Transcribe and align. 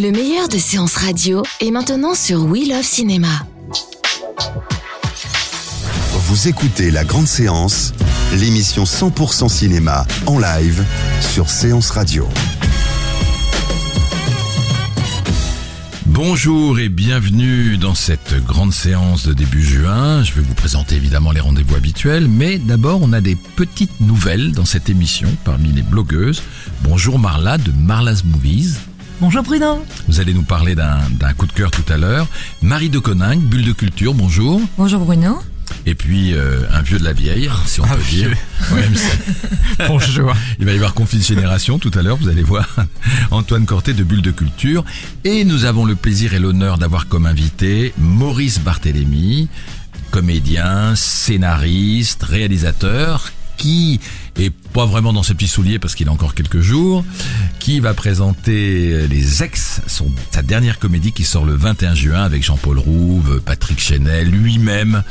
Le 0.00 0.12
meilleur 0.12 0.48
de 0.48 0.56
séances 0.56 0.96
radio 0.96 1.42
est 1.60 1.70
maintenant 1.70 2.14
sur 2.14 2.46
We 2.46 2.66
Love 2.66 2.82
Cinéma. 2.82 3.44
Vous 6.26 6.48
écoutez 6.48 6.90
La 6.90 7.04
Grande 7.04 7.26
Séance, 7.26 7.92
l'émission 8.38 8.84
100% 8.84 9.50
cinéma 9.50 10.06
en 10.24 10.38
live 10.38 10.82
sur 11.20 11.50
Séance 11.50 11.90
Radio. 11.90 12.26
Bonjour 16.06 16.78
et 16.78 16.88
bienvenue 16.88 17.76
dans 17.76 17.94
cette 17.94 18.42
grande 18.46 18.72
séance 18.72 19.26
de 19.26 19.34
début 19.34 19.62
juin. 19.62 20.22
Je 20.22 20.32
vais 20.32 20.40
vous 20.40 20.54
présenter 20.54 20.96
évidemment 20.96 21.32
les 21.32 21.40
rendez-vous 21.40 21.76
habituels, 21.76 22.26
mais 22.26 22.56
d'abord 22.56 23.00
on 23.02 23.12
a 23.12 23.20
des 23.20 23.36
petites 23.36 24.00
nouvelles 24.00 24.52
dans 24.52 24.64
cette 24.64 24.88
émission 24.88 25.28
parmi 25.44 25.72
les 25.72 25.82
blogueuses. 25.82 26.42
Bonjour 26.84 27.18
Marla 27.18 27.58
de 27.58 27.72
Marla's 27.72 28.24
Movies. 28.24 28.78
Bonjour 29.20 29.42
Bruno. 29.42 29.84
Vous 30.08 30.20
allez 30.20 30.32
nous 30.32 30.42
parler 30.42 30.74
d'un 30.74 30.98
d'un 31.10 31.32
coup 31.34 31.46
de 31.46 31.52
cœur 31.52 31.70
tout 31.70 31.84
à 31.92 31.96
l'heure. 31.96 32.26
Marie 32.62 32.88
de 32.90 32.98
Coninck, 32.98 33.40
Bulle 33.40 33.64
de 33.64 33.72
Culture, 33.72 34.14
bonjour. 34.14 34.60
Bonjour 34.78 35.04
Bruno. 35.04 35.38
Et 35.86 35.94
puis 35.94 36.34
euh, 36.34 36.62
un 36.72 36.82
vieux 36.82 36.98
de 36.98 37.04
la 37.04 37.12
vieille, 37.12 37.48
si 37.66 37.80
on 37.80 37.84
peut 37.84 37.96
dire. 38.10 38.30
Ouais, 38.72 38.82
ça- 38.94 39.86
Bonjour. 39.88 40.32
Il 40.58 40.64
va 40.66 40.72
y 40.72 40.74
avoir 40.76 40.94
conflit 40.94 41.18
de 41.18 41.24
génération 41.24 41.78
tout 41.78 41.90
à 41.94 42.02
l'heure, 42.02 42.16
vous 42.16 42.28
allez 42.28 42.42
voir. 42.42 42.66
Antoine 43.30 43.66
Corté 43.66 43.92
de 43.92 44.02
Bulle 44.04 44.22
de 44.22 44.30
Culture. 44.30 44.84
Et 45.24 45.44
nous 45.44 45.64
avons 45.64 45.84
le 45.84 45.94
plaisir 45.96 46.34
et 46.34 46.38
l'honneur 46.38 46.76
d'avoir 46.78 47.06
comme 47.06 47.26
invité 47.26 47.92
Maurice 47.98 48.58
Barthélémy, 48.60 49.48
comédien, 50.10 50.94
scénariste, 50.96 52.22
réalisateur, 52.24 53.30
qui 53.56 54.00
est 54.36 54.50
pas 54.50 54.86
vraiment 54.86 55.12
dans 55.12 55.22
ses 55.22 55.34
petits 55.34 55.48
souliers 55.48 55.78
parce 55.78 55.94
qu'il 55.94 56.08
a 56.08 56.12
encore 56.12 56.34
quelques 56.34 56.60
jours, 56.60 57.04
qui 57.58 57.80
va 57.80 57.94
présenter 57.94 59.06
Les 59.08 59.42
Ex, 59.42 59.80
son, 59.86 60.10
sa 60.30 60.42
dernière 60.42 60.78
comédie 60.78 61.12
qui 61.12 61.24
sort 61.24 61.44
le 61.44 61.54
21 61.54 61.94
juin 61.94 62.22
avec 62.22 62.42
Jean-Paul 62.44 62.78
Rouve, 62.78 63.40
Patrick 63.44 63.80
Chenel, 63.80 64.28
lui-même, 64.30 65.02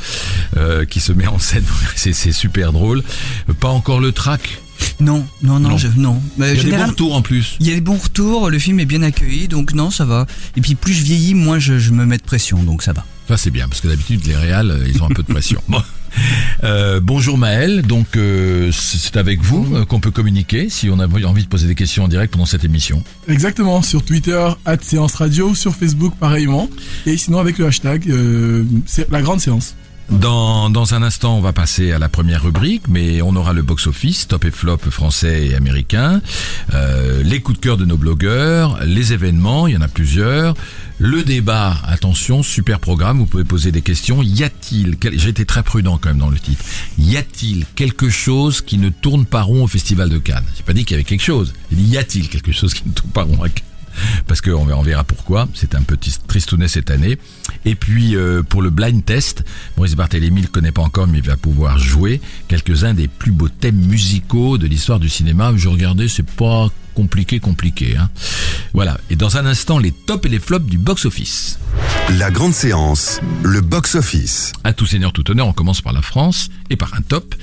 euh, 0.56 0.84
qui 0.84 1.00
se 1.00 1.12
met 1.12 1.26
en 1.26 1.38
scène. 1.38 1.64
C'est 1.96 2.32
super 2.32 2.72
drôle. 2.72 3.02
Pas 3.60 3.68
encore 3.68 4.00
le 4.00 4.12
track. 4.12 4.60
Non, 4.98 5.26
non, 5.42 5.58
non, 5.60 5.70
Non. 5.70 5.78
je- 5.78 5.88
non. 5.96 6.22
Mais 6.38 6.54
Il 6.54 6.56
y 6.56 6.60
a 6.60 6.64
des 6.64 6.70
bons 6.82 6.86
retours 6.90 7.14
en 7.14 7.22
plus. 7.22 7.56
Il 7.60 7.66
y 7.68 7.72
a 7.72 7.74
des 7.74 7.80
bons 7.82 7.98
retours, 7.98 8.48
le 8.50 8.58
film 8.58 8.80
est 8.80 8.86
bien 8.86 9.02
accueilli, 9.02 9.46
donc 9.46 9.74
non, 9.74 9.90
ça 9.90 10.04
va. 10.06 10.26
Et 10.56 10.60
puis 10.62 10.74
plus 10.74 10.94
je 10.94 11.02
vieillis, 11.02 11.34
moins 11.34 11.58
je, 11.58 11.78
je 11.78 11.90
me 11.90 12.06
mets 12.06 12.16
de 12.18 12.22
pression, 12.22 12.62
donc 12.62 12.82
ça 12.82 12.92
va. 12.94 13.04
Ça 13.28 13.36
c'est 13.36 13.50
bien 13.50 13.68
parce 13.68 13.80
que 13.82 13.88
d'habitude 13.88 14.26
les 14.26 14.34
réals 14.36 14.70
euh, 14.70 14.88
ils 14.88 15.02
ont 15.02 15.06
un 15.06 15.14
peu 15.14 15.22
de 15.22 15.30
pression. 15.32 15.62
Bon. 15.68 15.82
Euh, 16.62 17.00
bonjour 17.00 17.38
Maël, 17.38 17.82
donc 17.82 18.16
euh, 18.16 18.70
c'est 18.72 19.16
avec 19.16 19.40
vous 19.40 19.66
euh, 19.74 19.84
qu'on 19.84 20.00
peut 20.00 20.10
communiquer 20.10 20.68
si 20.68 20.90
on 20.90 20.98
a 20.98 21.06
envie 21.06 21.44
de 21.44 21.48
poser 21.48 21.66
des 21.66 21.74
questions 21.74 22.04
en 22.04 22.08
direct 22.08 22.32
pendant 22.32 22.46
cette 22.46 22.64
émission. 22.64 23.02
Exactement, 23.28 23.82
sur 23.82 24.04
Twitter, 24.04 24.46
at 24.66 24.78
séance 24.82 25.14
radio, 25.14 25.54
sur 25.54 25.74
Facebook 25.74 26.14
pareillement, 26.18 26.68
et 27.06 27.16
sinon 27.16 27.38
avec 27.38 27.58
le 27.58 27.66
hashtag, 27.66 28.12
c'est 28.86 29.10
la 29.10 29.22
grande 29.22 29.40
séance. 29.40 29.74
Dans, 30.10 30.70
dans 30.70 30.94
un 30.94 31.02
instant, 31.02 31.38
on 31.38 31.40
va 31.40 31.52
passer 31.52 31.92
à 31.92 31.98
la 32.00 32.08
première 32.08 32.42
rubrique, 32.42 32.88
mais 32.88 33.22
on 33.22 33.36
aura 33.36 33.52
le 33.52 33.62
box-office, 33.62 34.26
top 34.26 34.44
et 34.44 34.50
flop 34.50 34.78
français 34.90 35.46
et 35.46 35.54
américain, 35.54 36.20
euh, 36.74 37.22
les 37.22 37.40
coups 37.40 37.58
de 37.58 37.64
cœur 37.64 37.76
de 37.76 37.84
nos 37.84 37.96
blogueurs, 37.96 38.80
les 38.84 39.12
événements, 39.12 39.68
il 39.68 39.74
y 39.74 39.76
en 39.76 39.82
a 39.82 39.88
plusieurs, 39.88 40.56
le 40.98 41.22
débat, 41.22 41.76
attention, 41.84 42.42
super 42.42 42.80
programme, 42.80 43.18
vous 43.18 43.26
pouvez 43.26 43.44
poser 43.44 43.70
des 43.70 43.82
questions. 43.82 44.20
Y 44.20 44.42
a-t-il, 44.42 44.96
j'ai 45.14 45.28
été 45.28 45.46
très 45.46 45.62
prudent 45.62 45.96
quand 45.96 46.10
même 46.10 46.18
dans 46.18 46.28
le 46.28 46.40
titre, 46.40 46.64
y 46.98 47.16
a-t-il 47.16 47.64
quelque 47.76 48.10
chose 48.10 48.62
qui 48.62 48.78
ne 48.78 48.88
tourne 48.88 49.26
pas 49.26 49.42
rond 49.42 49.62
au 49.62 49.68
Festival 49.68 50.10
de 50.10 50.18
Cannes? 50.18 50.44
J'ai 50.56 50.64
pas 50.64 50.72
dit 50.72 50.84
qu'il 50.84 50.96
y 50.96 50.98
avait 50.98 51.04
quelque 51.04 51.22
chose, 51.22 51.54
j'ai 51.70 51.76
dit 51.76 51.84
y 51.84 51.98
a-t-il 51.98 52.28
quelque 52.28 52.52
chose 52.52 52.74
qui 52.74 52.82
ne 52.86 52.92
tourne 52.92 53.10
pas 53.10 53.22
rond 53.22 53.42
à 53.44 53.48
Cannes? 53.48 53.64
Parce 54.26 54.40
qu'on 54.40 54.64
verra, 54.64 54.78
on 54.78 54.82
verra 54.82 55.04
pourquoi. 55.04 55.48
C'est 55.54 55.74
un 55.74 55.82
petit 55.82 56.14
tristounet 56.26 56.68
cette 56.68 56.90
année. 56.90 57.18
Et 57.64 57.74
puis 57.74 58.16
euh, 58.16 58.42
pour 58.42 58.62
le 58.62 58.70
blind 58.70 59.04
test, 59.04 59.44
Maurice 59.76 59.94
Barthélémy 59.94 60.42
le 60.42 60.48
connaît 60.48 60.72
pas 60.72 60.82
encore, 60.82 61.06
mais 61.06 61.18
il 61.18 61.24
va 61.24 61.36
pouvoir 61.36 61.78
jouer 61.78 62.20
quelques-uns 62.48 62.94
des 62.94 63.08
plus 63.08 63.32
beaux 63.32 63.48
thèmes 63.48 63.76
musicaux 63.86 64.58
de 64.58 64.66
l'histoire 64.66 65.00
du 65.00 65.08
cinéma. 65.08 65.52
Je 65.56 65.68
regardais, 65.68 66.08
c'est 66.08 66.28
pas 66.28 66.68
compliqué, 66.94 67.40
compliqué. 67.40 67.96
Hein. 67.96 68.10
Voilà. 68.74 68.98
Et 69.10 69.16
dans 69.16 69.36
un 69.36 69.46
instant, 69.46 69.78
les 69.78 69.92
tops 69.92 70.26
et 70.26 70.28
les 70.28 70.38
flops 70.38 70.66
du 70.66 70.78
box-office. 70.78 71.58
La 72.18 72.30
Grande 72.30 72.54
Séance, 72.54 73.20
le 73.42 73.60
box-office. 73.60 74.52
À 74.64 74.72
tout 74.72 74.86
seigneur, 74.86 75.12
tout 75.12 75.28
honneur, 75.30 75.46
on 75.46 75.52
commence 75.52 75.80
par 75.80 75.92
la 75.92 76.02
France 76.02 76.50
et 76.70 76.76
par 76.76 76.94
un 76.94 77.02
top. 77.02 77.34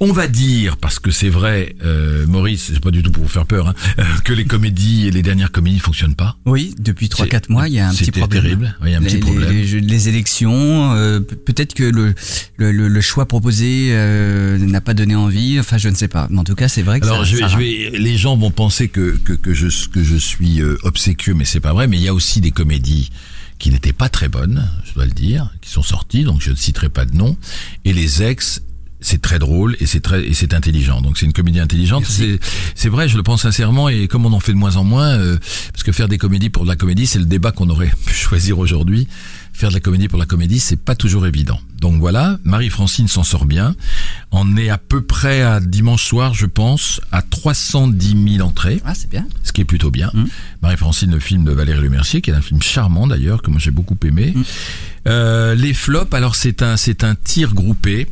On 0.00 0.12
va 0.12 0.28
dire, 0.28 0.76
parce 0.76 0.98
que 0.98 1.10
c'est 1.10 1.28
vrai, 1.30 1.74
euh, 1.84 2.26
Maurice, 2.26 2.70
c'est 2.72 2.80
pas 2.80 2.90
du 2.90 3.02
tout 3.02 3.10
pour 3.10 3.22
vous 3.24 3.28
faire 3.28 3.46
peur, 3.46 3.68
hein, 3.68 3.74
que 4.24 4.32
les 4.32 4.44
comédies 4.44 5.08
et 5.08 5.10
les 5.10 5.22
dernières 5.22 5.50
comédies 5.50 5.78
fonctionnent 5.78 6.14
pas. 6.14 6.36
Oui, 6.44 6.74
depuis 6.78 7.06
3-4 7.08 7.44
mois, 7.50 7.68
il 7.68 7.74
y 7.74 7.80
a 7.80 7.88
un 7.88 7.94
petit 7.94 8.10
problème. 8.10 8.42
terrible. 8.42 8.76
Il 8.84 8.90
y 8.90 8.94
a 8.94 8.98
un 8.98 9.00
les, 9.00 9.06
petit 9.06 9.16
problème. 9.18 9.50
Les, 9.50 9.80
les 9.80 10.08
élections, 10.08 10.92
euh, 10.94 11.20
pe- 11.20 11.34
peut-être 11.34 11.74
que 11.74 11.84
le, 11.84 12.14
le, 12.56 12.70
le- 12.88 13.00
choix 13.00 13.26
proposé 13.26 13.88
euh, 13.92 14.58
n'a 14.58 14.80
pas 14.80 14.92
donné 14.94 15.14
envie, 15.16 15.58
enfin 15.58 15.78
je 15.78 15.88
ne 15.88 15.94
sais 15.94 16.08
pas. 16.08 16.26
Mais 16.30 16.38
en 16.38 16.44
tout 16.44 16.54
cas, 16.54 16.68
c'est 16.68 16.82
vrai 16.82 17.00
que 17.00 17.06
Alors, 17.06 17.18
ça, 17.18 17.24
je 17.24 17.36
ça 17.38 17.48
je 17.48 17.56
vais, 17.56 17.90
les 17.98 18.16
gens 18.18 18.36
vont 18.36 18.50
penser 18.50 18.88
que, 18.88 19.16
que, 19.24 19.32
que, 19.32 19.54
je, 19.54 19.68
que 19.88 20.02
je 20.04 20.16
suis 20.16 20.60
euh, 20.60 20.76
obséquieux, 20.82 21.32
mais 21.34 21.44
c'est 21.46 21.60
pas 21.60 21.72
vrai. 21.72 21.86
Mais 21.86 21.96
il 21.96 22.02
y 22.02 22.08
a 22.08 22.14
aussi 22.14 22.40
des 22.40 22.50
comédies 22.50 23.10
qui 23.58 23.70
n'étaient 23.70 23.92
pas 23.92 24.08
très 24.08 24.28
bonnes, 24.28 24.68
je 24.84 24.94
dois 24.94 25.04
le 25.04 25.12
dire, 25.12 25.50
qui 25.60 25.70
sont 25.70 25.82
sorties, 25.82 26.24
donc 26.24 26.40
je 26.40 26.50
ne 26.50 26.56
citerai 26.56 26.88
pas 26.88 27.04
de 27.04 27.16
nom. 27.16 27.36
Et 27.84 27.92
les 27.92 28.22
ex, 28.22 28.62
c'est 29.00 29.22
très 29.22 29.38
drôle 29.38 29.76
et 29.80 29.86
c'est 29.86 30.00
très 30.00 30.24
et 30.24 30.34
c'est 30.34 30.54
intelligent. 30.54 31.00
Donc 31.00 31.18
c'est 31.18 31.26
une 31.26 31.32
comédie 31.32 31.60
intelligente. 31.60 32.04
C'est 32.06 32.38
c'est 32.74 32.88
vrai, 32.88 33.08
je 33.08 33.16
le 33.16 33.22
pense 33.22 33.42
sincèrement. 33.42 33.88
Et 33.88 34.08
comme 34.08 34.26
on 34.26 34.32
en 34.32 34.40
fait 34.40 34.52
de 34.52 34.58
moins 34.58 34.76
en 34.76 34.84
moins, 34.84 35.08
euh, 35.08 35.38
parce 35.72 35.82
que 35.82 35.92
faire 35.92 36.08
des 36.08 36.18
comédies 36.18 36.50
pour 36.50 36.64
de 36.64 36.68
la 36.68 36.76
comédie, 36.76 37.06
c'est 37.06 37.18
le 37.18 37.26
débat 37.26 37.52
qu'on 37.52 37.68
aurait 37.70 37.92
pu 38.06 38.14
choisir 38.14 38.58
aujourd'hui. 38.58 39.08
Faire 39.52 39.70
de 39.70 39.74
la 39.74 39.80
comédie 39.80 40.08
pour 40.08 40.18
la 40.18 40.26
comédie, 40.26 40.60
c'est 40.60 40.76
pas 40.76 40.94
toujours 40.94 41.26
évident. 41.26 41.60
Donc 41.80 42.00
voilà, 42.00 42.38
Marie-Francine 42.44 43.06
s'en 43.08 43.22
sort 43.22 43.44
bien. 43.46 43.74
On 44.32 44.56
est 44.56 44.68
à 44.68 44.78
peu 44.78 45.00
près 45.02 45.42
à 45.42 45.60
dimanche 45.60 46.04
soir, 46.04 46.34
je 46.34 46.46
pense, 46.46 47.00
à 47.12 47.22
310 47.22 48.34
000 48.36 48.46
entrées 48.48 48.80
Ah, 48.84 48.94
c'est 48.94 49.08
bien. 49.08 49.26
ce 49.44 49.52
qui 49.52 49.60
est 49.60 49.64
plutôt 49.64 49.90
bien. 49.90 50.10
Mm. 50.12 50.24
Marie-Francine, 50.62 51.10
le 51.12 51.20
film 51.20 51.44
de 51.44 51.52
Valérie 51.52 51.82
Lemercier, 51.82 52.20
qui 52.20 52.30
est 52.30 52.34
un 52.34 52.42
film 52.42 52.60
charmant 52.62 53.06
d'ailleurs, 53.06 53.42
que 53.42 53.50
moi 53.50 53.60
j'ai 53.60 53.70
beaucoup 53.70 53.96
aimé. 54.04 54.32
Mm. 54.34 54.42
Euh, 55.06 55.54
les 55.54 55.72
flops, 55.72 56.12
alors 56.14 56.34
c'est 56.34 56.62
un, 56.62 56.76
c'est 56.76 57.04
un 57.04 57.14
tir 57.14 57.54
groupé. 57.54 58.08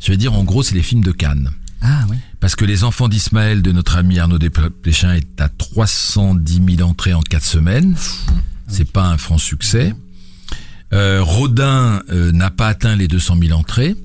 Je 0.00 0.10
vais 0.10 0.16
dire, 0.16 0.34
en 0.34 0.44
gros, 0.44 0.62
c'est 0.62 0.74
les 0.74 0.82
films 0.82 1.02
de 1.04 1.12
Cannes. 1.12 1.50
Ah 1.80 2.04
oui. 2.10 2.16
Parce 2.40 2.54
que 2.56 2.64
Les 2.64 2.84
Enfants 2.84 3.08
d'Ismaël 3.08 3.62
de 3.62 3.72
notre 3.72 3.96
ami 3.96 4.18
Arnaud 4.18 4.38
Desplechin 4.38 5.14
est 5.14 5.40
à 5.40 5.48
310 5.48 6.76
000 6.76 6.88
entrées 6.88 7.14
en 7.14 7.20
4 7.20 7.44
semaines. 7.44 7.94
C'est 8.68 8.90
pas 8.90 9.06
un 9.06 9.16
franc 9.16 9.38
succès. 9.38 9.94
Euh, 10.92 11.22
Rodin 11.22 12.02
euh, 12.10 12.32
n'a 12.32 12.50
pas 12.50 12.68
atteint 12.68 12.96
les 12.96 13.08
200 13.08 13.36
000 13.42 13.58
entrées. 13.58 13.96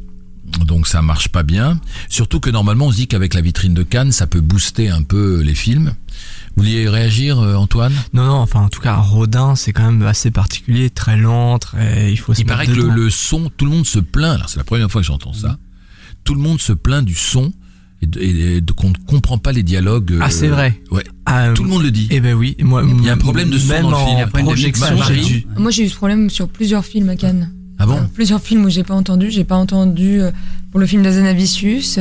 Donc 0.66 0.88
ça 0.88 1.02
marche 1.02 1.30
pas 1.30 1.44
bien. 1.44 1.80
Surtout 2.10 2.40
que 2.40 2.50
normalement 2.50 2.88
on 2.88 2.92
se 2.92 2.98
dit 2.98 3.08
qu'avec 3.08 3.34
la 3.34 3.42
vitrine 3.42 3.74
de 3.74 3.84
Cannes, 3.84 4.12
ça 4.12 4.28
peut 4.28 4.42
booster 4.42 4.90
un 4.90 5.04
peu 5.04 5.42
les 5.42 5.56
films. 5.56 5.94
Vous 6.56 6.64
vouliez 6.64 6.90
réagir, 6.90 7.40
euh, 7.40 7.56
Antoine? 7.56 7.94
Non, 8.14 8.26
non, 8.26 8.36
enfin 8.36 8.62
en 8.62 8.70
tout 8.70 8.82
cas, 8.82 8.96
Rodin, 8.96 9.56
c'est 9.56 9.72
quand 9.72 9.86
même 9.90 10.02
assez 10.04 10.30
particulier, 10.30 10.90
très 10.90 11.16
lent, 11.16 11.58
très... 11.60 12.12
il 12.12 12.18
faut 12.18 12.34
se 12.34 12.42
Il 12.42 12.46
paraît 12.46 12.68
que 12.68 12.72
le, 12.74 12.90
le 12.90 13.10
son, 13.10 13.50
tout 13.56 13.66
le 13.66 13.72
monde 13.72 13.86
se 13.86 14.00
plaint. 14.00 14.36
Alors 14.36 14.50
c'est 14.50 14.58
la 14.58 14.66
première 14.66 14.92
fois 14.92 15.02
que 15.02 15.08
j'entends 15.08 15.34
ça. 15.34 15.58
Tout 16.26 16.36
le 16.36 16.42
monde 16.42 16.60
se 16.60 16.74
plaint 16.74 17.06
du 17.06 17.16
son 17.16 17.54
et, 18.02 18.08
de- 18.08 18.20
et 18.20 18.62
de- 18.62 18.72
qu'on 18.74 18.90
ne 18.90 18.94
comprend 19.08 19.38
pas 19.38 19.52
les 19.52 19.64
dialogues. 19.64 20.16
Ah, 20.20 20.26
euh, 20.26 20.30
c'est 20.30 20.48
vrai. 20.48 20.80
Ouais. 20.92 21.04
Ah, 21.26 21.52
Tout 21.56 21.64
le 21.64 21.70
monde 21.70 21.84
le 21.84 21.92
dit. 21.92 22.08
Eh 22.12 22.20
ben 22.20 22.34
oui, 22.34 22.56
moi, 22.62 22.84
Il 22.88 23.06
y 23.06 23.10
a 23.10 23.14
un 23.14 23.18
problème 23.18 23.50
de 23.50 23.58
son 23.58 23.68
même 23.68 23.84
dans 23.84 23.92
le 23.92 23.96
film, 23.98 24.08
il 24.10 24.18
y 24.18 24.22
a 24.22 24.24
un 24.24 24.28
en 24.28 24.30
problème 24.30 24.56
de 24.56 24.62
mix. 24.66 24.80
projection, 24.80 25.28
dû- 25.28 25.48
Moi, 25.58 25.72
j'ai 25.72 25.86
eu 25.86 25.90
ce 25.90 25.96
problème 25.96 26.30
sur 26.30 26.48
plusieurs 26.50 26.84
films 26.86 27.10
à 27.10 27.16
Cannes. 27.16 27.52
Ah 27.80 27.86
bon 27.86 27.98
Euh, 27.98 28.02
Plusieurs 28.14 28.42
films 28.42 28.66
où 28.66 28.70
j'ai 28.70 28.84
pas 28.84 28.94
entendu. 28.96 29.32
J'ai 29.32 29.44
pas 29.44 29.56
entendu 29.56 30.22
euh, 30.22 30.32
pour 30.72 30.80
le 30.80 30.86
film 30.86 31.02
d'Azanavicius, 31.04 32.00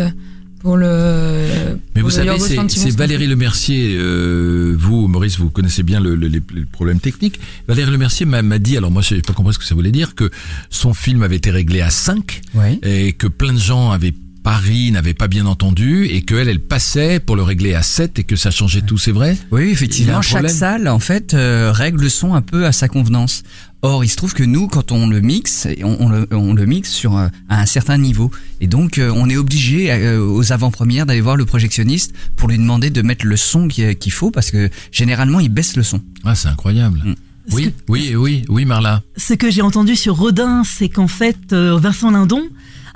pour 0.60 0.76
le. 0.76 1.46
Mais 1.94 2.02
pour 2.02 2.10
vous 2.10 2.16
le 2.18 2.24
savez, 2.38 2.38
c'est 2.68 2.90
Valérie 2.96 3.26
Lemercier. 3.26 3.96
Euh, 3.98 4.74
vous, 4.78 5.08
Maurice, 5.08 5.38
vous 5.38 5.48
connaissez 5.48 5.82
bien 5.82 6.00
le, 6.00 6.14
le- 6.16 6.28
les, 6.28 6.42
les 6.54 6.64
problèmes 6.66 7.00
techniques. 7.00 7.40
Valérie 7.66 7.90
Lemercier 7.90 8.26
m'a 8.26 8.42
m'a 8.42 8.58
dit, 8.58 8.76
alors 8.76 8.90
moi, 8.90 9.00
je 9.02 9.14
n'ai 9.14 9.22
pas 9.22 9.32
compris 9.32 9.54
ce 9.54 9.58
que 9.58 9.64
ça 9.64 9.74
voulait 9.74 9.92
dire, 9.92 10.14
que 10.14 10.30
son 10.68 10.92
film 10.92 11.22
avait 11.22 11.36
été 11.36 11.50
réglé 11.50 11.80
à 11.80 11.88
5 11.90 12.42
Oui. 12.54 12.78
et 12.82 13.12
que 13.14 13.26
plein 13.26 13.52
de 13.54 13.58
gens 13.58 13.90
avaient 13.90 14.14
Paris 14.42 14.90
n'avait 14.90 15.14
pas 15.14 15.28
bien 15.28 15.46
entendu 15.46 16.06
et 16.06 16.22
qu'elle, 16.22 16.48
elle 16.48 16.60
passait 16.60 17.20
pour 17.20 17.36
le 17.36 17.42
régler 17.42 17.74
à 17.74 17.82
7 17.82 18.18
et 18.18 18.24
que 18.24 18.36
ça 18.36 18.50
changeait 18.50 18.80
tout, 18.82 18.96
c'est 18.98 19.12
vrai? 19.12 19.36
Oui, 19.50 19.62
un 19.62 19.66
effectivement, 19.66 20.22
chaque 20.22 20.48
salle, 20.50 20.88
en 20.88 20.98
fait, 20.98 21.34
euh, 21.34 21.70
règle 21.72 22.00
le 22.02 22.08
son 22.08 22.34
un 22.34 22.42
peu 22.42 22.64
à 22.66 22.72
sa 22.72 22.88
convenance. 22.88 23.42
Or, 23.82 24.04
il 24.04 24.08
se 24.08 24.16
trouve 24.16 24.34
que 24.34 24.42
nous, 24.44 24.66
quand 24.66 24.92
on 24.92 25.06
le 25.08 25.20
mixe, 25.20 25.66
on, 25.82 25.96
on 26.00 26.08
le, 26.08 26.26
on 26.32 26.52
le 26.54 26.66
mixe 26.66 26.90
sur 26.90 27.16
euh, 27.16 27.28
à 27.48 27.60
un 27.60 27.66
certain 27.66 27.96
niveau, 27.98 28.30
et 28.60 28.66
donc 28.66 28.98
euh, 28.98 29.10
on 29.14 29.28
est 29.30 29.36
obligé 29.36 29.90
euh, 29.90 30.22
aux 30.22 30.52
avant-premières 30.52 31.06
d'aller 31.06 31.20
voir 31.22 31.36
le 31.36 31.46
projectionniste 31.46 32.12
pour 32.36 32.48
lui 32.48 32.58
demander 32.58 32.90
de 32.90 33.02
mettre 33.02 33.26
le 33.26 33.36
son 33.36 33.68
qui- 33.68 33.94
qu'il 33.96 34.12
faut, 34.12 34.30
parce 34.30 34.50
que 34.50 34.68
généralement 34.92 35.40
il 35.40 35.48
baisse 35.48 35.76
le 35.76 35.82
son. 35.82 36.00
Ah, 36.24 36.34
c'est 36.34 36.48
incroyable. 36.48 37.00
Mm. 37.04 37.14
Oui, 37.52 37.72
oui, 37.88 38.14
oui, 38.16 38.44
oui, 38.48 38.64
Marla. 38.64 39.02
Ce 39.16 39.32
que 39.34 39.50
j'ai 39.50 39.62
entendu 39.62 39.96
sur 39.96 40.14
Rodin, 40.16 40.62
c'est 40.62 40.88
qu'en 40.90 41.08
fait, 41.08 41.38
euh, 41.52 41.76
Vincent 41.78 42.10
Lindon 42.10 42.42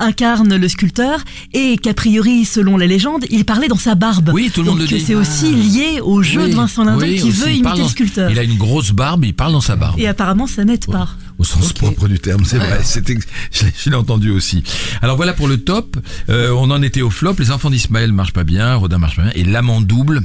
incarne 0.04 0.54
le 0.56 0.68
sculpteur 0.68 1.20
et 1.52 1.76
qu'a 1.78 1.94
priori, 1.94 2.44
selon 2.44 2.76
la 2.76 2.86
légende, 2.86 3.24
il 3.30 3.44
parlait 3.44 3.68
dans 3.68 3.76
sa 3.76 3.94
barbe. 3.94 4.30
Oui, 4.32 4.50
tout 4.52 4.60
le 4.62 4.66
monde 4.70 4.78
Donc 4.80 4.90
le 4.90 4.98
dit. 4.98 5.04
c'est 5.04 5.14
aussi 5.14 5.54
lié 5.54 6.00
au 6.02 6.22
jeu 6.22 6.44
Oui, 6.44 6.50
de 6.50 6.54
Vincent 6.56 6.84
Lindon 6.84 7.00
oui, 7.04 7.16
qui 7.16 7.28
aussi, 7.28 7.30
veut 7.40 7.50
imiter 7.52 7.82
le 7.82 7.88
sculpteur. 7.88 8.30
Il 8.30 8.38
a 8.38 8.42
une 8.42 8.56
grosse 8.56 8.92
barbe, 8.92 9.24
il 9.24 9.34
parle 9.34 9.52
dans 9.52 9.60
sa 9.60 9.76
barbe. 9.76 9.98
Et 9.98 10.06
apparemment, 10.06 10.46
ça 10.46 10.64
n'aide 10.64 10.86
pas. 10.86 11.08
Au 11.38 11.44
sens 11.44 11.72
propre 11.72 12.06
du 12.06 12.18
terme, 12.20 12.44
c'est 12.44 12.58
vrai. 12.58 12.80
C'était, 12.84 13.16
je 13.50 13.64
l'ai- 13.64 13.72
je 13.84 13.90
l'ai 13.90 13.96
entendu 13.96 14.30
aussi. 14.30 14.62
Alors 15.02 15.16
voilà 15.16 15.32
pour 15.32 15.48
le 15.48 15.56
top. 15.58 15.96
Euh, 16.28 16.50
on 16.56 16.70
en 16.70 16.80
était 16.82 17.02
au 17.02 17.10
flop. 17.10 17.34
Les 17.38 17.50
enfants 17.50 17.70
d'Ismaël 17.70 18.12
marchent 18.12 18.32
pas 18.32 18.44
bien, 18.44 18.74
Rodin 18.76 18.98
marche 18.98 19.16
pas 19.16 19.22
bien. 19.22 19.32
Et 19.34 19.42
l'amant 19.44 19.80
double. 19.80 20.22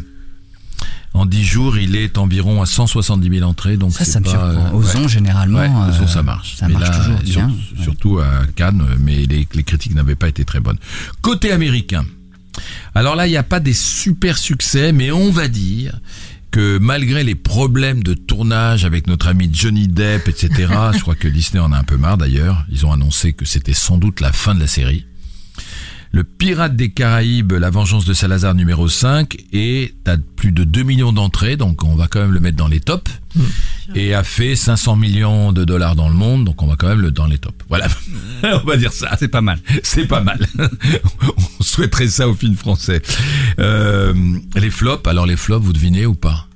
En 1.13 1.25
10 1.25 1.43
jours, 1.43 1.77
il 1.77 1.95
est 1.95 2.17
environ 2.17 2.61
à 2.61 2.65
170 2.65 3.29
000 3.39 3.49
entrées, 3.49 3.77
donc 3.77 3.93
Ça, 3.93 4.05
ça 4.05 4.19
me 4.19 4.25
pas, 4.25 4.31
surprend. 4.31 4.47
euh, 4.67 4.71
Aux 4.73 4.83
ouais. 4.83 5.07
généralement, 5.07 5.59
Ouais, 5.59 5.67
aux 5.67 6.03
euh, 6.03 6.07
ça 6.07 6.21
marche. 6.23 6.55
ça 6.55 6.67
Mais 6.67 6.73
marche 6.75 6.95
toujours 6.97 7.19
sur- 7.25 7.47
bien. 7.47 7.51
Surtout 7.83 8.19
à 8.19 8.45
Cannes, 8.55 8.83
mais 8.99 9.25
les, 9.25 9.47
les 9.53 9.63
critiques 9.63 9.95
n'avaient 9.95 10.15
pas 10.15 10.27
été 10.29 10.45
très 10.45 10.59
bonnes. 10.59 10.77
Côté 11.21 11.51
américain. 11.51 12.05
Alors 12.95 13.15
là, 13.15 13.25
il 13.27 13.31
n'y 13.31 13.37
a 13.37 13.43
pas 13.43 13.59
des 13.59 13.73
super 13.73 14.37
succès, 14.37 14.91
mais 14.91 15.11
on 15.11 15.31
va 15.31 15.47
dire 15.47 15.99
que 16.51 16.77
malgré 16.79 17.23
les 17.23 17.35
problèmes 17.35 18.01
de 18.03 18.13
tournage 18.15 18.83
avec 18.85 19.05
notre 19.07 19.27
ami 19.27 19.49
Johnny 19.51 19.87
Depp, 19.87 20.27
etc., 20.27 20.49
je 20.93 20.99
crois 20.99 21.15
que 21.15 21.27
Disney 21.27 21.59
en 21.61 21.71
a 21.71 21.77
un 21.77 21.83
peu 21.83 21.97
marre 21.97 22.17
d'ailleurs, 22.17 22.65
ils 22.71 22.85
ont 22.85 22.91
annoncé 22.91 23.33
que 23.33 23.45
c'était 23.45 23.73
sans 23.73 23.97
doute 23.97 24.19
la 24.19 24.31
fin 24.31 24.55
de 24.55 24.59
la 24.59 24.67
série. 24.67 25.05
Le 26.11 26.23
Pirate 26.23 26.75
des 26.75 26.89
Caraïbes, 26.89 27.51
La 27.53 27.69
Vengeance 27.69 28.05
de 28.05 28.13
Salazar 28.13 28.55
numéro 28.55 28.87
5 28.87 29.37
est 29.53 29.93
à 30.07 30.17
plus 30.17 30.51
de 30.51 30.63
2 30.63 30.81
millions 30.81 31.11
d'entrées, 31.11 31.55
donc 31.55 31.83
on 31.83 31.95
va 31.95 32.07
quand 32.07 32.19
même 32.19 32.33
le 32.33 32.39
mettre 32.39 32.57
dans 32.57 32.67
les 32.67 32.79
tops. 32.79 33.11
Et 33.93 34.15
a 34.15 34.23
fait 34.23 34.55
500 34.55 34.95
millions 34.95 35.51
de 35.51 35.63
dollars 35.63 35.95
dans 35.95 36.09
le 36.09 36.15
monde, 36.15 36.45
donc 36.45 36.61
on 36.63 36.67
va 36.67 36.75
quand 36.75 36.87
même 36.87 37.01
le 37.01 37.11
dans 37.11 37.27
les 37.27 37.37
tops. 37.37 37.55
Voilà, 37.69 37.87
on 38.43 38.65
va 38.65 38.77
dire 38.77 38.91
ça. 38.91 39.15
C'est 39.19 39.27
pas 39.27 39.41
mal. 39.41 39.59
C'est 39.83 40.07
pas 40.07 40.21
mal. 40.21 40.39
on 41.59 41.63
souhaiterait 41.63 42.07
ça 42.07 42.27
au 42.27 42.33
film 42.33 42.55
français. 42.55 43.01
Euh, 43.59 44.13
les 44.55 44.71
flops, 44.71 45.07
alors 45.07 45.27
les 45.27 45.37
flops, 45.37 45.63
vous 45.63 45.73
devinez 45.73 46.07
ou 46.07 46.15
pas? 46.15 46.48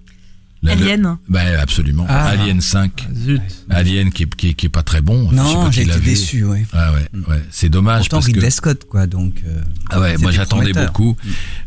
La- 0.64 0.72
Alien. 0.72 1.18
Ben 1.30 1.60
absolument. 1.60 2.06
Ah. 2.10 2.30
Alien 2.30 2.62
5. 2.62 3.08
Zut. 3.14 3.42
Alien 3.70 4.12
qui 4.12 4.24
est, 4.24 4.36
qui, 4.36 4.50
est, 4.50 4.54
qui 4.54 4.66
est 4.68 4.70
pas 4.70 4.82
très 4.84 5.02
bon. 5.02 5.30
Non, 5.32 5.70
j'ai 5.72 5.82
été 5.84 6.00
déçu, 6.00 6.46
ouais. 6.46 6.66
Ah 6.74 6.94
ouais, 6.94 7.20
ouais. 7.30 7.44
c'est 7.52 7.70
dommage 7.70 8.00
Pourtant, 8.04 8.18
parce 8.18 8.28
que 8.28 8.32
Ridley 8.34 8.50
Scott, 8.50 8.86
quoi, 8.90 9.06
donc. 9.06 9.44
euh, 9.46 9.62
ah 9.90 10.00
ouais, 10.00 10.18
moi 10.18 10.32
j'attendais 10.32 10.72
beaucoup. 10.74 11.18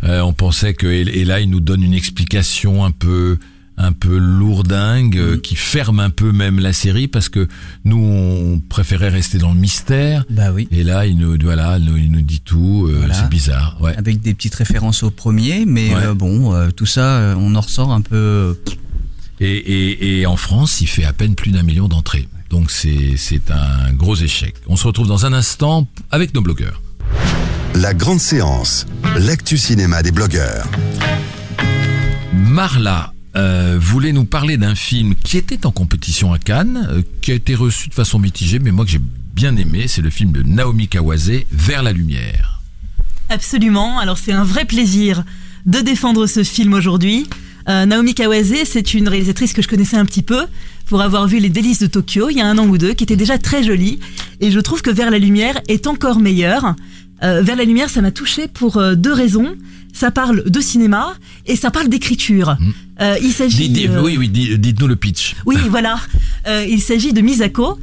Euh, 0.05 0.21
on 0.23 0.33
pensait 0.33 0.73
que 0.75 0.87
et, 0.87 1.01
et 1.21 1.25
là 1.25 1.41
il 1.41 1.51
nous 1.51 1.61
donne 1.61 1.83
une 1.83 1.95
explication 1.95 2.85
un 2.85 2.91
peu 2.91 3.39
un 3.79 3.93
peu 3.93 4.17
lourdingue 4.17 5.17
Mm. 5.17 5.19
euh, 5.21 5.37
qui 5.37 5.55
ferme 5.55 6.01
un 6.01 6.09
peu 6.09 6.33
même 6.33 6.59
la 6.61 6.73
série 6.73 7.09
parce 7.09 7.29
que 7.29 7.47
nous 7.85 7.99
on 7.99 8.59
préférait 8.59 9.11
rester 9.11 9.37
dans 9.37 9.53
le 9.53 9.61
mystère 9.61 10.25
Bah 10.31 10.51
oui. 10.51 10.67
et 10.71 10.83
là 10.83 11.05
il 11.05 11.19
nous 11.19 11.37
voilà 11.43 11.77
il 11.79 12.11
nous 12.11 12.23
dit 12.23 12.41
tout. 12.41 12.87
euh, 12.89 12.97
Voilà. 13.01 13.13
C'est 13.13 13.29
bizarre. 13.29 13.77
Ouais. 13.83 13.95
Avec 13.99 14.21
des 14.23 14.33
petites 14.33 14.55
références 14.55 15.03
au 15.03 15.11
premier, 15.11 15.67
mais 15.67 15.95
Ouais. 15.95 16.05
euh, 16.07 16.15
bon, 16.15 16.55
euh, 16.55 16.71
tout 16.71 16.87
ça, 16.87 17.35
on 17.39 17.55
en 17.55 17.61
ressort 17.61 17.93
un 17.93 18.01
peu. 18.01 18.57
Et, 19.41 19.57
et, 19.57 20.21
et 20.21 20.27
en 20.27 20.37
France 20.37 20.81
il 20.81 20.87
fait 20.87 21.05
à 21.05 21.13
peine 21.13 21.35
plus 21.35 21.51
d'un 21.51 21.63
million 21.63 21.89
d'entrées. 21.89 22.29
Donc 22.51 22.71
c'est 22.71 23.17
c'est 23.17 23.51
un 23.51 23.93
gros 23.93 24.17
échec. 24.17 24.55
On 24.67 24.77
se 24.77 24.87
retrouve 24.87 25.09
dans 25.09 25.27
un 25.27 25.33
instant 25.33 25.87
avec 26.11 26.35
nos 26.35 26.41
blogueurs. 26.41 26.81
La 27.75 27.93
grande 27.93 28.21
séance, 28.21 28.87
l'actu 29.19 29.59
cinéma 29.59 30.03
des 30.03 30.13
blogueurs. 30.13 30.67
Marla 32.33 33.13
euh, 33.37 33.77
voulait 33.79 34.13
nous 34.13 34.25
parler 34.25 34.57
d'un 34.57 34.75
film 34.75 35.15
qui 35.15 35.37
était 35.37 35.67
en 35.67 35.71
compétition 35.71 36.33
à 36.33 36.39
Cannes, 36.39 36.89
euh, 36.91 37.03
qui 37.21 37.33
a 37.33 37.35
été 37.35 37.55
reçu 37.55 37.91
de 37.91 37.95
façon 37.95 38.19
mitigée, 38.19 38.59
mais 38.59 38.71
moi 38.71 38.87
que 38.87 38.91
j'ai 38.91 39.01
bien 39.35 39.55
aimé, 39.57 39.89
c'est 39.89 40.01
le 40.01 40.09
film 40.09 40.33
de 40.33 40.43
Naomi 40.43 40.89
Kawase, 40.89 41.31
Vers 41.53 41.83
la 41.83 41.93
lumière. 41.93 42.63
Absolument. 43.29 43.99
Alors 43.99 44.17
c'est 44.17 44.33
un 44.33 44.45
vrai 44.45 44.65
plaisir 44.65 45.25
de 45.67 45.81
défendre 45.81 46.27
ce 46.27 46.45
film 46.45 46.73
aujourd'hui. 46.73 47.29
Euh, 47.69 47.85
Naomi 47.87 48.15
Kawase, 48.15 48.55
c'est 48.65 48.95
une 48.95 49.09
réalisatrice 49.09 49.53
que 49.53 49.61
je 49.63 49.69
connaissais 49.69 49.97
un 49.97 50.05
petit 50.05 50.23
peu 50.23 50.43
pour 50.87 51.03
avoir 51.03 51.27
vu 51.27 51.39
Les 51.41 51.49
Délices 51.49 51.81
de 51.81 51.87
Tokyo 51.89 52.29
il 52.31 52.37
y 52.37 52.41
a 52.41 52.47
un 52.47 52.59
an 52.59 52.67
ou 52.69 52.79
deux, 52.79 52.93
qui 52.95 53.03
était 53.05 53.17
déjà 53.17 53.39
très 53.39 53.65
jolie. 53.65 53.99
Et 54.41 54.51
je 54.53 54.61
trouve 54.61 54.83
que 54.83 54.91
Vers 54.91 55.11
la 55.11 55.19
lumière 55.19 55.61
est 55.69 55.87
encore 55.89 56.21
meilleur. 56.21 56.75
Euh, 57.25 57.43
Vers 57.43 57.57
la 57.57 57.65
lumière, 57.65 57.91
ça 57.91 58.01
m'a 58.03 58.13
touché 58.13 58.47
pour 58.47 58.77
euh, 58.77 58.95
deux 58.95 59.13
raisons. 59.13 59.57
Ça 59.93 60.11
parle 60.11 60.49
de 60.49 60.61
cinéma 60.61 61.15
et 61.47 61.57
ça 61.57 61.71
parle 61.71 61.89
d'écriture. 61.89 62.57
Euh, 63.01 63.17
il 63.23 63.33
s'agit. 63.33 63.57
Oui, 64.03 64.17
oui, 64.19 64.29
dites- 64.29 64.61
dites-nous 64.61 64.87
le 64.87 64.97
pitch. 64.97 65.35
oui, 65.47 65.57
voilà. 65.71 65.99
Il 66.69 66.81
s'agit 66.81 67.13
de 67.13 67.21
Misako, 67.23 67.79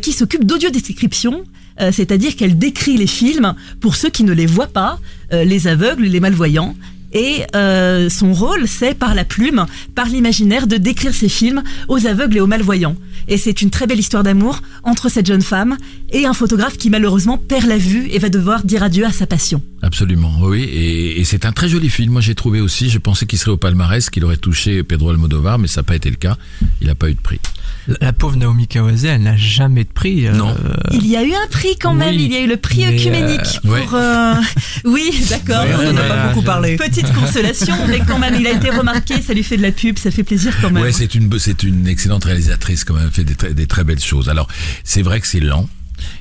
qui 0.00 0.12
s'occupe 0.12 0.44
d'audio-description, 0.44 1.44
c'est-à-dire 1.92 2.34
qu'elle 2.36 2.56
décrit 2.58 2.96
les 2.96 3.06
films 3.06 3.54
pour 3.80 3.96
ceux 3.96 4.08
qui 4.08 4.24
ne 4.24 4.32
les 4.32 4.46
voient 4.46 4.68
pas, 4.68 4.98
les 5.32 5.66
aveugles, 5.66 6.04
les 6.04 6.20
malvoyants. 6.20 6.74
Et 7.12 7.42
euh, 7.54 8.08
son 8.10 8.32
rôle, 8.32 8.68
c'est 8.68 8.94
par 8.94 9.14
la 9.14 9.24
plume, 9.24 9.66
par 9.94 10.06
l'imaginaire, 10.06 10.66
de 10.66 10.76
décrire 10.76 11.14
ces 11.14 11.28
films 11.28 11.62
aux 11.88 12.06
aveugles 12.06 12.36
et 12.36 12.40
aux 12.40 12.46
malvoyants. 12.46 12.96
Et 13.28 13.36
c'est 13.36 13.62
une 13.62 13.70
très 13.70 13.86
belle 13.86 13.98
histoire 13.98 14.22
d'amour 14.22 14.62
entre 14.84 15.08
cette 15.08 15.26
jeune 15.26 15.42
femme 15.42 15.76
et 16.10 16.26
un 16.26 16.32
photographe 16.32 16.78
qui 16.78 16.90
malheureusement 16.90 17.38
perd 17.38 17.66
la 17.66 17.78
vue 17.78 18.08
et 18.10 18.18
va 18.18 18.28
devoir 18.28 18.64
dire 18.64 18.82
adieu 18.82 19.04
à 19.04 19.12
sa 19.12 19.26
passion. 19.26 19.62
Absolument, 19.82 20.32
oui, 20.40 20.62
et, 20.62 21.20
et 21.20 21.24
c'est 21.24 21.44
un 21.44 21.52
très 21.52 21.68
joli 21.68 21.88
film. 21.88 22.12
Moi, 22.12 22.20
j'ai 22.20 22.34
trouvé 22.34 22.60
aussi. 22.60 22.90
Je 22.90 22.98
pensais 22.98 23.26
qu'il 23.26 23.38
serait 23.38 23.50
au 23.50 23.56
palmarès, 23.56 24.08
qu'il 24.10 24.24
aurait 24.24 24.36
touché 24.36 24.82
Pedro 24.82 25.10
Almodovar, 25.10 25.58
mais 25.58 25.68
ça 25.68 25.80
n'a 25.80 25.84
pas 25.84 25.96
été 25.96 26.10
le 26.10 26.16
cas. 26.16 26.36
Il 26.80 26.88
n'a 26.88 26.94
pas 26.94 27.10
eu 27.10 27.14
de 27.14 27.20
prix. 27.20 27.40
La, 27.88 27.94
la 28.00 28.12
pauvre 28.12 28.36
Naomi 28.36 28.66
Kawase, 28.66 29.04
elle 29.06 29.22
n'a 29.22 29.36
jamais 29.36 29.84
de 29.84 29.88
prix. 29.88 30.26
euh, 30.26 30.32
Non. 30.32 30.54
Il 30.92 31.06
y 31.06 31.16
a 31.16 31.24
eu 31.24 31.32
un 31.32 31.46
prix 31.50 31.76
quand 31.80 31.94
même, 31.94 32.14
oui, 32.14 32.24
il 32.26 32.32
y 32.32 32.36
a 32.36 32.40
eu 32.40 32.46
le 32.46 32.56
prix 32.56 32.84
œcuménique 32.86 33.40
euh, 33.64 33.68
ouais. 33.70 33.82
pour... 33.84 33.94
euh, 33.94 34.34
Oui, 34.84 35.24
d'accord. 35.30 35.64
Ouais, 35.64 35.86
on 35.86 35.94
en 35.94 35.96
a 35.96 36.02
pas 36.02 36.28
beaucoup 36.28 36.42
parlé. 36.42 36.76
Petite 36.76 37.12
consolation, 37.12 37.74
mais 37.88 38.00
quand 38.06 38.18
même, 38.18 38.34
il 38.38 38.46
a 38.46 38.52
été 38.52 38.70
remarqué, 38.70 39.20
ça 39.22 39.32
lui 39.34 39.42
fait 39.42 39.56
de 39.56 39.62
la 39.62 39.72
pub, 39.72 39.98
ça 39.98 40.10
fait 40.10 40.24
plaisir 40.24 40.54
quand 40.60 40.70
même. 40.70 40.82
Ouais, 40.82 40.92
c'est 40.92 41.14
une 41.14 41.38
c'est 41.38 41.62
une 41.62 41.86
excellente 41.88 42.24
réalisatrice 42.24 42.84
quand 42.84 42.94
même, 42.94 43.04
elle 43.06 43.12
fait 43.12 43.24
des, 43.24 43.34
très- 43.34 43.54
des 43.54 43.66
très 43.66 43.84
belles 43.84 44.00
choses. 44.00 44.28
Alors, 44.28 44.48
c'est 44.84 45.02
vrai 45.02 45.20
que 45.20 45.26
c'est 45.26 45.40
lent. 45.40 45.68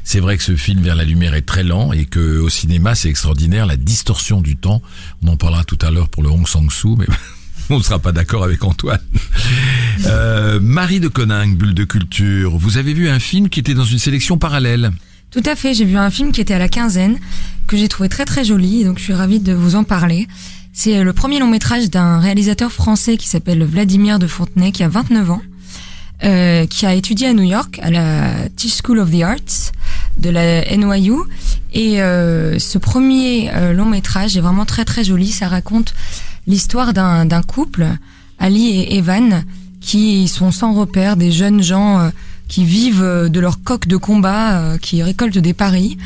C'est 0.03 0.19
vrai 0.19 0.37
que 0.37 0.43
ce 0.43 0.55
film 0.55 0.81
vers 0.81 0.95
la 0.95 1.03
lumière 1.03 1.35
est 1.35 1.43
très 1.43 1.63
lent 1.63 1.91
et 1.93 2.05
que 2.05 2.39
au 2.39 2.49
cinéma 2.49 2.95
c'est 2.95 3.09
extraordinaire 3.09 3.67
la 3.67 3.77
distorsion 3.77 4.41
du 4.41 4.55
temps. 4.57 4.81
On 5.23 5.27
en 5.27 5.37
parlera 5.37 5.63
tout 5.65 5.77
à 5.81 5.91
l'heure 5.91 6.09
pour 6.09 6.23
le 6.23 6.29
Hong 6.29 6.47
Sang-soo, 6.47 6.95
mais 6.97 7.05
on 7.69 7.77
ne 7.77 7.83
sera 7.83 7.99
pas 7.99 8.11
d'accord 8.11 8.43
avec 8.43 8.63
Antoine. 8.63 8.99
Euh, 10.05 10.59
Marie 10.61 10.99
de 10.99 11.07
Coninck, 11.07 11.57
Bulle 11.57 11.73
de 11.73 11.83
Culture, 11.83 12.57
vous 12.57 12.77
avez 12.77 12.93
vu 12.93 13.09
un 13.09 13.19
film 13.19 13.49
qui 13.49 13.59
était 13.59 13.73
dans 13.73 13.83
une 13.83 13.99
sélection 13.99 14.37
parallèle. 14.37 14.91
Tout 15.31 15.43
à 15.45 15.55
fait, 15.55 15.73
j'ai 15.73 15.85
vu 15.85 15.97
un 15.97 16.09
film 16.09 16.31
qui 16.31 16.39
était 16.39 16.53
à 16.53 16.59
la 16.59 16.69
quinzaine, 16.69 17.17
que 17.67 17.75
j'ai 17.75 17.87
trouvé 17.87 18.07
très 18.07 18.25
très 18.25 18.45
joli, 18.45 18.85
donc 18.85 18.99
je 18.99 19.03
suis 19.03 19.13
ravie 19.13 19.39
de 19.39 19.53
vous 19.53 19.75
en 19.75 19.83
parler. 19.83 20.27
C'est 20.71 20.97
euh, 20.97 21.03
le 21.03 21.13
premier 21.13 21.39
long 21.39 21.47
métrage 21.47 21.89
d'un 21.89 22.19
réalisateur 22.19 22.71
français 22.71 23.17
qui 23.17 23.27
s'appelle 23.27 23.63
Vladimir 23.65 24.19
de 24.19 24.27
Fontenay, 24.27 24.71
qui 24.71 24.83
a 24.83 24.89
29 24.89 25.31
ans, 25.31 25.41
euh, 26.23 26.65
qui 26.65 26.85
a 26.85 26.93
étudié 26.93 27.27
à 27.27 27.33
New 27.33 27.43
York, 27.43 27.79
à 27.83 27.91
la 27.91 28.49
Tisch 28.55 28.77
School 28.83 28.99
of 28.99 29.11
the 29.11 29.21
Arts 29.21 29.71
de 30.17 30.29
la 30.29 30.65
NYU. 30.75 31.13
Et 31.73 32.01
euh, 32.01 32.57
ce 32.57 32.77
premier 32.79 33.51
euh, 33.53 33.73
long 33.73 33.85
métrage 33.85 34.35
est 34.35 34.41
vraiment 34.41 34.65
très 34.65 34.83
très 34.83 35.03
joli. 35.03 35.27
Ça 35.27 35.47
raconte 35.47 35.93
l'histoire 36.47 36.93
d'un 36.93 37.41
couple, 37.41 37.87
Ali 38.39 38.79
et 38.79 38.97
Evan, 38.97 39.43
qui 39.81 40.27
sont 40.27 40.51
sans 40.51 40.73
repère, 40.73 41.17
des 41.17 41.31
jeunes 41.31 41.61
gens 41.61 41.99
euh, 41.99 42.09
qui 42.47 42.65
vivent 42.65 43.03
euh, 43.03 43.29
de 43.29 43.39
leur 43.39 43.61
coq 43.61 43.87
de 43.87 43.97
combat, 43.97 44.59
euh, 44.59 44.77
qui 44.77 45.03
récoltent 45.03 45.37
des 45.37 45.53
paris. 45.53 45.97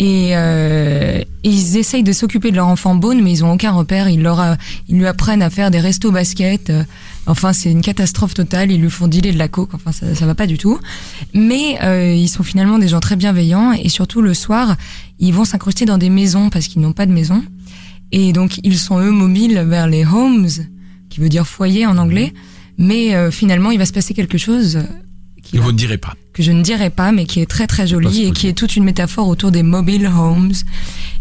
Et 0.00 0.30
euh, 0.36 1.22
ils 1.42 1.76
essayent 1.76 2.04
de 2.04 2.12
s'occuper 2.12 2.52
de 2.52 2.56
leur 2.56 2.68
enfant 2.68 2.94
Bone, 2.94 3.20
mais 3.20 3.32
ils 3.32 3.44
ont 3.44 3.52
aucun 3.52 3.72
repère. 3.72 4.08
Ils, 4.08 4.22
leur, 4.22 4.56
ils 4.88 4.96
lui 4.96 5.06
apprennent 5.08 5.42
à 5.42 5.50
faire 5.50 5.72
des 5.72 5.80
restos 5.80 6.12
basket. 6.12 6.72
enfin, 7.26 7.52
c'est 7.52 7.72
une 7.72 7.80
catastrophe 7.80 8.32
totale. 8.32 8.70
Ils 8.70 8.80
lui 8.80 8.90
font 8.90 9.08
dealer 9.08 9.32
de 9.32 9.38
la 9.38 9.48
coke. 9.48 9.74
Enfin, 9.74 9.90
ça, 9.90 10.14
ça 10.14 10.24
va 10.24 10.36
pas 10.36 10.46
du 10.46 10.56
tout. 10.56 10.78
Mais 11.34 11.78
euh, 11.82 12.14
ils 12.14 12.28
sont 12.28 12.44
finalement 12.44 12.78
des 12.78 12.86
gens 12.86 13.00
très 13.00 13.16
bienveillants. 13.16 13.72
Et 13.72 13.88
surtout, 13.88 14.22
le 14.22 14.34
soir, 14.34 14.76
ils 15.18 15.34
vont 15.34 15.44
s'incruster 15.44 15.84
dans 15.84 15.98
des 15.98 16.10
maisons 16.10 16.48
parce 16.48 16.68
qu'ils 16.68 16.80
n'ont 16.80 16.92
pas 16.92 17.06
de 17.06 17.12
maison. 17.12 17.42
Et 18.12 18.32
donc, 18.32 18.58
ils 18.64 18.78
sont 18.78 18.98
eux 19.00 19.10
mobiles 19.10 19.64
vers 19.68 19.86
les 19.86 20.04
homes, 20.04 20.46
qui 21.10 21.20
veut 21.20 21.28
dire 21.28 21.46
foyer 21.46 21.86
en 21.86 21.98
anglais. 21.98 22.32
Mais 22.78 23.14
euh, 23.14 23.30
finalement, 23.30 23.70
il 23.70 23.78
va 23.78 23.86
se 23.86 23.92
passer 23.92 24.14
quelque 24.14 24.38
chose 24.38 24.78
qui 25.42 25.52
Que 25.52 25.58
va- 25.58 25.64
vous 25.64 25.72
ne 25.72 25.76
direz 25.76 25.98
pas. 25.98 26.14
que 26.32 26.42
je 26.42 26.52
ne 26.52 26.62
dirai 26.62 26.90
pas, 26.90 27.10
mais 27.12 27.26
qui 27.26 27.40
est 27.40 27.46
très 27.46 27.66
très 27.66 27.86
joli 27.86 28.24
et 28.26 28.30
qui 28.32 28.46
est 28.48 28.52
toute 28.52 28.76
une 28.76 28.84
métaphore 28.84 29.28
autour 29.28 29.50
des 29.50 29.62
mobile 29.62 30.06
homes. 30.06 30.52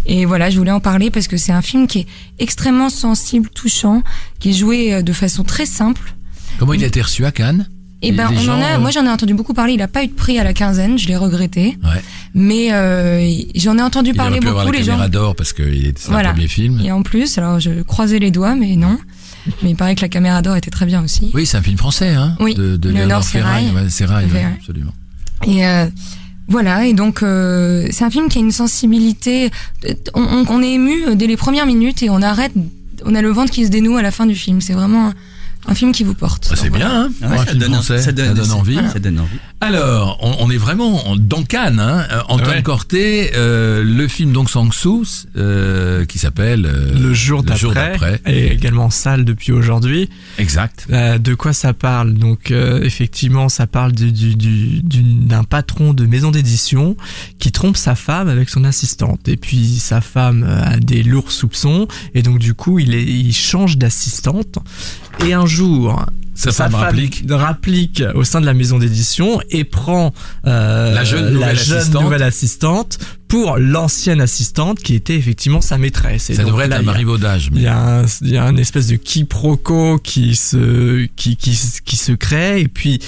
Et 0.06 0.26
voilà, 0.26 0.50
je 0.50 0.58
voulais 0.58 0.72
en 0.72 0.80
parler 0.80 1.10
parce 1.12 1.28
que 1.28 1.36
c'est 1.38 1.52
un 1.52 1.62
film 1.62 1.88
qui 1.88 2.00
est 2.00 2.08
extrêmement 2.40 2.90
sensible, 2.90 3.50
touchant, 3.50 4.04
qui 4.40 4.52
est 4.52 4.54
joué 4.54 4.94
euh, 4.94 5.02
de 5.02 5.14
façon 5.14 5.44
très 5.44 5.66
simple. 5.66 6.14
Comment 6.60 6.74
il 6.74 6.84
a 6.84 6.88
été 6.88 7.02
reçu 7.02 7.26
à 7.26 7.32
Cannes? 7.32 7.68
Et 8.04 8.12
ben, 8.12 8.30
on 8.32 8.50
en 8.50 8.62
a, 8.62 8.76
euh, 8.76 8.80
moi 8.80 8.92
j'en 8.92 9.04
ai 9.06 9.10
entendu 9.10 9.34
beaucoup 9.34 9.56
parler. 9.56 9.74
Il 9.74 9.82
a 9.82 9.88
pas 9.88 10.04
eu 10.04 10.08
de 10.08 10.14
prix 10.14 10.38
à 10.38 10.44
la 10.44 10.54
quinzaine, 10.54 11.00
je 11.00 11.08
l'ai 11.08 11.18
regretté. 11.18 11.78
Ouais. 11.84 12.02
Mais 12.40 12.72
euh, 12.72 13.28
j'en 13.56 13.78
ai 13.78 13.82
entendu 13.82 14.12
Il 14.12 14.16
parler 14.16 14.40
pu 14.40 14.48
avoir 14.48 14.66
beaucoup. 14.66 14.74
la 14.74 14.80
Les 14.80 14.86
gens. 14.86 14.92
caméra 14.94 15.10
d'or 15.10 15.36
parce 15.36 15.54
que 15.54 15.64
c'est 15.96 16.10
Voilà. 16.12 16.30
un 16.30 16.34
premier 16.34 16.48
film. 16.48 16.80
Et 16.86 16.92
en 16.92 17.02
plus, 17.02 17.38
alors 17.40 17.60
je 17.60 17.82
croisais 17.82 18.20
les 18.20 18.30
doigts, 18.32 18.54
mais 18.56 18.76
non. 18.76 18.98
Mais 19.64 19.72
il 19.72 19.76
paraît 19.76 19.96
que 19.96 20.02
la 20.02 20.10
caméra 20.10 20.42
d'or 20.42 20.56
était 20.56 20.70
très 20.70 20.86
bien 20.86 21.04
aussi. 21.04 21.32
Oui, 21.34 21.46
c'est 21.46 21.58
un 21.58 21.62
film 21.64 21.78
français, 21.78 22.10
hein 22.14 22.36
Oui, 22.40 22.54
De, 22.54 22.76
de 22.78 22.90
Léonore 22.90 23.24
Ferraille. 23.26 23.72
Serrail. 23.90 24.26
Ouais, 24.26 24.32
ouais, 24.34 24.38
ouais. 24.40 24.54
absolument. 24.60 24.94
Et 25.48 25.66
euh, 25.66 25.88
Voilà, 26.50 26.86
et 26.86 26.94
donc 26.94 27.24
euh, 27.24 27.88
c'est 27.92 28.04
un 28.04 28.10
film 28.10 28.30
qui 28.30 28.38
a 28.38 28.42
une 28.42 28.52
sensibilité. 28.52 29.50
On, 30.14 30.22
on- 30.22 30.46
on 30.50 30.62
est 30.62 30.72
ému 30.74 31.16
dès 31.16 31.28
les 31.28 31.38
premières 31.38 31.66
minutes 31.66 32.04
et 32.04 32.10
on 32.10 32.22
arrête. 32.22 32.52
On 33.06 33.16
a 33.16 33.22
le 33.22 33.30
ventre 33.30 33.52
qui 33.52 33.66
se 33.66 33.70
dénoue 33.72 33.98
à 33.98 34.02
la 34.02 34.12
fin 34.12 34.26
du 34.26 34.36
film. 34.36 34.60
C'est 34.62 34.74
vraiment 34.74 35.08
un, 35.10 35.14
un 35.68 35.76
film 35.76 35.92
qui 35.92 36.04
vous 36.04 36.14
porte. 36.14 36.50
Ah, 36.52 36.56
c'est 36.56 36.70
voilà. 36.70 36.86
bien, 36.86 37.02
hein 37.04 37.10
Ouais, 37.22 37.28
pour 37.30 37.42
un 37.42 37.46
ça, 37.46 37.54
donne, 37.54 37.74
français, 37.74 38.02
ça 38.02 38.12
donne- 38.12 38.52
envie. 38.52 38.80
Ça 38.94 39.00
donne 39.00 39.20
envie. 39.20 39.38
Alors, 39.60 40.20
on, 40.22 40.36
on 40.46 40.52
est 40.52 40.58
vraiment 40.58 41.16
dans 41.18 41.44
Cannes. 41.44 41.80
Hein. 41.80 42.06
Euh, 42.12 42.22
Antoine 42.30 42.58
Ouais. 42.58 42.62
Corté, 42.64 43.32
euh, 43.36 43.84
le 43.84 44.08
film 44.08 44.32
d'Ong 44.32 44.48
Sang-soo, 44.48 45.04
euh, 45.36 46.06
qui 46.06 46.20
s'appelle 46.20 46.66
euh, 46.68 46.94
Le 46.94 47.14
jour 47.14 47.42
d'après, 47.44 48.22
et 48.28 48.52
également 48.54 48.86
en 48.86 48.90
salle 48.92 49.26
depuis 49.26 49.52
aujourd'hui. 49.52 50.10
Exact. 50.38 50.88
De 50.90 51.34
quoi 51.34 51.54
ça 51.54 51.74
parle 51.74 52.14
Donc 52.14 52.52
effectivement, 52.52 53.50
ça 53.50 53.66
parle 53.68 53.94
du- 53.94 54.12
du- 54.12 54.36
du- 54.36 54.82
d'une- 54.84 55.26
d'un 55.28 55.44
patron 55.44 55.94
de 55.94 56.06
maison 56.06 56.30
d'édition 56.32 56.96
qui 57.40 57.52
trompe 57.52 57.78
sa 57.78 57.96
femme 57.96 58.30
avec 58.30 58.50
son 58.50 58.64
assistante. 58.64 59.28
Et 59.28 59.38
puis 59.38 59.78
sa 59.80 60.02
femme 60.02 60.44
a 60.44 60.78
des 60.78 61.02
lourds 61.04 61.32
soupçons 61.32 61.88
et 62.14 62.22
donc 62.22 62.38
du 62.40 62.54
coup 62.54 62.78
il, 62.80 62.94
est, 62.94 63.04
il 63.04 63.34
change 63.34 63.78
d'assistante. 63.78 64.60
Et 65.26 65.34
un 65.34 65.46
jour, 65.48 66.06
Sa 66.38 66.52
femme 66.52 66.76
rapplique. 66.76 67.24
rapplique 67.30 68.04
au 68.14 68.24
sein 68.24 68.40
de 68.40 68.46
la 68.46 68.54
maison 68.54 68.78
d'édition 68.78 69.42
et 69.50 69.64
prend 69.64 70.14
euh, 70.46 70.94
La 70.94 71.04
jeune 71.04 71.34
nouvelle 71.34 71.58
assistante. 71.58 72.04
nouvelle 72.04 72.24
assistante 72.24 73.00
pour 73.28 73.58
l'ancienne 73.58 74.22
assistante 74.22 74.80
qui 74.80 74.94
était 74.96 75.16
effectivement 75.16 75.62
sa 75.62 75.78
maîtresse. 75.78 76.30
Et 76.30 76.36
Ça 76.36 76.44
donc 76.44 76.52
devrait 76.52 76.68
être 76.68 76.74
un 76.78 76.82
marivaudage. 76.84 77.50
il 77.54 77.62
y 77.62 77.68
a 77.68 77.78
un, 77.78 78.06
il 78.22 78.30
y 78.30 78.38
a 78.38 78.44
un 78.44 78.56
espèce 78.56 78.88
de 78.88 78.96
quiproquo 78.96 79.98
qui 79.98 80.36
se, 80.36 81.08
qui, 81.16 81.36
qui, 81.38 81.60
qui 81.84 81.98
se 81.98 82.12
crée 82.14 82.62
et 82.62 82.68
puis 82.68 83.00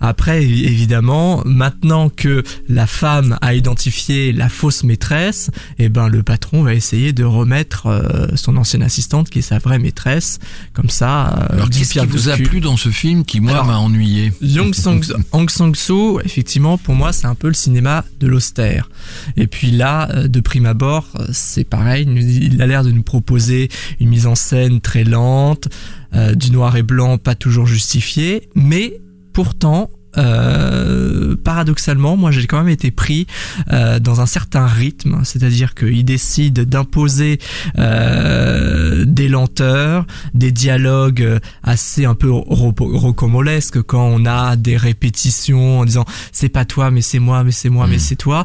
après 0.00 0.42
évidemment 0.44 1.42
maintenant 1.44 2.08
que 2.08 2.42
la 2.68 2.86
femme 2.86 3.38
a 3.40 3.54
identifié 3.54 4.32
la 4.32 4.48
fausse 4.48 4.84
maîtresse 4.84 5.50
et 5.78 5.88
ben 5.88 6.08
le 6.08 6.22
patron 6.22 6.62
va 6.62 6.74
essayer 6.74 7.12
de 7.12 7.24
remettre 7.24 7.86
euh, 7.86 8.28
son 8.34 8.56
ancienne 8.56 8.82
assistante 8.82 9.30
qui 9.30 9.40
est 9.40 9.42
sa 9.42 9.58
vraie 9.58 9.78
maîtresse 9.78 10.38
comme 10.72 10.90
ça 10.90 11.28
euh, 11.28 11.54
Alors, 11.54 11.70
qu'est-ce 11.70 11.98
qui 11.98 12.06
vous 12.06 12.28
a 12.28 12.36
plu 12.36 12.60
dans 12.60 12.76
ce 12.76 12.88
film 12.90 13.24
qui, 13.24 13.40
moi, 13.40 13.64
m'a 13.64 13.78
ennuyé 13.78 14.32
Young 14.40 14.74
Sang, 14.74 15.00
Hong 15.32 15.50
Sang-soo, 15.50 16.20
effectivement, 16.24 16.78
pour 16.78 16.94
moi, 16.94 17.12
c'est 17.12 17.26
un 17.26 17.34
peu 17.34 17.48
le 17.48 17.54
cinéma 17.54 18.04
de 18.18 18.26
l'austère. 18.26 18.90
Et 19.36 19.46
puis 19.46 19.70
là, 19.70 20.08
euh, 20.10 20.28
de 20.28 20.40
prime 20.40 20.66
abord, 20.66 21.08
euh, 21.18 21.26
c'est 21.32 21.64
pareil. 21.64 22.06
Il 22.08 22.60
a 22.62 22.66
l'air 22.66 22.84
de 22.84 22.90
nous 22.90 23.02
proposer 23.02 23.68
une 24.00 24.08
mise 24.08 24.26
en 24.26 24.34
scène 24.34 24.80
très 24.80 25.04
lente, 25.04 25.68
euh, 26.14 26.34
du 26.34 26.50
noir 26.50 26.76
et 26.76 26.82
blanc 26.82 27.18
pas 27.18 27.34
toujours 27.34 27.66
justifié, 27.66 28.48
mais 28.54 29.00
pourtant. 29.44 29.90
euh, 30.18 31.36
paradoxalement, 31.44 32.16
moi 32.16 32.32
j'ai 32.32 32.46
quand 32.48 32.58
même 32.58 32.68
été 32.68 32.90
pris 32.90 33.28
euh, 33.72 34.00
dans 34.00 34.20
un 34.20 34.26
certain 34.26 34.66
rythme, 34.66 35.20
c'est-à-dire 35.22 35.74
qu'il 35.76 36.04
décide 36.04 36.64
d'imposer 36.68 37.38
euh, 37.78 39.04
des 39.06 39.28
lenteurs, 39.28 40.06
des 40.34 40.50
dialogues 40.50 41.38
assez 41.62 42.04
un 42.06 42.14
peu 42.16 42.28
ro- 42.30 42.74
rocambolesques 42.76 43.82
quand 43.82 44.04
on 44.04 44.26
a 44.26 44.56
des 44.56 44.76
répétitions 44.76 45.78
en 45.80 45.84
disant 45.84 46.04
c'est 46.32 46.48
pas 46.48 46.64
toi 46.64 46.90
mais 46.90 47.02
c'est 47.02 47.20
moi 47.20 47.44
mais 47.44 47.52
c'est 47.52 47.70
moi 47.70 47.86
mais 47.88 47.96
Mm. 47.96 48.00
c'est 48.00 48.16
toi 48.16 48.44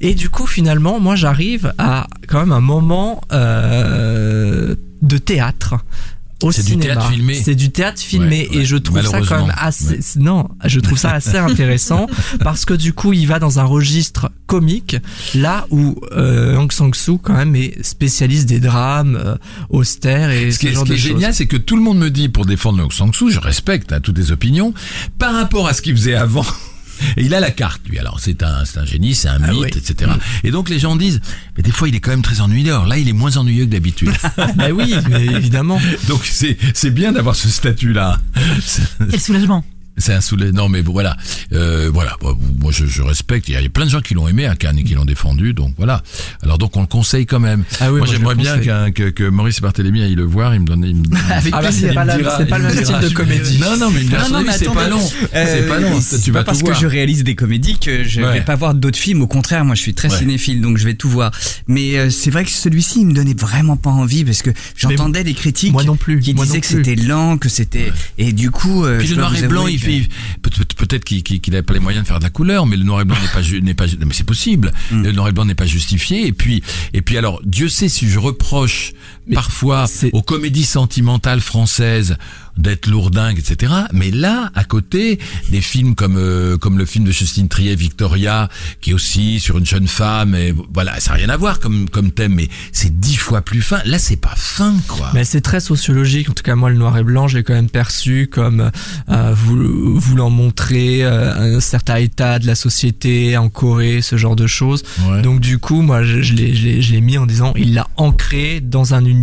et 0.00 0.14
du 0.14 0.28
coup 0.30 0.46
finalement 0.48 0.98
moi 0.98 1.14
j'arrive 1.14 1.72
à 1.78 2.08
quand 2.28 2.40
même 2.40 2.52
un 2.52 2.60
moment 2.60 3.20
de 3.30 5.18
théâtre 5.18 5.74
C'est 6.50 6.62
du 6.64 6.72
cinéma. 6.72 6.94
théâtre 6.94 7.10
filmé. 7.10 7.34
C'est 7.42 7.54
du 7.54 7.70
théâtre 7.70 8.00
filmé 8.02 8.48
Ouais, 8.50 8.56
ouais, 8.56 8.62
et 8.62 8.64
je 8.64 8.76
trouve 8.76 9.00
ça 9.02 9.20
quand 9.22 9.46
même 9.46 9.54
assez 9.56 9.94
ouais. 9.94 10.00
non, 10.16 10.48
je 10.64 10.80
trouve 10.80 10.98
ça 10.98 11.12
assez 11.12 11.36
intéressant 11.50 12.06
parce 12.40 12.64
que 12.64 12.74
du 12.74 12.92
coup, 12.92 13.12
il 13.12 13.26
va 13.26 13.38
dans 13.38 13.58
un 13.60 13.64
registre 13.64 14.30
comique 14.46 14.96
là 15.34 15.66
où 15.70 15.98
euh, 16.12 16.56
Hong 16.56 16.70
Sang-soo 16.70 17.18
quand 17.18 17.34
même 17.34 17.54
est 17.56 17.82
spécialiste 17.84 18.46
des 18.46 18.60
drames 18.60 19.16
euh, 19.16 19.36
austères 19.70 20.30
et 20.30 20.50
Ce 20.50 20.58
qui 20.58 20.66
ce 20.66 20.70
est, 20.72 20.74
genre 20.74 20.82
ce 20.82 20.86
qui 20.86 20.90
de 20.90 20.94
est 20.96 20.98
choses. 20.98 21.08
génial, 21.12 21.34
c'est 21.34 21.46
que 21.46 21.56
tout 21.56 21.76
le 21.76 21.82
monde 21.82 21.98
me 21.98 22.10
dit, 22.10 22.28
pour 22.28 22.44
défendre 22.46 22.82
Aung 22.82 22.92
San 22.92 23.12
Suu, 23.14 23.30
je 23.30 23.40
respecte 23.40 23.92
hein, 23.92 24.00
toutes 24.02 24.18
les 24.18 24.32
opinions, 24.32 24.74
par 25.18 25.34
rapport 25.34 25.66
à 25.68 25.72
ce 25.72 25.82
qu'il 25.82 25.96
faisait 25.96 26.14
avant. 26.14 26.44
Et 27.16 27.24
il 27.24 27.34
a 27.34 27.40
la 27.40 27.50
carte, 27.50 27.80
lui. 27.88 27.98
Alors, 27.98 28.20
c'est 28.20 28.42
un, 28.42 28.64
c'est 28.64 28.78
un 28.78 28.84
génie, 28.84 29.14
c'est 29.14 29.28
un 29.28 29.38
Ah 29.42 29.50
mythe, 29.52 29.60
oui. 29.62 29.70
etc. 29.76 30.10
Et 30.44 30.50
donc, 30.50 30.68
les 30.68 30.78
gens 30.78 30.96
disent, 30.96 31.20
mais 31.56 31.62
des 31.62 31.70
fois, 31.70 31.88
il 31.88 31.94
est 31.94 32.00
quand 32.00 32.10
même 32.10 32.22
très 32.22 32.40
ennuyeux. 32.40 32.72
Alors 32.72 32.86
là, 32.86 32.98
il 32.98 33.08
est 33.08 33.12
moins 33.12 33.36
ennuyeux 33.36 33.64
que 33.66 33.70
d'habitude. 33.70 34.10
Bah 34.56 34.68
oui, 34.72 34.94
mais 35.10 35.26
évidemment. 35.26 35.80
donc, 36.08 36.24
c'est, 36.24 36.56
c'est 36.74 36.90
bien 36.90 37.12
d'avoir 37.12 37.34
ce 37.36 37.48
statut-là. 37.48 38.18
C'est- 38.62 38.82
Quel 39.10 39.20
soulagement. 39.20 39.64
C'est 39.96 40.12
un 40.12 40.20
soulé. 40.20 40.50
Non, 40.52 40.68
mais 40.68 40.82
bon, 40.82 40.92
voilà. 40.92 41.16
Euh, 41.52 41.90
voilà. 41.92 42.16
Bon, 42.20 42.36
Moi, 42.60 42.72
je, 42.72 42.84
je 42.86 43.02
respecte. 43.02 43.48
Il 43.48 43.54
y 43.54 43.56
a 43.56 43.68
plein 43.68 43.84
de 43.84 43.90
gens 43.90 44.00
qui 44.00 44.14
l'ont 44.14 44.26
aimé 44.26 44.46
à 44.46 44.56
Cannes 44.56 44.78
et 44.78 44.84
qui 44.84 44.94
l'ont 44.94 45.04
défendu. 45.04 45.54
Donc, 45.54 45.74
voilà. 45.76 46.02
Alors, 46.42 46.58
donc, 46.58 46.76
on 46.76 46.80
le 46.80 46.86
conseille 46.86 47.26
quand 47.26 47.38
même. 47.40 47.64
Ah 47.80 47.92
oui, 47.92 47.98
moi, 47.98 48.06
je 48.06 48.12
j'aimerais 48.12 48.34
bien 48.34 48.58
qu'un- 48.58 48.90
que, 48.90 49.10
que 49.10 49.24
Maurice 49.24 49.60
Barthélémy 49.60 50.02
aille 50.02 50.14
le 50.16 50.24
voir. 50.24 50.54
Il 50.54 50.60
me 50.62 50.66
donne, 50.66 50.84
il 50.84 50.96
me, 50.96 51.04
Avec 51.30 51.54
Ah 51.56 51.62
bah, 51.62 51.70
c'est 51.72 51.92
pas, 51.94 52.04
dira- 52.04 52.38
pas 52.44 52.58
le 52.58 52.64
même 52.64 52.76
me 52.76 52.82
style 52.84 52.98
de 52.98 53.08
comédie. 53.10 53.58
Non, 53.58 53.76
non, 53.76 53.90
mais 53.90 54.02
une 54.02 54.10
Non, 54.10 54.16
non, 54.16 54.18
Barthélémy, 54.42 54.46
mais 54.46 54.58
c'est 54.58 54.64
pas 54.74 54.88
long. 54.88 55.10
Euh, 55.34 55.44
c'est 55.46 55.68
pas 55.68 55.78
long. 55.78 56.00
Tu 56.24 56.32
pas 56.32 56.38
vas 56.40 56.44
parce 56.44 56.58
tout 56.58 56.64
que 56.64 56.70
voir. 56.70 56.80
je 56.80 56.86
réalise 56.86 57.22
des 57.24 57.34
comédies 57.36 57.78
que 57.78 58.04
je 58.04 58.20
Ouais. 58.20 58.32
vais 58.34 58.40
pas 58.40 58.56
voir 58.56 58.74
d'autres 58.74 58.98
films. 58.98 59.22
Au 59.22 59.26
contraire, 59.28 59.64
moi, 59.64 59.74
je 59.76 59.80
suis 59.80 59.94
très 59.94 60.10
Ouais. 60.10 60.18
cinéphile, 60.18 60.60
donc 60.60 60.76
je 60.78 60.84
vais 60.84 60.94
tout 60.94 61.08
voir. 61.08 61.30
Mais 61.68 61.98
euh, 61.98 62.10
c'est 62.10 62.30
vrai 62.30 62.44
que 62.44 62.50
celui-ci, 62.50 63.00
il 63.02 63.06
me 63.06 63.12
donnait 63.12 63.34
vraiment 63.34 63.76
pas 63.76 63.90
envie 63.90 64.24
parce 64.24 64.42
que 64.42 64.50
j'entendais 64.76 65.22
des 65.24 65.34
critiques 65.34 65.72
Moi 65.72 65.84
non 65.84 65.96
plus. 65.96 66.18
qui 66.20 66.34
moi 66.34 66.44
disaient 66.46 66.60
que 66.60 66.66
c'était 66.66 66.96
lent, 66.96 67.38
que 67.38 67.48
c'était 67.48 67.92
et 68.18 68.32
du 68.32 68.50
coup. 68.50 68.84
euh, 68.84 68.98
Puis 68.98 69.06
je 69.08 69.14
le 69.14 69.20
noir 69.20 69.36
et 69.36 69.42
blanc, 69.46 69.66
il 69.66 69.78
que- 69.80 69.83
fait 69.84 70.08
peut-être 70.42 71.04
qu'il 71.04 71.22
qu'il, 71.22 71.40
qu'il 71.40 71.54
avait 71.54 71.62
pas 71.62 71.74
les 71.74 71.80
moyens 71.80 72.04
de 72.04 72.08
faire 72.08 72.18
de 72.18 72.24
la 72.24 72.30
couleur, 72.30 72.66
mais 72.66 72.76
le 72.76 72.84
noir 72.84 73.00
et 73.00 73.04
blanc 73.04 73.16
n'est 73.20 73.28
pas 73.28 73.42
n'est 73.60 73.74
pas 73.74 73.86
mais 73.98 74.14
c'est 74.14 74.24
possible. 74.24 74.72
Mm. 74.90 75.02
Le 75.02 75.12
noir 75.12 75.28
et 75.28 75.32
blanc 75.32 75.44
n'est 75.44 75.54
pas 75.54 75.66
justifié. 75.66 76.26
Et 76.26 76.32
puis 76.32 76.62
et 76.92 77.02
puis 77.02 77.18
alors 77.18 77.40
Dieu 77.44 77.68
sait 77.68 77.88
si 77.88 78.08
je 78.08 78.18
reproche 78.18 78.92
Mais 79.26 79.34
parfois 79.34 79.86
c'est- 79.86 80.10
aux 80.12 80.22
comédies 80.22 80.64
sentimentales 80.64 81.40
françaises 81.40 82.16
d'être 82.56 82.86
lourdingues, 82.86 83.38
etc. 83.40 83.72
Mais 83.92 84.12
là, 84.12 84.52
à 84.54 84.62
côté, 84.62 85.18
des 85.50 85.60
films 85.60 85.96
comme 85.96 86.16
euh, 86.16 86.56
comme 86.56 86.78
le 86.78 86.84
film 86.86 87.04
de 87.04 87.10
Justine 87.10 87.48
Triet, 87.48 87.74
Victoria, 87.74 88.48
qui 88.80 88.90
est 88.90 88.92
aussi 88.94 89.40
sur 89.40 89.58
une 89.58 89.66
jeune 89.66 89.88
femme, 89.88 90.36
et 90.36 90.54
voilà, 90.72 91.00
ça 91.00 91.10
n'a 91.12 91.16
rien 91.16 91.28
à 91.30 91.36
voir 91.36 91.58
comme 91.58 91.88
comme 91.90 92.12
thème, 92.12 92.34
mais 92.34 92.48
c'est 92.70 93.00
dix 93.00 93.16
fois 93.16 93.42
plus 93.42 93.60
fin. 93.60 93.80
Là, 93.86 93.98
c'est 93.98 94.16
pas 94.16 94.34
fin, 94.36 94.74
quoi. 94.86 95.10
Mais 95.14 95.24
c'est 95.24 95.40
très 95.40 95.58
sociologique. 95.58 96.30
En 96.30 96.32
tout 96.32 96.44
cas, 96.44 96.54
moi, 96.54 96.70
le 96.70 96.76
noir 96.76 96.96
et 96.96 97.02
blanc, 97.02 97.26
je 97.26 97.38
l'ai 97.38 97.42
quand 97.42 97.54
même 97.54 97.68
perçu 97.70 98.28
comme 98.30 98.70
euh, 99.08 99.34
vou- 99.34 99.98
voulant 99.98 100.30
montrer 100.30 101.02
euh, 101.04 101.56
un 101.56 101.60
certain 101.60 101.96
état 101.96 102.38
de 102.38 102.46
la 102.46 102.54
société 102.54 103.36
en 103.36 103.48
Corée, 103.48 104.00
ce 104.00 104.16
genre 104.16 104.36
de 104.36 104.46
choses. 104.46 104.84
Ouais. 105.08 105.22
Donc 105.22 105.40
du 105.40 105.58
coup, 105.58 105.82
moi, 105.82 106.04
je, 106.04 106.22
je 106.22 106.34
l'ai, 106.34 106.54
je 106.54 106.64
l'ai- 106.66 106.82
je 106.82 106.92
l'ai 106.92 107.00
mis 107.00 107.18
en 107.18 107.26
disant, 107.26 107.52
il 107.56 107.74
l'a 107.74 107.88
ancré 107.96 108.60
dans 108.60 108.94
un 108.94 109.00
univers 109.04 109.13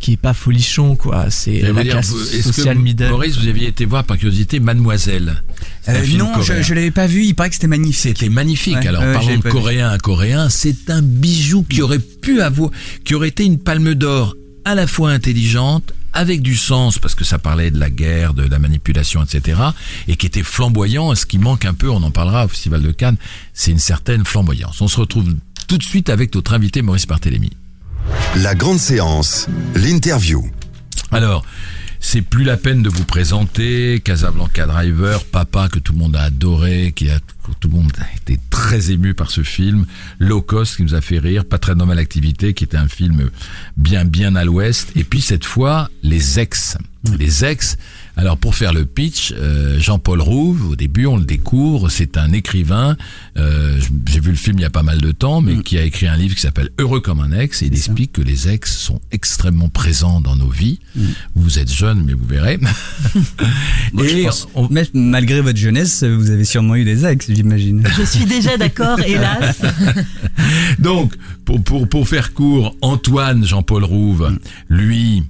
qui 0.00 0.12
est 0.12 0.16
pas 0.16 0.34
folichon, 0.34 0.96
quoi. 0.96 1.30
C'est 1.30 1.60
la 1.60 1.72
dire, 1.82 1.92
classe 1.92 2.10
vous- 2.10 2.20
est-ce 2.20 2.42
sociale 2.52 2.76
que, 2.76 2.82
middle. 2.82 3.08
Maurice, 3.08 3.36
vous 3.38 3.48
aviez 3.48 3.68
été 3.68 3.84
voir 3.84 4.04
par 4.04 4.18
curiosité 4.18 4.60
Mademoiselle? 4.60 5.42
Euh, 5.88 6.04
non, 6.16 6.32
je, 6.40 6.46
coréen. 6.48 6.62
je 6.62 6.74
l'avais 6.74 6.90
pas 6.90 7.06
vu. 7.06 7.24
Il 7.24 7.34
paraît 7.34 7.48
que 7.50 7.54
c'était 7.54 7.66
magnifique. 7.66 8.18
C'était 8.18 8.28
magnifique. 8.28 8.76
Ouais, 8.76 8.86
Alors, 8.88 9.02
ouais, 9.02 9.12
parlons 9.12 9.36
de 9.38 9.48
coréen 9.48 9.88
à 9.90 9.98
coréen, 9.98 10.48
c'est 10.48 10.90
un 10.90 11.02
bijou 11.02 11.62
qui 11.68 11.82
aurait 11.82 11.98
pu 11.98 12.40
avoir, 12.40 12.70
qui 13.04 13.14
aurait 13.14 13.28
été 13.28 13.44
une 13.44 13.58
palme 13.58 13.94
d'or 13.94 14.34
à 14.64 14.74
la 14.74 14.86
fois 14.86 15.10
intelligente, 15.12 15.92
avec 16.12 16.40
du 16.42 16.56
sens, 16.56 16.98
parce 16.98 17.14
que 17.14 17.24
ça 17.24 17.38
parlait 17.38 17.70
de 17.70 17.78
la 17.78 17.90
guerre, 17.90 18.32
de 18.34 18.42
la 18.42 18.58
manipulation, 18.58 19.22
etc., 19.22 19.60
et 20.08 20.16
qui 20.16 20.26
était 20.26 20.42
flamboyant. 20.42 21.14
Ce 21.14 21.26
qui 21.26 21.38
manque 21.38 21.64
un 21.66 21.74
peu, 21.74 21.88
on 21.90 22.02
en 22.02 22.10
parlera 22.10 22.46
au 22.46 22.48
Festival 22.48 22.82
de 22.82 22.90
Cannes, 22.90 23.18
c'est 23.52 23.70
une 23.70 23.78
certaine 23.78 24.24
flamboyance. 24.24 24.80
On 24.80 24.88
se 24.88 24.98
retrouve 24.98 25.34
tout 25.68 25.78
de 25.78 25.82
suite 25.82 26.08
avec 26.08 26.34
notre 26.34 26.54
invité 26.54 26.80
Maurice 26.82 27.06
Barthélémy. 27.06 27.50
La 28.36 28.54
grande 28.54 28.78
séance, 28.78 29.48
l'interview. 29.74 30.44
Alors, 31.10 31.44
c'est 32.00 32.22
plus 32.22 32.44
la 32.44 32.56
peine 32.56 32.82
de 32.82 32.88
vous 32.88 33.04
présenter 33.04 34.00
Casablanca 34.04 34.66
Driver, 34.66 35.24
Papa 35.24 35.68
que 35.68 35.78
tout 35.78 35.92
le 35.92 35.98
monde 35.98 36.14
a 36.16 36.22
adoré, 36.22 36.92
qui 36.94 37.10
a 37.10 37.18
tout 37.60 37.68
le 37.68 37.74
monde 37.74 37.92
a 37.98 38.16
été 38.16 38.38
très 38.50 38.90
ému 38.90 39.14
par 39.14 39.30
ce 39.30 39.42
film, 39.42 39.86
Low 40.18 40.42
Cost 40.42 40.76
qui 40.76 40.82
nous 40.82 40.94
a 40.94 41.00
fait 41.00 41.18
rire, 41.18 41.44
Pas 41.44 41.58
très 41.58 41.74
normale 41.74 41.98
activité 41.98 42.54
qui 42.54 42.64
était 42.64 42.76
un 42.76 42.88
film 42.88 43.30
bien 43.76 44.04
bien 44.04 44.36
à 44.36 44.44
l'ouest, 44.44 44.92
et 44.96 45.04
puis 45.04 45.20
cette 45.20 45.44
fois 45.44 45.90
Les 46.02 46.38
Ex. 46.38 46.76
Les 47.18 47.44
Ex. 47.44 47.76
Alors 48.18 48.38
pour 48.38 48.54
faire 48.54 48.72
le 48.72 48.86
pitch, 48.86 49.34
euh, 49.36 49.78
Jean-Paul 49.78 50.22
Rouve, 50.22 50.70
au 50.70 50.76
début 50.76 51.04
on 51.04 51.18
le 51.18 51.24
découvre, 51.26 51.90
c'est 51.90 52.16
un 52.16 52.32
écrivain. 52.32 52.96
euh, 53.36 53.78
J'ai 54.08 54.20
vu 54.20 54.30
le 54.30 54.36
film 54.36 54.58
il 54.58 54.62
y 54.62 54.64
a 54.64 54.70
pas 54.70 54.82
mal 54.82 55.02
de 55.02 55.12
temps, 55.12 55.42
mais 55.42 55.58
qui 55.62 55.76
a 55.76 55.82
écrit 55.82 56.06
un 56.06 56.16
livre 56.16 56.34
qui 56.34 56.40
s'appelle 56.40 56.70
Heureux 56.78 57.00
comme 57.00 57.20
un 57.20 57.30
ex, 57.38 57.60
et 57.60 57.66
il 57.66 57.74
explique 57.74 58.12
que 58.12 58.22
les 58.22 58.48
ex 58.48 58.74
sont 58.78 59.00
extrêmement 59.12 59.68
présents 59.68 60.22
dans 60.22 60.34
nos 60.34 60.48
vies. 60.48 60.78
Vous 61.34 61.58
êtes 61.58 61.70
jeune, 61.70 62.04
mais 62.06 62.14
vous 62.14 62.24
verrez. 62.24 62.58
Moi, 63.92 64.06
Et 64.08 64.22
pense- 64.24 64.48
on- 64.54 64.68
Mais 64.70 64.88
malgré 64.94 65.42
votre 65.42 65.58
jeunesse, 65.58 66.02
vous 66.02 66.30
avez 66.30 66.44
sûrement 66.44 66.76
eu 66.76 66.84
des 66.84 67.04
ex, 67.04 67.30
j'imagine. 67.30 67.86
Je 67.98 68.02
suis 68.04 68.24
déjà 68.24 68.56
d'accord, 68.56 68.98
hélas. 69.06 69.60
Donc, 70.78 71.12
pour, 71.44 71.62
pour, 71.62 71.86
pour 71.88 72.08
faire 72.08 72.32
court, 72.32 72.74
Antoine 72.80 73.44
Jean-Paul 73.46 73.84
Rouve, 73.84 74.38
lui, 74.70 75.22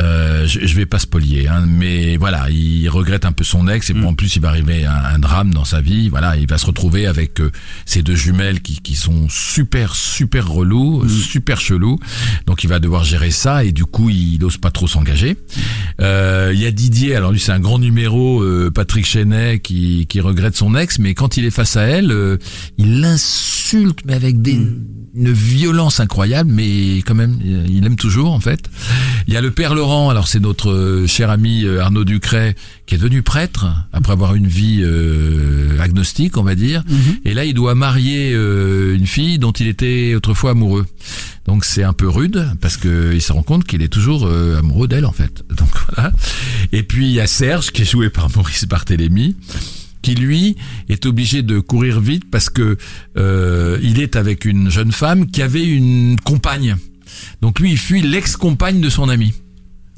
Euh, 0.00 0.46
je, 0.46 0.60
je 0.66 0.74
vais 0.76 0.86
pas 0.86 0.98
spolier, 0.98 1.48
hein, 1.48 1.64
mais 1.66 2.16
voilà, 2.16 2.48
il 2.50 2.88
regrette 2.88 3.24
un 3.24 3.32
peu 3.32 3.42
son 3.44 3.66
ex 3.68 3.90
et 3.90 3.94
Mm. 3.94 4.00
bon, 4.02 4.08
en 4.08 4.14
plus 4.14 4.36
il 4.36 4.42
va 4.42 4.48
arriver 4.48 4.84
un, 4.84 4.92
un 4.94 5.18
drame 5.18 5.52
dans 5.52 5.64
sa 5.64 5.80
vie. 5.80 6.08
Voilà, 6.08 6.36
il 6.36 6.46
va 6.48 6.56
se 6.58 6.66
retrouver 6.66 7.06
avec 7.06 7.40
euh, 7.40 7.50
ces 7.84 8.02
deux 8.02 8.14
jumelles 8.14 8.60
qui, 8.60 8.80
qui 8.80 8.94
sont 8.94 9.28
super 9.28 9.94
super 9.96 10.48
relous, 10.48 11.02
Mm. 11.04 11.08
super 11.08 11.60
chelous. 11.60 11.98
Donc 12.46 12.62
il 12.64 12.68
va 12.68 12.78
devoir 12.78 13.02
gérer 13.04 13.30
ça 13.30 13.64
et 13.64 13.72
du 13.72 13.84
coup 13.84 14.08
il 14.10 14.38
n'ose 14.40 14.56
pas 14.58 14.70
trop 14.70 14.86
s'engager. 14.86 15.36
Euh, 16.00 16.52
Il 16.54 16.60
y 16.60 16.66
a 16.66 16.70
Didier, 16.70 17.16
alors 17.16 17.32
lui 17.32 17.40
c'est 17.40 17.52
un 17.52 17.60
grand 17.60 17.78
numéro, 17.78 18.40
euh, 18.42 18.70
Patrick 18.72 19.06
Chenet 19.06 19.58
qui, 19.60 20.06
qui 20.08 20.20
regrette 20.20 20.56
son 20.56 20.76
ex, 20.76 20.98
mais 20.98 21.14
quand 21.14 21.36
il 21.36 21.44
est 21.44 21.50
face 21.50 21.76
à 21.76 21.82
elle, 21.82 22.12
euh, 22.12 22.36
il 22.78 23.00
l'insulte 23.00 24.00
mais 24.04 24.14
avec 24.14 24.40
des 24.42 24.60
une 25.16 25.32
violence 25.32 25.98
incroyable, 26.00 26.50
mais 26.52 26.98
quand 26.98 27.14
même, 27.14 27.38
il 27.42 27.84
aime 27.84 27.96
toujours 27.96 28.30
en 28.32 28.38
fait. 28.40 28.60
Il 29.26 29.34
y 29.34 29.36
a 29.36 29.40
le 29.40 29.50
père 29.50 29.74
Laurent, 29.74 29.87
alors 29.88 30.28
c'est 30.28 30.40
notre 30.40 30.70
euh, 30.70 31.06
cher 31.06 31.30
ami 31.30 31.64
euh, 31.64 31.80
Arnaud 31.80 32.04
Ducret, 32.04 32.54
qui 32.86 32.94
est 32.94 32.98
devenu 32.98 33.22
prêtre 33.22 33.66
après 33.92 34.12
avoir 34.12 34.34
une 34.34 34.46
vie 34.46 34.80
euh, 34.82 35.80
agnostique, 35.80 36.36
on 36.36 36.42
va 36.42 36.54
dire. 36.54 36.84
Et 37.24 37.32
là, 37.32 37.44
il 37.46 37.54
doit 37.54 37.74
marier 37.74 38.32
euh, 38.34 38.94
une 38.94 39.06
fille 39.06 39.38
dont 39.38 39.52
il 39.52 39.66
était 39.66 40.14
autrefois 40.14 40.50
amoureux. 40.50 40.84
Donc 41.46 41.64
c'est 41.64 41.84
un 41.84 41.94
peu 41.94 42.06
rude 42.06 42.46
parce 42.60 42.76
que 42.76 43.12
il 43.14 43.22
se 43.22 43.32
rend 43.32 43.42
compte 43.42 43.64
qu'il 43.64 43.80
est 43.80 43.88
toujours 43.88 44.26
euh, 44.26 44.58
amoureux 44.58 44.88
d'elle 44.88 45.06
en 45.06 45.12
fait. 45.12 45.42
Donc 45.56 45.70
voilà. 45.88 46.12
Et 46.72 46.82
puis 46.82 47.06
il 47.06 47.12
y 47.12 47.20
a 47.20 47.26
Serge 47.26 47.70
qui 47.70 47.82
est 47.82 47.90
joué 47.90 48.10
par 48.10 48.28
Maurice 48.36 48.66
Barthélémy 48.66 49.36
qui 50.02 50.14
lui 50.14 50.56
est 50.88 51.06
obligé 51.06 51.42
de 51.42 51.58
courir 51.58 52.00
vite 52.00 52.30
parce 52.30 52.50
que 52.50 52.76
euh, 53.16 53.78
il 53.82 54.00
est 54.00 54.16
avec 54.16 54.44
une 54.44 54.70
jeune 54.70 54.92
femme 54.92 55.30
qui 55.30 55.40
avait 55.40 55.64
une 55.64 56.16
compagne. 56.22 56.76
Donc 57.40 57.58
lui 57.58 57.70
il 57.72 57.78
fuit 57.78 58.02
l'ex-compagne 58.02 58.80
de 58.80 58.90
son 58.90 59.08
ami. 59.08 59.32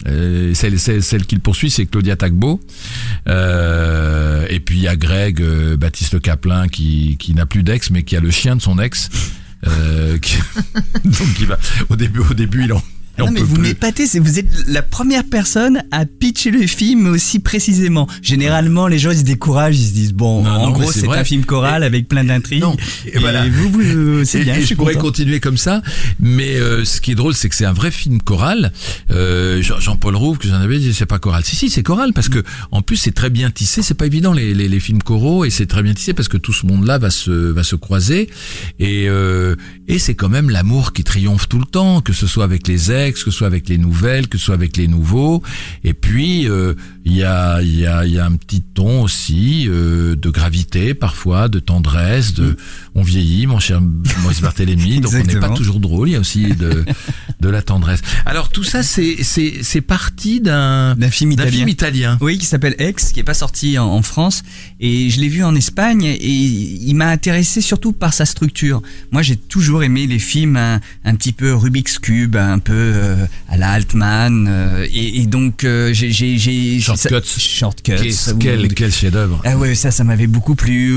Euh, 0.07 0.54
celle, 0.54 0.78
celle, 0.78 1.02
celle 1.02 1.26
qu'il 1.26 1.40
poursuit, 1.40 1.71
c'est 1.71 1.87
Claudia 1.87 2.16
Tagbo. 2.16 2.61
Euh, 3.28 4.47
et 4.49 4.61
puis 4.61 4.78
il 4.78 4.83
y 4.83 4.88
a 4.88 4.97
Greg, 4.97 5.40
euh, 5.40 5.76
Baptiste 5.76 6.21
Caplin, 6.21 6.69
qui, 6.69 7.16
qui 7.19 7.35
n'a 7.35 7.47
plus 7.47 7.62
d'ex, 7.62 7.90
mais 7.90 8.02
qui 8.02 8.16
a 8.16 8.21
le 8.21 8.30
chien 8.30 8.57
de 8.57 8.62
son 8.62 8.78
ex. 8.78 9.09
Euh, 9.66 10.19
qui- 10.19 10.38
Donc 11.04 11.38
il 11.40 11.47
va 11.47 11.59
au 11.90 11.97
début, 11.97 12.21
au 12.21 12.35
début 12.35 12.64
il 12.64 12.73
en, 12.73 12.83
Non 13.26 13.32
mais 13.32 13.40
vous 13.40 13.56
m'épatez, 13.58 14.06
vous 14.18 14.38
êtes 14.38 14.46
la 14.68 14.82
première 14.82 15.24
personne 15.24 15.82
à 15.90 16.04
pitcher 16.06 16.50
le 16.50 16.66
film 16.66 17.06
aussi 17.06 17.38
précisément. 17.38 18.06
Généralement, 18.22 18.86
les 18.88 18.98
gens 18.98 19.10
ils 19.10 19.18
se 19.18 19.22
découragent, 19.24 19.78
ils 19.78 19.88
se 19.88 19.92
disent 19.92 20.12
bon, 20.12 20.42
Non, 20.42 20.50
en 20.50 20.66
non, 20.66 20.72
gros 20.72 20.90
c'est 20.92 21.08
un 21.08 21.24
film 21.24 21.44
choral 21.44 21.82
Et- 21.82 21.86
avec 21.86 22.08
plein 22.08 22.24
d'intrigues. 22.24 22.64
Et, 23.06 23.16
et 23.16 23.18
voilà. 23.18 23.44
vous, 23.48 23.70
vous 23.70 23.80
euh, 23.84 24.24
c'est 24.24 24.40
Et- 24.40 24.44
bien, 24.44 24.54
et 24.56 24.62
je 24.62 24.74
pourrais 24.74 24.94
continuer 24.94 25.40
comme 25.40 25.56
ça, 25.58 25.82
mais 26.18 26.56
euh, 26.56 26.84
ce 26.84 27.00
qui 27.00 27.12
est 27.12 27.14
drôle, 27.14 27.34
c'est 27.34 27.48
que 27.48 27.54
c'est 27.54 27.64
un 27.64 27.72
vrai 27.72 27.90
film 27.90 28.20
choral. 28.22 28.72
Euh, 29.10 29.62
Jean- 29.62 29.80
Jean-Paul 29.80 30.16
Rouve, 30.16 30.38
que 30.38 30.48
j'en 30.48 30.54
avais 30.54 30.78
dit, 30.78 30.92
c'est 30.94 31.06
pas 31.06 31.18
choral. 31.18 31.44
Si, 31.44 31.56
si, 31.56 31.70
c'est 31.70 31.82
choral 31.82 32.12
parce 32.12 32.28
que 32.28 32.42
en 32.70 32.82
plus 32.82 32.96
c'est 32.96 33.12
très 33.12 33.30
bien 33.30 33.50
tissé. 33.50 33.82
C'est 33.82 33.94
pas 33.94 34.06
évident 34.06 34.32
les, 34.32 34.54
les, 34.54 34.68
les 34.68 34.80
films 34.80 35.02
choraux 35.02 35.44
et 35.44 35.50
c'est 35.50 35.66
très 35.66 35.82
bien 35.82 35.94
tissé 35.94 36.14
parce 36.14 36.28
que 36.28 36.36
tout 36.36 36.52
ce 36.52 36.66
monde-là 36.66 36.98
va 36.98 37.10
se 37.10 37.30
va 37.30 37.62
se 37.62 37.76
croiser 37.76 38.28
et 38.78 39.08
euh, 39.08 39.56
et 39.88 39.98
c'est 39.98 40.14
quand 40.14 40.28
même 40.28 40.50
l'amour 40.50 40.92
qui 40.92 41.04
triomphe 41.04 41.48
tout 41.48 41.58
le 41.58 41.64
temps, 41.66 42.00
que 42.00 42.12
ce 42.12 42.26
soit 42.26 42.44
avec 42.44 42.68
les 42.68 42.92
ex, 42.92 43.10
que 43.12 43.19
ce 43.19 43.31
soit 43.31 43.47
avec 43.47 43.69
les 43.69 43.79
nouvelles, 43.79 44.29
que 44.29 44.38
ce 44.38 44.47
soit 44.47 44.55
avec 44.55 44.76
les 44.76 44.88
nouveaux. 44.88 45.43
Et 45.85 45.95
puis 45.95 46.49
euh, 46.49 46.75
il 47.05 47.17
y 47.17 47.25
a 47.25 47.61
y 47.62 47.87
a 47.87 48.05
y 48.07 48.19
a 48.19 48.25
un 48.25 48.37
petit 48.37 48.62
ton 48.62 49.02
aussi 49.02 49.67
euh, 49.69 50.17
de 50.17 50.31
gravité 50.31 50.95
parfois, 50.95 51.49
de 51.49 51.59
tendresse, 51.59 52.35
de 52.35 52.57
on 52.95 53.02
vieillit, 53.02 53.47
mon 53.47 53.59
cher 53.59 53.81
Maurice 54.23 54.40
Barthélémy, 54.40 55.00
donc 55.00 55.12
on 55.14 55.25
n'est 55.25 55.40
pas 55.40 55.50
toujours 55.50 55.81
drôle, 55.81 56.09
il 56.09 56.12
y 56.12 56.17
a 56.17 56.21
aussi 56.21 56.55
de, 56.55 56.85
de 57.40 57.49
la 57.49 57.62
tendresse. 57.62 58.00
Alors 58.26 58.49
tout 58.50 58.64
ça, 58.64 58.83
c'est, 58.83 59.81
parti 59.81 60.40
d'un, 60.40 60.97
film 61.11 61.37
film 61.50 61.69
italien. 61.69 62.19
Oui, 62.21 62.38
qui 62.38 62.47
s'appelle 62.47 62.75
Ex, 62.79 63.12
qui 63.12 63.21
est 63.21 63.25
pas 63.25 63.35
sorti 63.35 63.79
en, 63.79 63.87
en 63.87 64.02
France, 64.02 64.43
et 64.81 65.11
je 65.11 65.21
l'ai 65.21 65.29
vu 65.29 65.43
en 65.45 65.55
Espagne, 65.55 66.05
et 66.05 66.29
il 66.29 66.95
m'a 66.95 67.09
intéressé 67.09 67.61
surtout 67.61 67.93
par 67.93 68.12
sa 68.12 68.26
structure. 68.26 68.83
Moi, 69.11 69.23
j'ai 69.23 69.37
toujours 69.37 69.83
aimé 69.83 70.07
les 70.07 70.19
films 70.19 70.57
un, 70.57 70.81
un 71.05 71.14
petit 71.14 71.33
peu 71.33 71.55
Rubik's 71.55 71.99
Cube, 71.99 72.37
un 72.37 72.59
peu 72.59 73.00
euh, 73.00 73.16
à 73.49 73.57
la 73.57 73.71
Altman, 73.71 74.47
euh, 74.49 74.87
et, 74.92 75.21
et 75.23 75.26
donc 75.26 75.64
euh, 75.64 75.92
j'ai, 75.92 76.11
j'ai, 76.12 76.38
j'ai 76.38 76.78
Shortcuts. 76.80 77.09
ça- 77.09 77.21
Shortcuts. 77.38 77.92
Qu'est-ce- 77.97 78.35
quel, 78.35 78.69
quel 78.75 78.92
chef-d'œuvre. 78.92 79.40
Ah 79.45 79.57
ouais, 79.57 79.75
ça, 79.75 79.90
ça 79.90 80.04
m'avait 80.04 80.26
beaucoup 80.26 80.55
plu. 80.55 80.92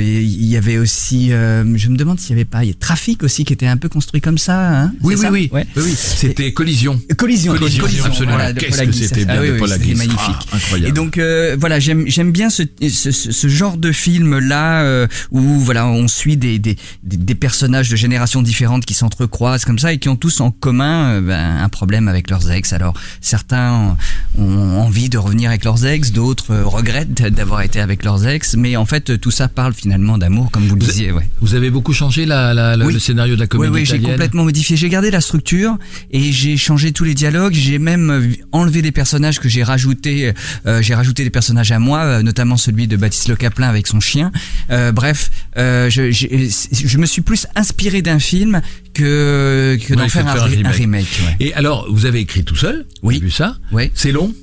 Il 0.00 0.44
y 0.46 0.56
avait 0.56 0.78
aussi, 0.78 1.28
je 1.30 1.88
me 1.88 1.96
demande 1.96 2.18
s'il 2.20 2.30
y 2.30 2.32
avait 2.34 2.44
pas, 2.44 2.64
il 2.64 2.68
y 2.68 2.70
a 2.70 2.74
Trafic 2.74 3.22
aussi 3.22 3.44
qui 3.44 3.52
était 3.52 3.66
un 3.66 3.76
peu 3.76 3.88
construit 3.88 4.20
comme 4.20 4.38
ça. 4.38 4.82
Hein 4.82 4.92
Oui, 5.02 5.14
oui, 5.14 5.20
ça 5.22 5.30
oui, 5.30 5.48
Ouais. 5.52 5.66
oui, 5.76 5.82
oui. 5.86 5.94
C'était 5.96 6.52
Collision. 6.52 7.00
Collision, 7.16 7.54
Collision, 7.56 8.04
absolument. 8.04 8.34
voilà, 8.36 8.52
Qu'est-ce 8.52 8.82
que 8.82 8.92
c'était 8.92 9.24
bien 9.24 9.36
Ah 9.38 9.40
oui, 9.40 9.48
de 9.48 9.52
oui, 9.54 9.58
Paul 9.58 9.68
c'était 9.70 9.94
magnifique. 9.94 10.18
Ah, 10.52 10.56
incroyable. 10.56 10.88
Et 10.88 10.92
donc 10.92 11.18
voilà, 11.58 11.78
j'aime 11.80 12.04
j'aime 12.06 12.32
bien 12.32 12.50
ce, 12.50 12.62
ce, 12.90 13.48
genre 13.48 13.76
de 13.76 13.92
film 13.92 14.38
là 14.38 14.82
euh, 14.82 15.06
où 15.30 15.40
voilà 15.60 15.86
on 15.86 16.08
suit 16.08 16.36
des, 16.36 16.58
des, 16.58 16.76
des, 17.02 17.16
des 17.16 17.34
personnages 17.34 17.88
de 17.88 17.96
générations 17.96 18.42
différentes 18.42 18.84
qui 18.84 18.94
s'entrecroisent 18.94 19.64
comme 19.64 19.78
ça 19.78 19.92
et 19.92 19.98
qui 19.98 20.08
ont 20.08 20.16
tous 20.16 20.40
en 20.40 20.50
commun 20.50 21.20
un 21.30 21.68
problème 21.68 22.08
avec 22.08 22.30
leurs 22.30 22.50
ex. 22.50 22.72
Alors 22.72 22.94
certains 23.20 23.96
ont 24.38 24.78
envie 24.80 25.08
de 25.08 25.18
revenir 25.18 25.50
avec 25.50 25.64
leurs 25.64 25.84
ex, 25.86 26.12
d'autres 26.12 26.52
euh, 26.52 26.64
regrettent 26.64 27.22
d'avoir 27.34 27.62
été 27.62 27.80
avec 27.80 28.04
leurs 28.04 28.26
ex, 28.26 28.54
mais 28.56 28.76
en 28.76 28.86
fait 28.86 29.18
tout 29.20 29.30
ça 29.30 29.48
parle 29.48 29.74
finalement 29.74 30.18
d'amour 30.18 30.50
comme 30.50 30.66
vous 30.66 30.74
le 30.76 30.80
disiez. 30.80 31.12
Ouais. 31.12 31.28
Vous 31.40 31.54
avez 31.54 31.70
beaucoup 31.70 31.92
changé 31.92 32.26
la, 32.26 32.52
la- 32.54 32.76
Oui. 32.84 32.92
le 32.92 32.98
scénario 32.98 33.34
de 33.34 33.40
la 33.40 33.44
Oui, 33.44 33.48
comédie 33.48 33.72
oui, 33.72 33.80
j'ai 33.84 33.96
italienne 33.96 34.12
complètement 34.12 34.44
modifié. 34.44 34.76
J'ai 34.76 34.88
gardé 34.88 35.10
la 35.10 35.20
structure 35.20 35.76
et 36.10 36.32
j'ai 36.32 36.56
changé 36.56 36.92
tous 36.92 37.04
les 37.04 37.14
dialogues. 37.14 37.54
J'ai 37.54 37.78
même 37.78 38.10
euh, 38.10 38.28
enlevé 38.52 38.82
des 38.82 38.92
personnages 38.92 39.40
que 39.40 39.48
j'ai 39.48 39.62
rajouté. 39.62 40.32
Euh, 40.66 40.82
j'ai 40.82 40.94
rajouté 40.94 41.24
des 41.24 41.30
personnages 41.30 41.72
à 41.72 41.78
moi, 41.78 42.00
euh, 42.00 42.22
notamment 42.22 42.56
celui 42.56 42.86
de 42.86 42.96
Baptiste 42.96 43.28
Le 43.28 43.36
Caplin 43.36 43.68
avec 43.68 43.86
son 43.86 44.00
chien. 44.00 44.32
Euh, 44.70 44.92
bref, 44.92 45.30
euh, 45.56 45.88
je, 45.90 46.10
j'ai- 46.10 46.48
je 46.72 46.98
me 46.98 47.06
suis 47.06 47.22
plus 47.22 47.46
inspiré 47.54 48.02
d'un 48.02 48.18
film 48.18 48.60
que 48.94 49.78
que 49.86 49.94
Ouais, 49.94 49.96
d'en 50.02 50.08
faire 50.08 50.26
un 50.26 50.70
remake. 50.70 51.15
Ouais. 51.20 51.36
Et 51.40 51.54
alors, 51.54 51.86
vous 51.90 52.06
avez 52.06 52.20
écrit 52.20 52.44
tout 52.44 52.56
seul? 52.56 52.86
Oui. 53.02 53.14
J'ai 53.16 53.20
vu 53.20 53.30
ça. 53.30 53.56
Ouais. 53.72 53.90
C'est 53.94 54.12
long? 54.12 54.34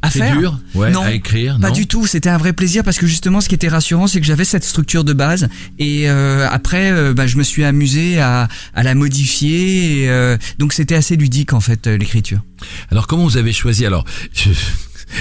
À 0.00 0.10
C'est 0.10 0.20
faire? 0.20 0.36
dur? 0.38 0.60
Ouais, 0.76 0.92
Non, 0.92 1.02
à 1.02 1.10
écrire 1.12 1.58
Pas 1.60 1.68
non? 1.70 1.74
du 1.74 1.88
tout, 1.88 2.06
c'était 2.06 2.28
un 2.28 2.38
vrai 2.38 2.52
plaisir 2.52 2.84
parce 2.84 2.98
que 2.98 3.06
justement 3.08 3.40
ce 3.40 3.48
qui 3.48 3.56
était 3.56 3.66
rassurant 3.66 4.06
c'est 4.06 4.20
que 4.20 4.26
j'avais 4.26 4.44
cette 4.44 4.62
structure 4.62 5.02
de 5.02 5.12
base. 5.12 5.48
Et 5.80 6.08
euh, 6.08 6.46
après 6.48 6.92
euh, 6.92 7.14
bah, 7.14 7.26
je 7.26 7.36
me 7.36 7.42
suis 7.42 7.64
amusé 7.64 8.20
à, 8.20 8.46
à 8.74 8.82
la 8.84 8.94
modifier 8.94 10.02
et, 10.04 10.08
euh, 10.08 10.36
donc 10.60 10.72
c'était 10.72 10.94
assez 10.94 11.16
ludique 11.16 11.52
en 11.52 11.58
fait 11.58 11.88
euh, 11.88 11.96
l'écriture. 11.98 12.38
Alors 12.92 13.08
comment 13.08 13.24
vous 13.24 13.38
avez 13.38 13.52
choisi? 13.52 13.84
Alors, 13.86 14.04
je- 14.32 14.50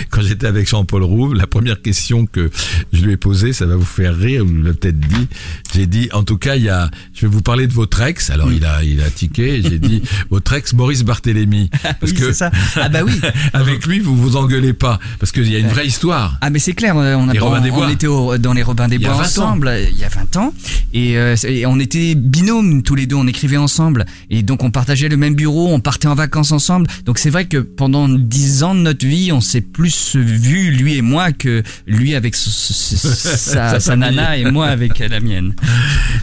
quand 0.10 0.22
j'étais 0.22 0.48
avec 0.48 0.68
Jean-Paul 0.70 1.04
Rouve, 1.04 1.34
la 1.36 1.48
première 1.48 1.82
question 1.82 2.26
que 2.26 2.50
je 2.94 3.04
lui 3.06 3.14
ai 3.14 3.18
posée, 3.18 3.54
ça 3.54 3.66
va 3.66 3.76
vous 3.76 3.86
faire 3.86 4.16
rire, 4.16 4.46
vous 4.46 4.56
l'avez 4.62 4.74
peut-être 4.76 5.00
dit. 5.00 5.28
J'ai 5.74 5.86
dit, 5.88 6.10
en 6.14 6.24
tout 6.24 6.38
cas, 6.38 6.56
il 6.56 6.64
y 6.64 6.70
a, 6.70 6.90
je 7.14 7.22
vais 7.22 7.32
vous 7.32 7.42
parler 7.42 7.68
de 7.68 7.74
votre 7.74 8.02
ex. 8.02 8.30
Alors 8.30 8.52
il 8.52 8.66
a, 8.66 8.84
il 8.84 9.02
a 9.02 9.10
tiqué. 9.10 9.62
J'ai 9.62 9.80
dit 9.80 10.02
votre 10.30 10.54
ex 10.54 10.74
Maurice 10.74 11.04
Barthélémy, 11.04 11.70
parce 12.00 12.12
oui, 12.12 12.14
que 12.14 12.26
c'est 12.28 12.34
ça. 12.34 12.52
Ah 12.76 12.90
bah 12.90 13.00
oui. 13.06 13.14
avec 13.54 13.86
lui 13.86 14.00
vous 14.00 14.16
vous 14.16 14.36
engueulez 14.36 14.74
pas, 14.74 15.00
parce 15.20 15.32
qu'il 15.32 15.52
y 15.52 15.56
a 15.56 15.60
une 15.60 15.68
vraie 15.68 15.88
histoire. 15.88 16.38
Ah 16.42 16.50
mais 16.50 16.60
c'est 16.60 16.74
clair, 16.74 16.96
on, 16.96 17.00
a, 17.30 17.34
Les 17.34 17.40
Robins 17.40 17.60
on, 17.60 17.64
des 17.64 17.72
Bois. 17.72 17.86
on 17.88 17.90
était 17.90 18.08
au- 18.08 18.38
dans 18.38 18.54
les 18.54 18.64
Robins 18.64 18.88
des 18.88 18.98
Bois 19.00 19.10
20 19.14 19.18
ans. 19.18 19.22
ensemble 19.22 19.74
il 19.92 19.98
y 19.98 20.04
a 20.04 20.10
20 20.10 20.38
ans 20.38 20.54
et, 20.94 21.18
euh, 21.18 21.36
et 21.48 21.66
on 21.66 21.80
était 21.80 22.16
binômes 22.16 22.84
tous 22.84 22.96
les 22.96 23.06
deux, 23.08 23.16
on 23.16 23.28
écrivait 23.28 23.58
ensemble 23.58 24.06
et 24.30 24.44
donc 24.44 24.64
on 24.64 24.72
partageait 24.72 25.10
le 25.10 25.18
même 25.18 25.36
bureau, 25.36 25.70
on 25.74 25.80
partait 25.80 26.08
en 26.08 26.16
vacances 26.16 26.52
ensemble. 26.52 26.88
Donc 27.06 27.18
c'est 27.20 27.30
vrai 27.30 27.46
que 27.46 27.58
pendant 27.58 28.08
10 28.10 28.64
ans 28.64 28.76
de 28.76 28.80
notre 28.82 29.06
vie, 29.06 29.32
on 29.32 29.42
s'est 29.42 29.62
plus 29.78 30.16
vu 30.16 30.72
lui 30.72 30.96
et 30.98 31.02
moi 31.04 31.32
que 31.32 31.62
lui 31.86 32.16
avec 32.16 32.34
sa, 32.36 33.96
nana 33.96 34.38
et 34.38 34.50
moi 34.50 34.68
avec 34.68 34.98
la 35.00 35.20
mienne. 35.20 35.54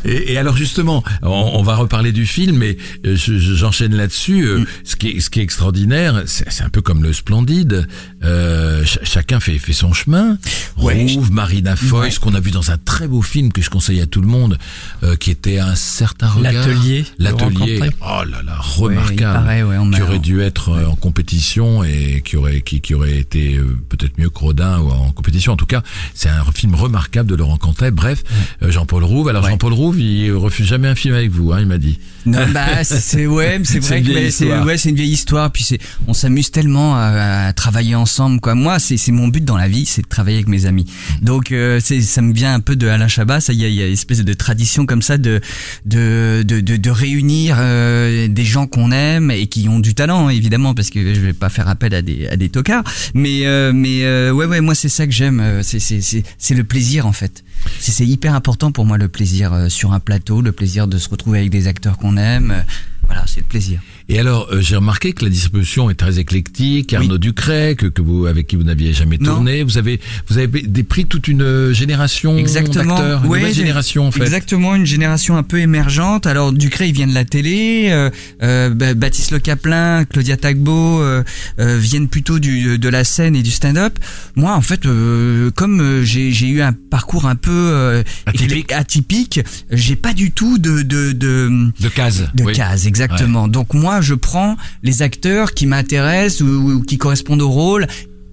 Et, 0.05 0.33
et 0.33 0.39
alors 0.39 0.57
justement, 0.57 1.05
on, 1.23 1.29
on 1.55 1.63
va 1.63 1.77
reparler 1.77 2.11
du 2.11 2.27
film, 2.27 2.57
mais 2.59 2.77
euh, 3.07 3.15
je- 3.17 3.39
je- 3.39 3.55
j'enchaîne 3.55 3.95
là-dessus. 3.95 4.43
Euh, 4.45 4.55
Mm. 4.59 4.67
Ce 4.85 4.97
qui 4.97 5.09
est, 5.09 5.21
ce 5.21 5.31
qui 5.31 5.41
est 5.41 5.43
extraordinaire, 5.43 6.23
c'est 6.27 6.63
un 6.63 6.69
peu 6.69 6.81
comme 6.81 7.03
le 7.03 7.13
Splendide. 7.13 7.87
Euh, 8.23 8.85
ch- 8.85 8.99
chacun 9.05 9.39
fait, 9.41 9.59
fait 9.59 9.73
son 9.73 9.93
chemin. 9.93 10.37
Ouais. 10.79 11.07
Rouve, 11.15 11.31
Marina 11.33 11.75
Ouais. 11.93 12.11
ce 12.11 12.19
qu'on 12.21 12.35
a 12.35 12.41
vu 12.41 12.51
dans 12.51 12.71
un 12.71 12.79
très 12.79 13.07
beau 13.09 13.21
film 13.23 13.53
que 13.53 13.63
je 13.63 13.71
conseille 13.71 14.01
à 14.01 14.07
tout 14.07 14.21
le 14.21 14.27
monde, 14.29 14.59
euh, 15.03 15.17
qui 15.17 15.31
était 15.31 15.59
un 15.59 15.75
certain 15.75 16.29
regard. 16.29 16.53
L'atelier, 16.53 17.05
L'atelier. 17.19 17.81
Oh 18.01 18.23
là 18.25 18.43
là, 18.45 18.59
Ouais, 18.79 18.95
il 18.95 18.99
remarquable. 18.99 19.45
paraît, 19.45 19.63
qui 19.97 20.03
aurait 20.03 20.19
dû 20.19 20.41
être 20.41 20.71
en 20.87 20.97
compétition 20.97 21.83
et 21.85 22.23
qui 22.25 22.37
aurait 22.37 22.61
qui, 22.61 22.81
qui 22.81 22.95
aurait 22.95 23.19
été 23.19 23.44
euh, 23.55 23.79
peut-être 23.89 24.19
mieux 24.19 24.31
que 24.31 24.39
Rodin 24.39 24.81
ou 24.81 24.91
en 24.91 25.13
compétition. 25.13 25.53
En 25.53 25.57
tout 25.57 25.67
cas, 25.67 25.83
c'est 26.15 26.29
un 26.29 26.45
film 26.55 26.75
remarquable 26.75 27.29
de 27.29 27.35
Laurent 27.35 27.59
Cantet. 27.59 27.91
Bref, 27.91 28.25
euh, 28.63 28.71
Jean-Paul 28.71 29.05
Rouve. 29.05 29.29
Alors 29.29 29.45
Ouais. 29.45 29.51
Jean-Paul 29.51 29.73
Rouve, 29.75 30.01
il 30.01 30.33
refuse 30.33 30.67
jamais 30.67 30.89
un 30.89 30.95
film 30.95 31.15
avec 31.15 31.31
vous, 31.31 31.53
hein, 31.53 31.59
il 31.61 31.67
m'a 31.67 31.77
dit. 31.79 31.99
Non, 32.25 32.39
bah 32.55 32.83
c'est 32.85 33.27
ouais, 33.27 33.61
c'est 33.65 33.81
vrai 33.81 34.01
que 34.03 34.31
c'est 34.31 34.51
ouais, 34.63 34.79
c'est 34.79 34.89
une 34.89 34.97
vieille 34.97 35.11
histoire. 35.13 35.51
Puis 35.51 35.63
c'est, 35.65 35.79
on 36.07 36.15
s'amuse 36.15 36.51
tellement 36.51 36.97
à, 36.97 37.47
à 37.49 37.53
travailler 37.53 37.95
ensemble. 37.95 38.41
Quoi. 38.41 38.55
Moi, 38.55 38.79
c'est 38.79 38.97
c'est 38.97 39.13
mon 39.13 39.29
but 39.29 39.45
dans 39.45 39.59
la 39.59 39.69
vie, 39.69 39.85
c'est 39.85 40.01
de 40.03 40.09
travailler 40.09 40.39
avec 40.39 40.49
mes 40.49 40.65
amis. 40.65 40.87
Donc 41.21 41.53
euh, 41.53 41.81
c'est 41.83 42.01
ça 42.01 42.23
me 42.23 42.33
vient 42.33 42.55
un 42.55 42.61
peu 42.61 42.77
de 42.77 42.87
Alain 42.89 43.09
Chabat. 43.09 43.41
Ça, 43.41 43.53
il 43.53 43.61
y 43.61 43.65
a, 43.65 43.69
il 43.69 43.75
y 43.75 43.83
a 43.83 43.87
une 43.87 43.93
espèce 43.93 44.25
de 44.25 44.33
tradition 44.33 44.87
comme 44.87 45.03
ça 45.03 45.19
de 45.19 45.41
de 45.85 46.43
de 46.47 46.61
de, 46.61 46.77
de 46.77 46.91
réunir 46.91 47.57
euh, 47.59 48.29
des 48.29 48.45
gens 48.45 48.67
qu'on 48.67 48.91
aime 48.93 49.31
et 49.31 49.47
qui 49.47 49.69
ont 49.69 49.81
du 49.81 49.95
talent 49.95 50.31
évidemment, 50.31 50.73
parce 50.75 50.89
que 50.89 51.15
je 51.15 51.21
vais 51.21 51.33
pas 51.35 51.51
faire 51.51 51.69
appel 51.69 51.95
à 51.95 52.01
des 52.01 52.27
à 52.29 52.37
des 52.37 52.49
tocards. 52.49 52.85
Mais 53.13 53.34
euh, 53.45 53.73
mais 53.75 54.05
euh, 54.05 54.33
ouais 54.33 54.47
ouais, 54.47 54.61
moi 54.61 54.75
c'est 54.75 54.89
ça 54.89 55.07
que 55.07 55.13
j'aime. 55.13 55.41
euh, 55.41 55.63
C'est 55.63 56.55
le 56.55 56.65
plaisir 56.65 57.07
en 57.07 57.13
fait. 57.13 57.45
C'est 57.81 58.07
hyper 58.07 58.35
important 58.35 58.73
pour 58.73 58.85
moi 58.87 58.99
le 58.99 59.09
plaisir 59.09 59.53
euh, 59.53 59.69
sur 59.69 59.93
un 59.93 60.01
plateau, 60.01 60.41
le 60.43 60.53
plaisir 60.53 60.87
de 60.87 60.99
se 60.99 61.09
retrouver 61.09 61.39
avec 61.41 61.51
des 61.51 61.67
acteurs 61.67 61.99
qu'on 61.99 62.17
aime. 62.17 62.65
Voilà, 63.07 63.25
c'est 63.27 63.41
le 63.41 63.47
plaisir. 63.47 63.81
Et 64.09 64.19
alors, 64.19 64.49
euh, 64.53 64.61
j'ai 64.61 64.77
remarqué 64.77 65.13
que 65.15 65.25
la 65.25 65.31
distribution 65.31 65.89
est 65.89 65.95
très 65.95 66.19
éclectique. 66.19 66.93
Arnaud 66.93 67.17
Ducret, 67.19 67.75
que, 67.75 67.87
que 67.87 68.03
vous, 68.03 68.27
avec 68.27 68.47
qui 68.47 68.57
vous 68.57 68.63
n'aviez 68.63 68.93
jamais 68.93 69.17
Non. 69.19 69.35
tourné. 69.37 69.63
Vous 69.63 69.79
avez, 69.79 69.99
vous 70.29 70.37
avez 70.37 70.47
des 70.63 70.83
prix 70.83 71.07
toute 71.07 71.27
une 71.27 71.41
euh, 71.43 71.73
génération 71.73 72.37
Exactement. 72.37 72.97
d'acteurs, 72.97 73.25
une 73.25 73.31
Ouais, 73.31 73.39
nouvelle 73.41 73.55
génération 73.55 74.07
en 74.07 74.11
fait. 74.11 74.21
Exactement, 74.23 74.75
une 74.75 74.85
génération 74.85 75.37
un 75.39 75.43
peu 75.43 75.59
émergente. 75.59 76.27
Alors 76.27 76.53
Ducret, 76.53 76.89
il 76.91 76.93
vient 76.95 77.07
de 77.07 77.15
la 77.15 77.25
télé. 77.25 77.89
euh, 77.91 78.11
euh, 78.43 78.95
Baptiste 78.95 79.31
Le 79.31 79.39
Caplin, 79.39 80.05
Claudia 80.05 80.37
Tagbo 80.37 81.01
euh, 81.01 81.23
euh, 81.59 81.79
viennent 81.79 82.09
plutôt 82.09 82.39
du, 82.39 82.79
de 82.79 82.89
la 82.91 83.05
scène 83.05 83.35
et 83.35 83.43
du 83.43 83.51
stand-up. 83.51 83.99
Moi, 84.37 84.53
en 84.53 84.61
fait, 84.61 84.85
euh, 84.87 85.51
comme 85.53 86.03
j'ai 86.03 86.31
j'ai 86.31 86.49
eu 86.49 86.61
un 86.61 86.73
parcours 86.75 87.27
un 87.27 87.37
peu 87.37 87.51
euh, 87.53 88.03
Atypique. 88.27 88.73
atypique, 88.73 89.41
j'ai 89.71 89.97
pas 89.97 90.13
du 90.13 90.31
tout 90.31 90.59
de 90.59 90.83
de, 90.83 91.13
de 91.13 91.71
De 91.81 91.89
cases. 91.89 92.23
de 92.35 92.45
oui. 92.45 92.53
cases, 92.53 92.87
exactement. 92.87 93.49
Donc 93.49 93.73
moi, 93.73 93.94
je 94.01 94.15
prends 94.15 94.57
les 94.83 95.03
acteurs 95.03 95.53
qui 95.53 95.67
m'intéressent 95.67 96.43
ou, 96.43 96.83
qui 96.87 96.99
correspondent 96.99 97.43
au 97.43 97.51
rôle. 97.51 97.87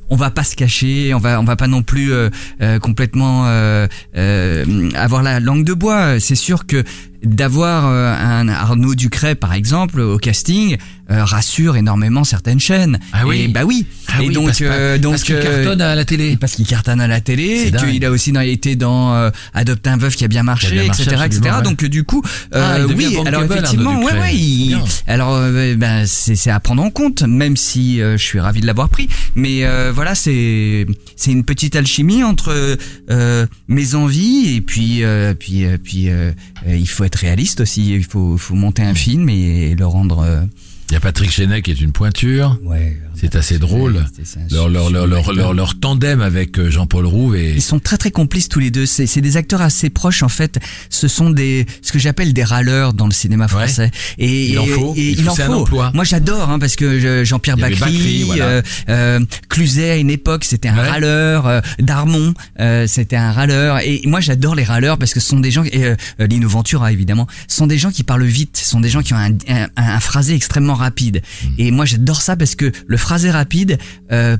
On 0.10 0.17
va 0.17 0.30
pas 0.30 0.43
se 0.43 0.58
cacher, 0.58 1.13
on 1.13 1.19
va 1.19 1.39
on 1.39 1.45
va 1.45 1.56
pas 1.56 1.67
non 1.67 1.84
plus 1.84 2.12
euh, 2.12 2.30
euh, 2.62 2.80
complètement 2.80 3.47
euh, 3.47 3.88
euh, 4.17 4.89
avoir 4.93 5.24
la 5.24 5.39
langue 5.39 5.63
de 5.63 5.74
bois. 5.74 6.19
C'est 6.19 6.36
sûr 6.36 6.65
que 6.65 6.84
d'avoir 7.23 7.86
euh, 7.88 8.13
un 8.13 8.47
Arnaud 8.49 8.95
Ducret 8.95 9.36
par 9.36 9.53
exemple 9.53 9.99
au 9.99 10.17
casting 10.17 10.77
euh, 11.10 11.23
rassure 11.25 11.75
énormément 11.75 12.23
certaines 12.23 12.60
chaînes. 12.60 12.97
Ah 13.12 13.27
oui. 13.27 13.41
Et 13.41 13.47
bah 13.49 13.62
oui. 13.65 13.86
Ah 14.07 14.21
et 14.21 14.27
oui, 14.27 14.34
donc 14.34 14.47
parce, 14.47 14.60
euh, 14.62 14.97
donc 14.97 15.13
parce 15.13 15.23
qu'il 15.23 15.36
euh, 15.36 15.41
cartonne 15.63 15.81
à 15.81 15.95
la 15.95 16.05
télé. 16.05 16.38
parce 16.38 16.53
qu'il 16.53 16.65
cartonne 16.65 17.01
à 17.01 17.07
la 17.07 17.19
télé, 17.21 17.71
qu'il 17.79 18.05
a 18.05 18.12
aussi 18.12 18.31
été 18.45 18.75
dans 18.75 19.13
euh, 19.13 19.29
Adopte 19.53 19.86
un 19.88 19.97
veuf 19.97 20.15
qui 20.15 20.23
a 20.23 20.27
bien 20.29 20.43
marché, 20.43 20.67
a 20.67 20.71
bien 20.71 20.88
marché, 20.88 21.03
etc., 21.03 21.23
etc. 21.25 21.41
ouais. 21.57 21.63
Donc 21.63 21.84
euh, 21.84 21.89
du 21.89 22.03
coup, 22.05 22.23
Ah, 22.53 22.77
il 22.79 22.88
devient 22.88 23.17
oui, 23.17 23.17
alors 23.27 23.43
effectivement, 23.43 23.99
ouais, 23.99 24.13
ouais, 24.13 24.36
il- 24.36 24.77
alors 25.07 25.36
euh, 25.36 25.75
ben 25.75 26.05
c'est 26.07 26.36
c'est 26.36 26.49
à 26.49 26.60
prendre 26.60 26.81
en 26.84 26.89
compte, 26.91 27.23
même 27.23 27.57
si 27.57 28.01
euh, 28.01 28.17
je 28.17 28.23
suis 28.23 28.39
ravi 28.39 28.62
de 28.62 28.65
l'avoir 28.65 28.88
pris. 28.89 29.10
Mais 29.36 29.65
euh, 29.65 29.91
voilà, 29.93 30.15
c'est 30.15 30.86
c'est 31.17 31.31
une 31.31 31.43
petite 31.43 31.75
alchimie 31.75 32.23
entre 32.23 32.77
euh, 33.10 33.45
mes 33.67 33.95
envies 33.95 34.55
et 34.55 34.62
puis 34.62 35.03
euh, 35.03 35.34
puis 35.34 35.65
euh, 35.65 35.77
puis 35.81 36.10
euh, 36.10 36.31
euh, 36.67 36.75
il 36.75 36.88
faut 36.88 37.03
être 37.03 37.11
réaliste 37.15 37.62
aussi. 37.62 37.93
Il 37.93 38.04
faut 38.04 38.38
faut 38.38 38.56
monter 38.56 38.84
un 38.84 38.95
film 38.95 39.30
et, 39.30 39.76
le 39.76 39.86
rendre. 39.86 40.47
Euh, 40.91 40.91
Il 40.91 40.93
y 40.93 40.97
a 40.97 40.99
Patrick 40.99 41.32
Chenet 41.32 41.62
qui 41.62 41.71
est 41.71 41.82
une 41.82 41.91
pointure. 41.91 42.58
ouais. 42.65 42.97
C'est 43.13 43.36
assez 43.36 43.60
drôle. 43.60 43.97
Un 43.97 44.47
Leur, 44.56 44.67
leur, 44.67 44.89
leur, 44.89 45.54
leur, 45.54 45.80
tandem 45.80 46.21
avec 46.21 46.58
euh, 46.58 46.71
Jean-Paul 46.71 47.06
Rouve 47.06 47.36
et 47.36 47.51
Ils 47.54 47.62
sont 47.62 47.77
très 47.77 47.97
très 47.97 48.10
complices 48.10 48.49
tous 48.49 48.58
les 48.60 48.71
deux. 48.71 48.88
C'est 48.88 49.06
c'est 49.06 49.21
des 49.21 49.38
acteurs 49.38 49.62
assez 49.62 49.91
proches 49.91 50.23
en 50.23 50.27
fait. 50.30 50.58
Ce 50.89 51.08
sont 51.08 51.30
des 51.30 51.67
ce 51.84 51.91
que 51.91 51.99
j'appelle 51.99 52.34
des 52.34 52.43
râleurs 52.43 52.93
dans 52.95 53.06
le 53.06 53.12
cinéma 53.12 53.47
français. 53.47 53.91
Et 54.17 54.47
Il 54.51 54.58
en 54.60 54.65
faut. 54.65 54.93
Et, 54.97 55.01
Il 55.01 55.19
il 55.19 55.23
faut- 55.23 55.30
en 55.30 55.36
c'est 55.36 55.43
un 55.43 55.47
faut. 55.47 55.54
emploi. 55.54 55.91
Moi 55.93 56.04
j'adore 56.04 56.49
hein, 56.49 56.58
parce 56.58 56.75
que 56.75 56.99
je- 56.99 57.23
Jean-Pierre 57.23 57.58
Il 57.58 57.62
y 57.62 57.63
avait 57.65 57.75
Bacry, 57.75 57.93
Bacri, 57.93 58.23
voilà. 58.23 58.45
euh, 58.45 58.62
euh, 58.89 59.19
Cluzet 59.49 59.91
à 59.91 59.97
une 59.97 60.10
époque 60.10 60.43
c'était 60.43 60.69
un 60.69 60.77
Ouais. 60.77 60.89
râleur. 60.89 61.45
euh, 61.45 61.62
Darmon 61.80 62.34
euh, 62.60 62.88
c'était 62.88 63.17
un 63.17 63.32
râleur. 63.32 63.80
Et 63.86 64.01
moi 64.06 64.19
j'adore 64.21 64.56
les 64.56 64.63
râleurs 64.63 64.97
parce 64.97 65.13
que 65.13 65.19
ce 65.19 65.27
sont 65.27 65.39
des 65.41 65.51
gens 65.51 65.63
et 65.65 65.84
euh, 65.86 65.95
euh, 66.21 66.25
Lino 66.27 66.49
Ventura 66.49 66.91
évidemment. 66.91 67.27
Ce 67.47 67.58
sont 67.58 67.67
des 67.67 67.77
gens 67.77 67.91
qui 67.91 68.01
parlent 68.04 68.23
vite. 68.25 68.58
Ce 68.58 68.67
sont 68.67 68.80
des 68.80 68.89
gens 68.89 69.04
qui 69.04 69.13
ont 69.13 69.17
un, 69.17 69.34
un, 69.47 69.67
un 69.75 69.99
phrasé 69.99 70.34
extrêmement 70.34 70.73
rapide. 70.81 71.21
Mm. 71.43 71.47
Et 71.59 71.71
moi 71.71 71.85
j'adore 71.85 72.21
ça 72.21 72.35
parce 72.35 72.55
que 72.55 72.71
le 72.85 72.97
phrasé 72.97 73.31
rapide 73.31 73.77
euh, 74.11 74.37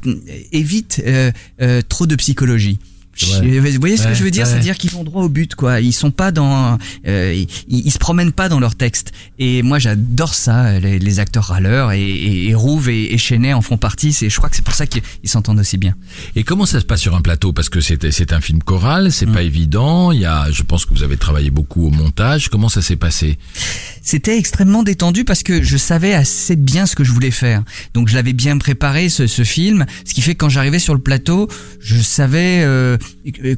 évite 0.52 1.02
euh, 1.06 1.32
euh, 1.62 1.82
trop 1.88 2.06
de 2.08 2.16
psychologie. 2.16 2.78
Vous 3.44 3.80
voyez 3.80 3.98
ce 3.98 4.08
que 4.08 4.14
je 4.16 4.24
veux 4.24 4.32
dire? 4.32 4.46
ouais. 4.46 4.50
C'est-à-dire 4.52 4.78
qu'ils 4.78 4.90
vont 4.90 5.04
droit 5.04 5.22
au 5.22 5.30
but, 5.30 5.54
quoi. 5.54 5.80
Ils 5.82 5.92
sont 5.92 6.10
pas 6.12 6.32
dans, 6.32 6.80
euh, 7.06 7.46
ils, 7.68 7.80
ils 7.86 7.92
se 7.92 8.00
promènent 8.00 8.32
pas 8.32 8.48
dans 8.50 8.60
leur 8.60 8.74
texte. 8.74 9.12
Et 9.38 9.62
moi, 9.62 9.78
j'adore 9.80 10.34
ça, 10.34 10.80
les, 10.80 10.98
les 10.98 11.20
acteurs 11.20 11.44
râleurs 11.44 11.92
et, 11.92 12.02
et, 12.02 12.50
et 12.50 12.56
Rouve 12.56 12.90
et, 12.90 13.14
et 13.14 13.18
Chenet 13.20 13.54
en 13.54 13.62
font 13.62 13.78
partie. 13.78 14.14
C'est, 14.14 14.30
je 14.30 14.38
crois 14.38 14.50
que 14.50 14.56
c'est 14.56 14.66
pour 14.66 14.74
ça 14.74 14.88
qu'ils 14.88 15.04
ils 15.24 15.30
s'entendent 15.30 15.60
aussi 15.60 15.78
bien. 15.78 15.94
Et 16.38 16.44
comment 16.44 16.66
ça 16.66 16.80
se 16.80 16.86
passe 16.86 17.02
sur 17.02 17.14
un 17.16 17.22
plateau? 17.22 17.52
Parce 17.54 17.70
que 17.70 17.82
c'est 17.82 18.12
c'est 18.12 18.32
un 18.34 18.42
film 18.42 18.64
choral, 18.64 19.12
c'est 19.12 19.28
Mm. 19.28 19.34
pas 19.34 19.44
évident. 19.44 20.12
Il 20.14 20.22
y 20.22 20.26
a, 20.26 20.50
je 20.50 20.64
pense 20.64 20.86
que 20.86 20.94
vous 20.94 21.04
avez 21.04 21.18
travaillé 21.18 21.52
beaucoup 21.52 21.86
au 21.88 21.92
montage. 21.92 22.48
Comment 22.50 22.70
ça 22.70 22.82
s'est 22.82 22.96
passé? 22.96 23.38
C'était 24.02 24.38
extrêmement 24.38 24.84
détendu 24.84 25.24
parce 25.24 25.44
que 25.44 25.62
je 25.62 25.78
savais 25.78 26.14
assez 26.14 26.56
bien 26.56 26.86
ce 26.86 26.96
que 26.96 27.04
je 27.04 27.12
voulais 27.12 27.32
faire. 27.32 27.64
Donc 27.94 28.10
je 28.10 28.16
l'avais 28.16 28.34
bien 28.34 28.58
préparé 28.58 29.10
ce, 29.10 29.28
ce 29.28 29.44
film, 29.44 29.86
ce 30.06 30.14
qui 30.14 30.22
fait 30.22 30.34
que 30.34 30.40
quand 30.40 30.50
j'arrivais 30.50 30.80
sur 30.80 30.94
le 30.94 31.02
plateau, 31.02 31.48
je 31.80 32.00
savais 32.00 32.62
euh, 32.64 32.98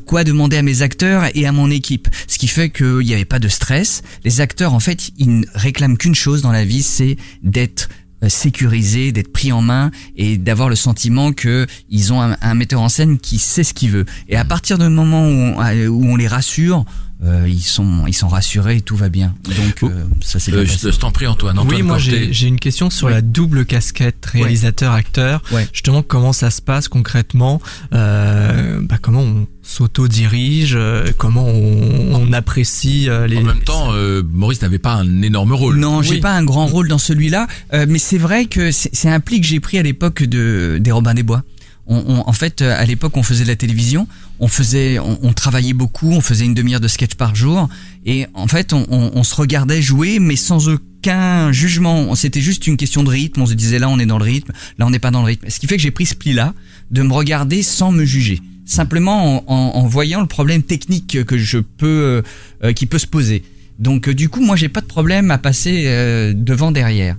quoi 0.06 0.23
demander 0.23 0.58
à 0.58 0.62
mes 0.62 0.82
acteurs 0.82 1.25
et 1.34 1.45
à 1.45 1.51
mon 1.51 1.71
équipe. 1.71 2.10
Ce 2.27 2.38
qui 2.38 2.47
fait 2.47 2.69
qu'il 2.69 2.99
n'y 2.99 3.13
avait 3.13 3.25
pas 3.25 3.39
de 3.39 3.47
stress. 3.47 4.01
Les 4.23 4.41
acteurs, 4.41 4.73
en 4.73 4.79
fait, 4.79 5.12
ils 5.17 5.39
ne 5.39 5.45
réclament 5.56 5.97
qu'une 5.97 6.15
chose 6.15 6.41
dans 6.41 6.51
la 6.51 6.65
vie, 6.65 6.84
c'est 6.84 7.17
d'être 7.41 7.89
euh, 8.23 8.29
sécurisés, 8.29 9.12
d'être 9.12 9.32
pris 9.32 9.51
en 9.51 9.62
main 9.62 9.91
et 10.15 10.38
d'avoir 10.38 10.69
le 10.69 10.75
sentiment 10.75 11.34
que 11.34 11.67
ils 11.89 12.13
ont 12.13 12.21
un, 12.21 12.38
un 12.41 12.53
metteur 12.53 12.82
en 12.82 12.89
scène 12.89 13.17
qui 13.17 13.39
sait 13.39 13.63
ce 13.63 13.73
qu'il 13.73 13.91
veut. 13.91 14.06
Et 14.29 14.36
à 14.36 14.45
partir 14.45 14.77
du 14.77 14.88
moment 14.89 15.25
où 15.25 15.32
on, 15.32 15.62
euh, 15.62 15.88
où 15.88 16.06
on 16.06 16.15
les 16.15 16.27
rassure, 16.27 16.86
euh, 17.23 17.47
ils 17.47 17.62
sont 17.63 18.05
ils 18.07 18.13
sont 18.13 18.27
rassurés 18.27 18.77
et 18.77 18.81
tout 18.81 18.95
va 18.95 19.09
bien. 19.09 19.33
Donc 19.45 19.83
euh, 19.83 20.03
ça 20.21 20.39
c'est 20.39 20.51
bien 20.51 20.62
euh, 20.62 20.65
passé. 20.65 20.91
Je 20.91 20.97
t'en 20.97 21.12
prie 21.12 21.25
Antoine. 21.27 21.57
Antoine 21.57 21.75
oui, 21.77 21.81
moi 21.83 21.97
j'ai 21.97 22.33
j'ai 22.33 22.47
une 22.47 22.59
question 22.59 22.89
sur 22.89 23.07
Oui. 23.07 23.13
la 23.13 23.21
double 23.21 23.65
casquette 23.65 24.25
réalisateur-acteur. 24.25 25.41
Ouais. 25.51 25.67
Justement, 25.71 26.01
comment 26.03 26.33
ça 26.33 26.49
se 26.51 26.62
passe 26.62 26.88
concrètement? 26.88 27.62
Euh, 27.93 28.81
bah, 28.83 28.97
Comment 29.01 29.21
on 29.21 29.47
s'auto-dirige? 29.62 30.73
Euh, 30.75 31.12
Comment 31.17 31.45
on, 31.47 32.15
on 32.15 32.33
apprécie 32.33 33.07
euh, 33.09 33.27
les... 33.27 33.38
En 33.38 33.43
même 33.43 33.62
temps, 33.62 33.89
euh, 33.93 34.23
Maurice 34.31 34.62
n'avait 34.62 34.79
pas 34.79 34.93
un 34.95 35.21
énorme 35.21 35.53
rôle. 35.53 35.77
Non, 35.77 36.01
j'ai 36.01 36.19
pas 36.19 36.33
un 36.33 36.43
grand 36.43 36.65
rôle 36.67 36.88
dans 36.88 36.97
celui-là, 36.97 37.47
euh, 37.73 37.86
mais 37.88 37.99
c'est 37.99 38.17
vrai 38.17 38.45
que 38.45 38.71
c'est 38.71 39.09
un 39.09 39.19
pli 39.19 39.39
que 39.41 39.47
j'ai 39.47 39.59
pris 39.59 39.77
à 39.77 39.83
l'époque 39.83 40.23
de 40.23 40.77
des 40.81 40.91
Robins 40.91 41.13
des 41.13 41.23
Bois. 41.23 41.43
On, 41.86 41.97
on- 42.07 42.29
en 42.29 42.33
fait, 42.33 42.62
à 42.62 42.86
l'époque, 42.86 43.17
on 43.17 43.23
faisait 43.23 43.43
de 43.43 43.49
la 43.49 43.57
télévision, 43.57 44.07
on 44.39 44.47
faisait, 44.47 44.99
on, 44.99 45.33
travaillait 45.33 45.73
beaucoup, 45.73 46.11
on 46.11 46.21
faisait 46.21 46.45
une 46.45 46.53
demi-heure 46.53 46.81
de 46.81 46.87
sketch 46.87 47.15
par 47.15 47.35
jour, 47.35 47.69
et 48.05 48.25
en 48.33 48.47
fait, 48.47 48.73
on, 48.73 49.23
se 49.23 49.35
regardait 49.35 49.81
jouer, 49.81 50.19
mais 50.19 50.35
sans 50.35 50.67
aucun 50.67 51.51
jugement. 51.51 52.13
C'était 52.15 52.41
juste 52.41 52.67
une 52.67 52.75
question 52.75 53.03
de 53.03 53.09
rythme. 53.09 53.41
On 53.41 53.45
se 53.45 53.53
disait 53.53 53.79
là, 53.79 53.89
on 53.89 53.99
est 53.99 54.05
dans 54.05 54.17
le 54.17 54.23
rythme, 54.23 54.51
là, 54.77 54.85
on 54.85 54.89
n'est 54.89 54.99
pas 54.99 55.11
dans 55.11 55.21
le 55.21 55.27
rythme. 55.27 55.49
Ce 55.49 55.59
qui 55.59 55.67
fait 55.67 55.77
que 55.77 55.81
j'ai 55.81 55.91
pris 55.91 56.05
ce 56.05 56.15
pli-là 56.15 56.53
de 56.91 57.01
me 57.01 57.13
regarder 57.13 57.63
sans 57.63 57.91
me 57.91 58.05
juger, 58.05 58.41
simplement 58.65 59.49
en, 59.49 59.87
voyant 59.87 60.19
le 60.19 60.27
problème 60.27 60.63
technique 60.63 61.23
que 61.25 61.37
je 61.37 61.59
peux, 61.59 62.23
euh, 62.63 62.73
qui 62.73 62.85
peut 62.85 62.99
se 62.99 63.07
poser. 63.07 63.43
Donc, 63.79 64.07
euh, 64.07 64.13
du 64.13 64.29
coup, 64.29 64.41
moi, 64.41 64.55
j'ai 64.55 64.69
pas 64.69 64.81
de 64.81 64.85
problème 64.85 65.31
à 65.31 65.37
passer 65.37 65.83
euh, 65.85 66.33
devant 66.35 66.71
derrière. 66.71 67.15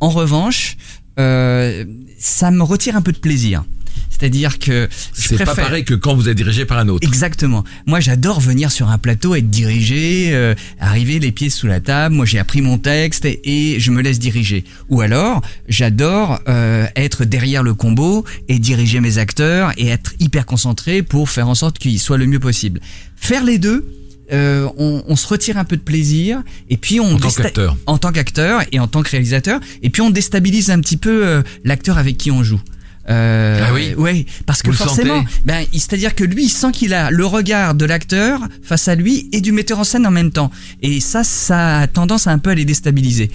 En 0.00 0.08
revanche, 0.08 0.76
ça 1.16 2.50
me 2.50 2.62
retire 2.62 2.96
un 2.96 3.02
peu 3.02 3.12
de 3.12 3.18
plaisir. 3.18 3.64
C'est-à-dire 4.18 4.58
que 4.58 4.88
C'est 5.12 5.42
pas 5.44 5.54
pareil 5.54 5.84
que 5.84 5.94
quand 5.94 6.14
vous 6.14 6.28
êtes 6.28 6.36
dirigé 6.36 6.64
par 6.64 6.78
un 6.78 6.88
autre. 6.88 7.06
Exactement. 7.06 7.64
Moi, 7.86 8.00
j'adore 8.00 8.40
venir 8.40 8.70
sur 8.70 8.88
un 8.88 8.98
plateau, 8.98 9.34
être 9.34 9.50
dirigé, 9.50 10.30
euh, 10.32 10.54
arriver 10.78 11.18
les 11.18 11.32
pieds 11.32 11.50
sous 11.50 11.66
la 11.66 11.80
table. 11.80 12.14
Moi, 12.14 12.26
j'ai 12.26 12.38
appris 12.38 12.62
mon 12.62 12.78
texte 12.78 13.24
et, 13.24 13.40
et 13.74 13.80
je 13.80 13.90
me 13.90 14.02
laisse 14.02 14.18
diriger. 14.18 14.64
Ou 14.88 15.00
alors, 15.00 15.42
j'adore 15.68 16.40
euh, 16.48 16.86
être 16.96 17.24
derrière 17.24 17.62
le 17.62 17.74
combo 17.74 18.24
et 18.48 18.58
diriger 18.58 19.00
mes 19.00 19.18
acteurs 19.18 19.72
et 19.76 19.88
être 19.88 20.12
hyper 20.20 20.46
concentré 20.46 21.02
pour 21.02 21.28
faire 21.28 21.48
en 21.48 21.54
sorte 21.54 21.78
qu'ils 21.78 21.98
soient 22.00 22.18
le 22.18 22.26
mieux 22.26 22.40
possible. 22.40 22.80
Faire 23.16 23.44
les 23.44 23.58
deux, 23.58 23.84
euh, 24.32 24.68
on, 24.78 25.02
on 25.06 25.16
se 25.16 25.26
retire 25.26 25.58
un 25.58 25.64
peu 25.64 25.76
de 25.76 25.82
plaisir 25.82 26.42
et 26.70 26.76
puis 26.78 26.98
on 26.98 27.14
En 27.14 27.18
tant 27.18 27.30
qu'acteur. 27.30 27.76
en 27.86 27.98
tant 27.98 28.10
qu'acteur 28.10 28.62
et 28.72 28.78
en 28.80 28.86
tant 28.86 29.02
que 29.02 29.10
réalisateur 29.10 29.60
et 29.82 29.90
puis 29.90 30.00
on 30.00 30.08
déstabilise 30.08 30.70
un 30.70 30.80
petit 30.80 30.96
peu 30.96 31.26
euh, 31.26 31.42
l'acteur 31.64 31.98
avec 31.98 32.16
qui 32.16 32.30
on 32.30 32.42
joue. 32.42 32.60
Euh, 33.10 33.60
Ah 33.62 33.74
oui 33.74 33.94
ouais, 33.96 34.24
parce 34.46 34.62
que 34.62 34.70
Vous 34.70 34.76
forcément, 34.76 35.22
ben, 35.44 35.64
c'est-à-dire 35.72 36.14
que 36.14 36.24
lui, 36.24 36.44
il 36.44 36.48
sent 36.50 36.72
qu'il 36.72 36.94
a 36.94 37.10
le 37.10 37.26
regard 37.26 37.74
de 37.74 37.84
l'acteur 37.84 38.40
face 38.62 38.88
à 38.88 38.94
lui 38.94 39.28
et 39.32 39.40
du 39.40 39.52
metteur 39.52 39.78
en 39.78 39.84
scène 39.84 40.06
en 40.06 40.10
même 40.10 40.30
temps. 40.30 40.50
Et 40.82 41.00
ça, 41.00 41.22
ça 41.24 41.80
a 41.80 41.86
tendance 41.86 42.26
à 42.26 42.30
un 42.32 42.38
peu 42.38 42.50
à 42.50 42.54
les 42.54 42.64
déstabiliser. 42.64 43.30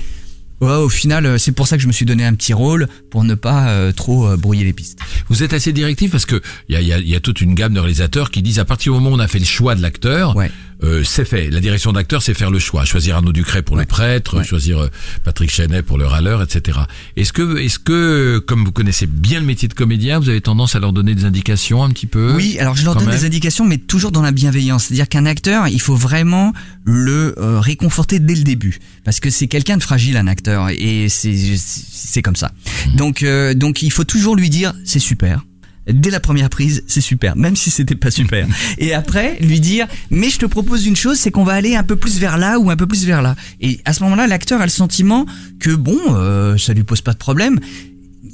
Ouais, 0.61 0.73
au 0.73 0.89
final, 0.89 1.25
euh, 1.25 1.37
c'est 1.37 1.53
pour 1.53 1.67
ça 1.69 1.77
que 1.77 1.83
je 1.83 1.87
me 1.87 1.93
suis 1.93 2.05
donné 2.05 2.25
un 2.25 2.33
petit 2.33 2.51
rôle 2.51 2.89
pour 3.11 3.23
ne 3.23 3.33
pas 3.35 3.69
euh, 3.69 3.93
trop 3.93 4.27
euh, 4.27 4.35
brouiller 4.35 4.65
les 4.65 4.73
pistes. 4.73 4.99
Vous 5.29 5.41
êtes 5.41 5.53
assez 5.53 5.71
directif 5.71 6.11
parce 6.11 6.25
que 6.25 6.41
il 6.67 6.73
y 6.73 6.77
a, 6.77 6.81
y, 6.81 6.91
a, 6.91 6.99
y 6.99 7.15
a 7.15 7.21
toute 7.21 7.39
une 7.39 7.55
gamme 7.55 7.73
de 7.73 7.79
réalisateurs 7.79 8.29
qui 8.29 8.41
disent 8.41 8.59
à 8.59 8.65
partir 8.65 8.91
du 8.91 8.99
moment 8.99 9.11
où 9.15 9.17
on 9.17 9.19
a 9.23 9.27
fait 9.29 9.39
le 9.39 9.45
choix 9.45 9.75
de 9.75 9.81
l'acteur, 9.81 10.35
Ouais. 10.35 10.51
Euh, 10.83 11.03
c'est 11.03 11.25
fait. 11.25 11.49
La 11.49 11.59
direction 11.59 11.91
d'acteur, 11.91 12.21
c'est 12.21 12.33
faire 12.33 12.51
le 12.51 12.59
choix. 12.59 12.85
Choisir 12.85 13.15
Arnaud 13.17 13.31
Ducret 13.33 13.61
pour 13.63 13.75
le 13.77 13.85
prêtre, 13.85 14.37
Ouais. 14.37 14.43
choisir 14.43 14.79
euh, 14.79 14.87
Patrick 15.23 15.51
Chenet 15.51 15.81
pour 15.81 15.97
le 15.97 16.05
râleur, 16.05 16.41
etc. 16.41 16.79
Est-ce 17.17 17.33
que, 17.33 17.57
est-ce 17.57 17.79
que, 17.79 18.39
comme 18.45 18.63
vous 18.63 18.71
connaissez 18.71 19.05
bien 19.07 19.39
le 19.39 19.45
métier 19.45 19.67
de 19.67 19.73
comédien, 19.73 20.19
vous 20.19 20.29
avez 20.29 20.41
tendance 20.41 20.75
à 20.75 20.79
leur 20.79 20.93
donner 20.93 21.15
des 21.15 21.25
indications 21.25 21.83
un 21.83 21.89
petit 21.89 22.05
peu? 22.07 22.33
Oui, 22.35 22.57
alors 22.59 22.75
je 22.75 22.85
leur 22.85 22.95
donne 22.95 23.07
même. 23.07 23.15
des 23.15 23.25
indications, 23.25 23.65
mais 23.65 23.77
toujours 23.77 24.11
dans 24.11 24.21
la 24.21 24.31
bienveillance. 24.31 24.85
C'est-à-dire 24.85 25.09
qu'un 25.09 25.25
acteur, 25.25 25.67
il 25.67 25.81
faut 25.81 25.95
vraiment 25.95 26.53
le 26.85 27.35
euh, 27.37 27.59
réconforter 27.59 28.19
dès 28.19 28.35
le 28.35 28.43
début, 28.43 28.79
parce 29.03 29.19
que 29.19 29.29
c'est 29.29 29.47
quelqu'un 29.47 29.77
de 29.77 29.83
fragile, 29.83 30.17
un 30.17 30.27
acteur, 30.27 30.69
et 30.69 31.07
c'est 31.09 31.35
c'est 31.57 32.21
comme 32.21 32.35
ça. 32.35 32.51
Donc 32.95 33.23
euh, 33.23 33.53
donc 33.53 33.81
il 33.81 33.91
faut 33.91 34.03
toujours 34.05 34.35
lui 34.35 34.49
dire 34.49 34.73
c'est 34.85 34.99
super. 34.99 35.43
Dès 35.91 36.09
la 36.09 36.19
première 36.19 36.49
prise, 36.49 36.83
c'est 36.87 37.01
super, 37.01 37.35
même 37.35 37.55
si 37.55 37.71
c'était 37.71 37.95
pas 37.95 38.11
super. 38.11 38.47
Et 38.77 38.93
après, 38.93 39.37
lui 39.41 39.59
dire, 39.59 39.87
mais 40.09 40.29
je 40.29 40.37
te 40.39 40.45
propose 40.45 40.85
une 40.85 40.95
chose, 40.95 41.17
c'est 41.17 41.31
qu'on 41.31 41.43
va 41.43 41.53
aller 41.53 41.75
un 41.75 41.83
peu 41.83 41.95
plus 41.95 42.19
vers 42.19 42.37
là 42.37 42.59
ou 42.59 42.69
un 42.69 42.75
peu 42.75 42.87
plus 42.87 43.05
vers 43.05 43.21
là. 43.21 43.35
Et 43.61 43.79
à 43.85 43.93
ce 43.93 44.03
moment-là, 44.03 44.27
l'acteur 44.27 44.61
a 44.61 44.65
le 44.65 44.69
sentiment 44.71 45.25
que 45.59 45.71
bon, 45.71 45.97
euh, 46.09 46.57
ça 46.57 46.73
lui 46.73 46.83
pose 46.83 47.01
pas 47.01 47.13
de 47.13 47.17
problème 47.17 47.59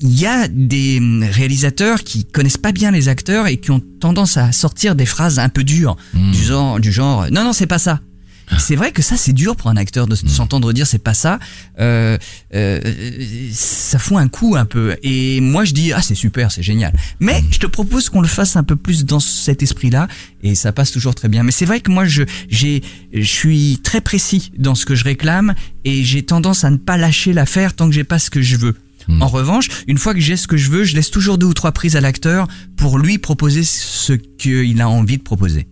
il 0.01 0.19
y 0.19 0.25
a 0.25 0.47
des 0.49 0.97
hum, 0.97 1.23
réalisateurs 1.23 2.03
qui 2.03 2.25
connaissent 2.25 2.57
pas 2.57 2.71
bien 2.73 2.91
les 2.91 3.07
acteurs 3.07 3.47
et 3.47 3.57
qui 3.57 3.71
ont 3.71 3.81
tendance 3.99 4.35
à 4.35 4.51
sortir 4.51 4.93
des 4.95 5.05
phrases 5.05 5.39
un 5.39 5.47
peu 5.47 5.63
dures, 5.63 5.95
Hmm. 6.13 6.31
du 6.31 6.43
genre, 6.43 6.79
du 6.79 6.91
genre, 6.91 7.27
non 7.31 7.43
non 7.43 7.53
c'est 7.53 7.67
pas 7.67 7.79
ça. 7.79 8.01
C'est 8.59 8.75
vrai 8.75 8.91
que 8.91 9.01
ça 9.01 9.17
c'est 9.17 9.33
dur 9.33 9.55
pour 9.55 9.69
un 9.69 9.77
acteur 9.77 10.07
de 10.07 10.13
s- 10.13 10.23
s'entendre 10.27 10.71
dire 10.73 10.85
c'est 10.87 10.99
pas 11.03 11.13
ça. 11.13 11.39
Euh, 11.79 12.17
euh, 12.53 12.79
ça 13.51 13.99
fout 13.99 14.17
un 14.17 14.27
coup 14.27 14.55
un 14.55 14.65
peu. 14.65 14.95
Et 15.03 15.41
moi 15.41 15.65
je 15.65 15.73
dis 15.73 15.93
ah 15.93 16.01
c'est 16.01 16.15
super, 16.15 16.51
c'est 16.51 16.63
génial. 16.63 16.93
Mais 17.19 17.43
je 17.51 17.59
te 17.59 17.65
propose 17.67 18.09
qu'on 18.09 18.21
le 18.21 18.27
fasse 18.27 18.55
un 18.55 18.63
peu 18.63 18.75
plus 18.75 19.05
dans 19.05 19.19
cet 19.19 19.63
esprit-là 19.63 20.07
et 20.43 20.55
ça 20.55 20.71
passe 20.71 20.91
toujours 20.91 21.15
très 21.15 21.27
bien. 21.27 21.43
Mais 21.43 21.51
c'est 21.51 21.65
vrai 21.65 21.79
que 21.81 21.91
moi 21.91 22.05
je 22.05 22.23
j'ai 22.49 22.83
je 23.13 23.21
suis 23.23 23.79
très 23.83 24.01
précis 24.01 24.51
dans 24.57 24.75
ce 24.75 24.85
que 24.85 24.95
je 24.95 25.03
réclame 25.03 25.55
et 25.83 26.03
j'ai 26.03 26.23
tendance 26.23 26.63
à 26.63 26.69
ne 26.69 26.77
pas 26.77 26.97
lâcher 26.97 27.33
l'affaire 27.33 27.73
tant 27.75 27.87
que 27.87 27.93
j'ai 27.95 28.03
pas 28.03 28.19
ce 28.19 28.29
que 28.29 28.41
je 28.41 28.57
veux. 28.57 28.75
En 29.21 29.27
revanche, 29.27 29.67
une 29.87 29.97
fois 29.97 30.13
que 30.13 30.19
j'ai 30.19 30.35
ce 30.37 30.47
que 30.47 30.57
je 30.57 30.69
veux, 30.71 30.83
je 30.83 30.95
laisse 30.95 31.11
toujours 31.11 31.37
deux 31.37 31.45
ou 31.47 31.53
trois 31.53 31.71
prises 31.71 31.95
à 31.95 32.01
l'acteur 32.01 32.47
pour 32.77 32.97
lui 32.97 33.17
proposer 33.17 33.63
ce 33.63 34.13
qu'il 34.13 34.81
a 34.81 34.89
envie 34.89 35.17
de 35.17 35.23
proposer. 35.23 35.67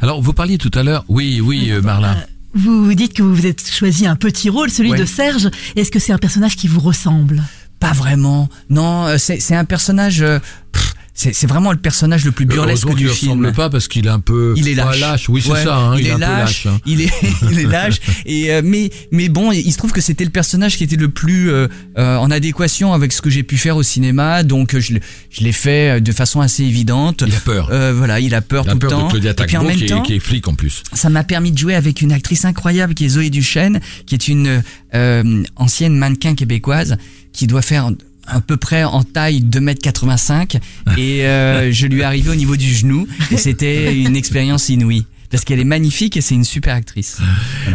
Alors, 0.00 0.22
vous 0.22 0.32
parliez 0.32 0.56
tout 0.58 0.70
à 0.74 0.82
l'heure. 0.82 1.04
Oui, 1.08 1.40
oui, 1.40 1.70
euh, 1.70 1.82
Marlin. 1.82 2.16
Vous 2.54 2.94
dites 2.94 3.12
que 3.12 3.22
vous 3.22 3.34
vous 3.34 3.46
êtes 3.46 3.70
choisi 3.70 4.06
un 4.06 4.16
petit 4.16 4.48
rôle, 4.48 4.70
celui 4.70 4.90
Ouais. 4.92 4.98
de 4.98 5.04
Serge. 5.04 5.50
Est-ce 5.76 5.90
que 5.90 5.98
c'est 5.98 6.12
un 6.12 6.18
personnage 6.18 6.56
qui 6.56 6.66
vous 6.66 6.80
ressemble? 6.80 7.44
Pas 7.78 7.92
vraiment. 7.92 8.48
Non, 8.70 9.06
euh, 9.06 9.18
c'est 9.18 9.38
c'est 9.40 9.54
un 9.54 9.64
personnage. 9.64 10.20
euh, 10.22 10.38
pff, 10.72 10.94
c'est 11.32 11.46
vraiment 11.46 11.72
le 11.72 11.78
personnage 11.78 12.24
le 12.24 12.32
plus 12.32 12.46
burlesque 12.46 12.84
Heureusement 12.86 12.90
qu'il 12.92 12.98
du 12.98 13.04
ne 13.04 13.10
film. 13.10 13.30
ressemble 13.32 13.52
pas 13.52 13.68
parce 13.70 13.88
qu'il 13.88 14.06
est 14.06 14.10
un 14.10 14.20
peu. 14.20 14.54
Il 14.56 14.68
est 14.68 14.74
lâche. 14.74 15.28
Oui, 15.28 15.42
c'est 15.44 15.50
Ouais, 15.52 15.64
ça. 15.64 15.76
hein, 15.76 15.96
il, 15.98 16.06
est, 16.06 16.10
est 16.10 16.18
lâche. 16.18 16.64
lâche. 16.64 16.66
hein. 16.66 16.80
Il 16.86 17.00
est, 17.02 17.10
il 17.50 17.58
est 17.58 17.64
lâche. 17.66 18.00
Et 18.26 18.52
euh, 18.52 18.62
mais, 18.64 18.90
mais 19.12 19.28
bon, 19.28 19.52
il 19.52 19.70
se 19.72 19.76
trouve 19.78 19.92
que 19.92 20.00
c'était 20.00 20.24
le 20.24 20.30
personnage 20.30 20.76
qui 20.76 20.84
était 20.84 20.96
le 20.96 21.08
plus 21.10 21.50
euh, 21.50 21.68
euh, 21.98 22.16
en 22.16 22.30
adéquation 22.30 22.92
avec 22.92 23.12
ce 23.12 23.20
que 23.22 23.28
j'ai 23.30 23.42
pu 23.42 23.56
faire 23.58 23.76
au 23.76 23.82
cinéma. 23.82 24.42
Donc 24.42 24.74
euh, 24.74 24.80
je, 24.80 24.94
l'ai- 24.94 25.02
je 25.30 25.42
l'ai 25.44 25.52
fait 25.52 25.96
euh, 25.96 26.00
de 26.00 26.12
façon 26.12 26.40
assez 26.40 26.64
évidente. 26.64 27.22
Il 27.26 27.34
a 27.34 27.40
peur. 27.40 27.68
Euh, 27.70 27.92
voilà, 27.94 28.20
il 28.20 28.34
a 28.34 28.40
peur 28.40 28.64
Il 28.66 28.70
a 28.70 28.72
tout 28.72 28.78
peur 28.78 28.90
le 28.90 28.96
temps. 28.96 29.06
de 29.06 29.10
Claudia 29.10 29.30
Et 29.32 29.34
puis 29.34 29.56
en 29.56 29.60
Tagbo 29.60 29.68
même 29.68 29.76
qui, 29.78 29.84
est- 29.84 29.88
temps, 29.88 30.02
qui 30.02 30.14
est 30.14 30.20
flic 30.20 30.48
en 30.48 30.54
plus. 30.54 30.82
ça 30.92 31.10
m'a 31.10 31.24
permis 31.24 31.52
de 31.52 31.58
jouer 31.58 31.74
avec 31.74 32.00
une 32.00 32.12
actrice 32.12 32.44
incroyable 32.44 32.94
qui 32.94 33.04
est 33.04 33.08
Zoé 33.10 33.30
Duchesne, 33.30 33.80
qui 34.06 34.14
est 34.14 34.28
une 34.28 34.62
euh, 34.94 35.42
ancienne 35.56 35.96
mannequin 35.96 36.34
québécoise 36.34 36.96
qui 37.32 37.46
doit 37.46 37.62
faire 37.62 37.90
à 38.30 38.40
peu 38.40 38.56
près 38.56 38.84
en 38.84 39.02
taille 39.02 39.42
2m85 39.42 40.60
et 40.96 41.26
euh, 41.26 41.72
je 41.72 41.86
lui 41.86 42.02
arrivais 42.02 42.30
au 42.30 42.34
niveau 42.34 42.56
du 42.56 42.72
genou 42.72 43.06
et 43.30 43.36
c'était 43.36 43.94
une 43.94 44.16
expérience 44.16 44.68
inouïe 44.68 45.06
parce 45.30 45.44
qu'elle 45.44 45.60
est 45.60 45.64
magnifique 45.64 46.16
et 46.16 46.20
c'est 46.20 46.34
une 46.34 46.44
super 46.44 46.74
actrice. 46.74 47.18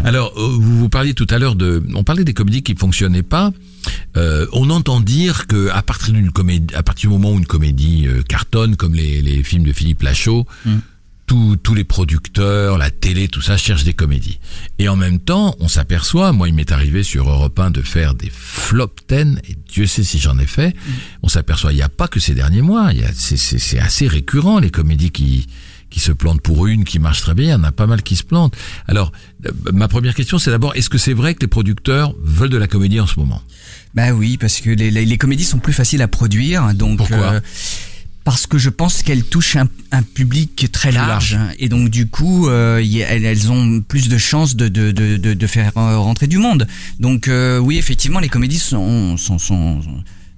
Alors, 0.03 0.33
euh, 0.37 0.57
vous, 0.59 0.77
vous 0.77 0.89
parliez 0.89 1.13
tout 1.13 1.27
à 1.29 1.39
l'heure 1.39 1.55
de, 1.55 1.81
on 1.95 2.03
parlait 2.03 2.25
des 2.25 2.33
comédies 2.33 2.63
qui 2.63 2.75
fonctionnaient 2.75 3.23
pas. 3.23 3.51
Euh, 4.17 4.45
on 4.51 4.69
entend 4.69 4.99
dire 4.99 5.47
que 5.47 5.69
à 5.69 5.81
partir 5.81 6.13
d'une 6.13 6.31
comédie, 6.31 6.75
à 6.75 6.83
partir 6.83 7.09
du 7.09 7.15
moment 7.15 7.31
où 7.31 7.37
une 7.37 7.45
comédie 7.45 8.07
euh, 8.07 8.21
cartonne, 8.27 8.75
comme 8.75 8.93
les, 8.93 9.21
les 9.21 9.41
films 9.41 9.63
de 9.63 9.71
Philippe 9.71 10.03
Lachaud, 10.03 10.45
Mm. 10.65 10.77
Tous 11.65 11.73
les 11.73 11.83
producteurs, 11.83 12.77
la 12.77 12.91
télé, 12.91 13.27
tout 13.27 13.41
ça 13.41 13.57
cherchent 13.57 13.85
des 13.85 13.95
comédies. 13.95 14.37
Et 14.77 14.87
en 14.87 14.95
même 14.95 15.17
temps, 15.17 15.55
on 15.59 15.67
s'aperçoit, 15.67 16.31
moi, 16.31 16.47
il 16.47 16.53
m'est 16.53 16.71
arrivé 16.71 17.01
sur 17.01 17.27
Europe 17.27 17.59
1 17.59 17.71
de 17.71 17.81
faire 17.81 18.13
des 18.13 18.29
flop 18.31 18.91
10, 19.09 19.39
et 19.49 19.57
Dieu 19.67 19.87
sait 19.87 20.03
si 20.03 20.19
j'en 20.19 20.37
ai 20.37 20.45
fait. 20.45 20.75
On 21.23 21.27
s'aperçoit, 21.27 21.73
il 21.73 21.77
n'y 21.77 21.81
a 21.81 21.89
pas 21.89 22.07
que 22.07 22.19
ces 22.19 22.35
derniers 22.35 22.61
mois, 22.61 22.91
c'est, 23.15 23.79
assez 23.79 24.07
récurrent 24.07 24.59
les 24.59 24.69
comédies 24.69 25.09
qui 25.09 25.47
qui 25.91 25.99
se 25.99 26.11
plantent 26.11 26.41
pour 26.41 26.67
une, 26.67 26.83
qui 26.83 26.99
marche 26.99 27.21
très 27.21 27.33
bien, 27.33 27.45
il 27.45 27.51
y 27.51 27.53
en 27.53 27.63
a 27.63 27.71
pas 27.71 27.87
mal 27.87 28.01
qui 28.01 28.15
se 28.17 28.23
plantent. 28.23 28.55
Alors, 28.87 29.11
euh, 29.45 29.51
ma 29.71 29.87
première 29.87 30.13
question, 30.13 30.37
c'est 30.37 30.51
d'abord, 30.51 30.75
est-ce 30.75 30.89
que 30.89 30.97
c'est 30.97 31.13
vrai 31.13 31.35
que 31.35 31.39
les 31.39 31.47
producteurs 31.47 32.13
veulent 32.21 32.49
de 32.49 32.57
la 32.57 32.67
comédie 32.67 32.99
en 32.99 33.07
ce 33.07 33.17
moment? 33.17 33.41
Bah 33.93 34.11
oui, 34.11 34.37
parce 34.37 34.59
que 34.59 34.71
les, 34.71 34.91
les, 34.91 35.05
les 35.05 35.17
comédies 35.17 35.45
sont 35.45 35.59
plus 35.59 35.73
faciles 35.73 36.01
à 36.01 36.09
produire, 36.09 36.73
donc 36.73 36.97
Pourquoi? 36.97 37.33
euh, 37.35 37.39
parce 38.25 38.47
que 38.47 38.57
je 38.57 38.69
pense 38.69 39.03
qu'elles 39.03 39.23
touchent 39.23 39.55
un, 39.55 39.69
un 39.91 40.01
public 40.01 40.69
très 40.73 40.91
large, 40.91 41.37
et 41.59 41.69
donc 41.69 41.89
du 41.89 42.07
coup, 42.07 42.49
euh, 42.49 42.81
y 42.83 42.99
elles, 42.99 43.23
elles 43.23 43.51
ont 43.51 43.79
plus 43.81 44.09
de 44.09 44.17
chances 44.17 44.55
de, 44.57 44.67
de, 44.67 44.91
de, 44.91 45.15
de, 45.15 45.33
de 45.33 45.47
faire 45.47 45.71
euh, 45.77 45.97
rentrer 45.97 46.27
du 46.27 46.39
monde. 46.39 46.67
Donc 46.99 47.27
euh, 47.27 47.59
oui, 47.59 47.77
effectivement, 47.77 48.19
les 48.19 48.27
comédies 48.27 48.59
sont 48.59 49.15
sont 49.15 49.37
sont 49.39 49.79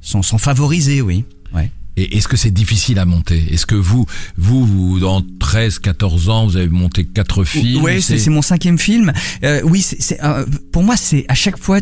sont, 0.02 0.22
sont 0.22 0.38
favorisées, 0.38 1.02
oui. 1.02 1.24
Ouais. 1.56 1.72
Et 1.96 2.18
est-ce 2.18 2.28
que 2.28 2.38
c'est 2.38 2.52
difficile 2.52 3.00
à 3.00 3.06
monter? 3.06 3.44
Est-ce 3.52 3.66
que 3.66 3.74
vous, 3.74 4.06
vous, 4.38 4.66
vous, 4.68 5.00
dans 5.00 5.24
13, 5.40 5.80
14 5.80 6.30
ans, 6.30 6.46
vous 6.46 6.56
avez 6.56 6.70
monté 6.70 7.06
quatre 7.06 7.44
films? 7.44 7.82
Ouais, 7.82 8.02
c'est 8.02 8.30
mon 8.30 8.44
cinquième 8.44 8.78
film. 8.78 9.12
Euh, 9.44 9.62
oui, 9.64 9.82
c'est 9.82 10.00
c'est, 10.00 10.24
euh, 10.24 10.46
pour 10.72 10.84
moi, 10.84 10.96
c'est 10.96 11.26
à 11.28 11.34
chaque 11.34 11.58
fois 11.58 11.80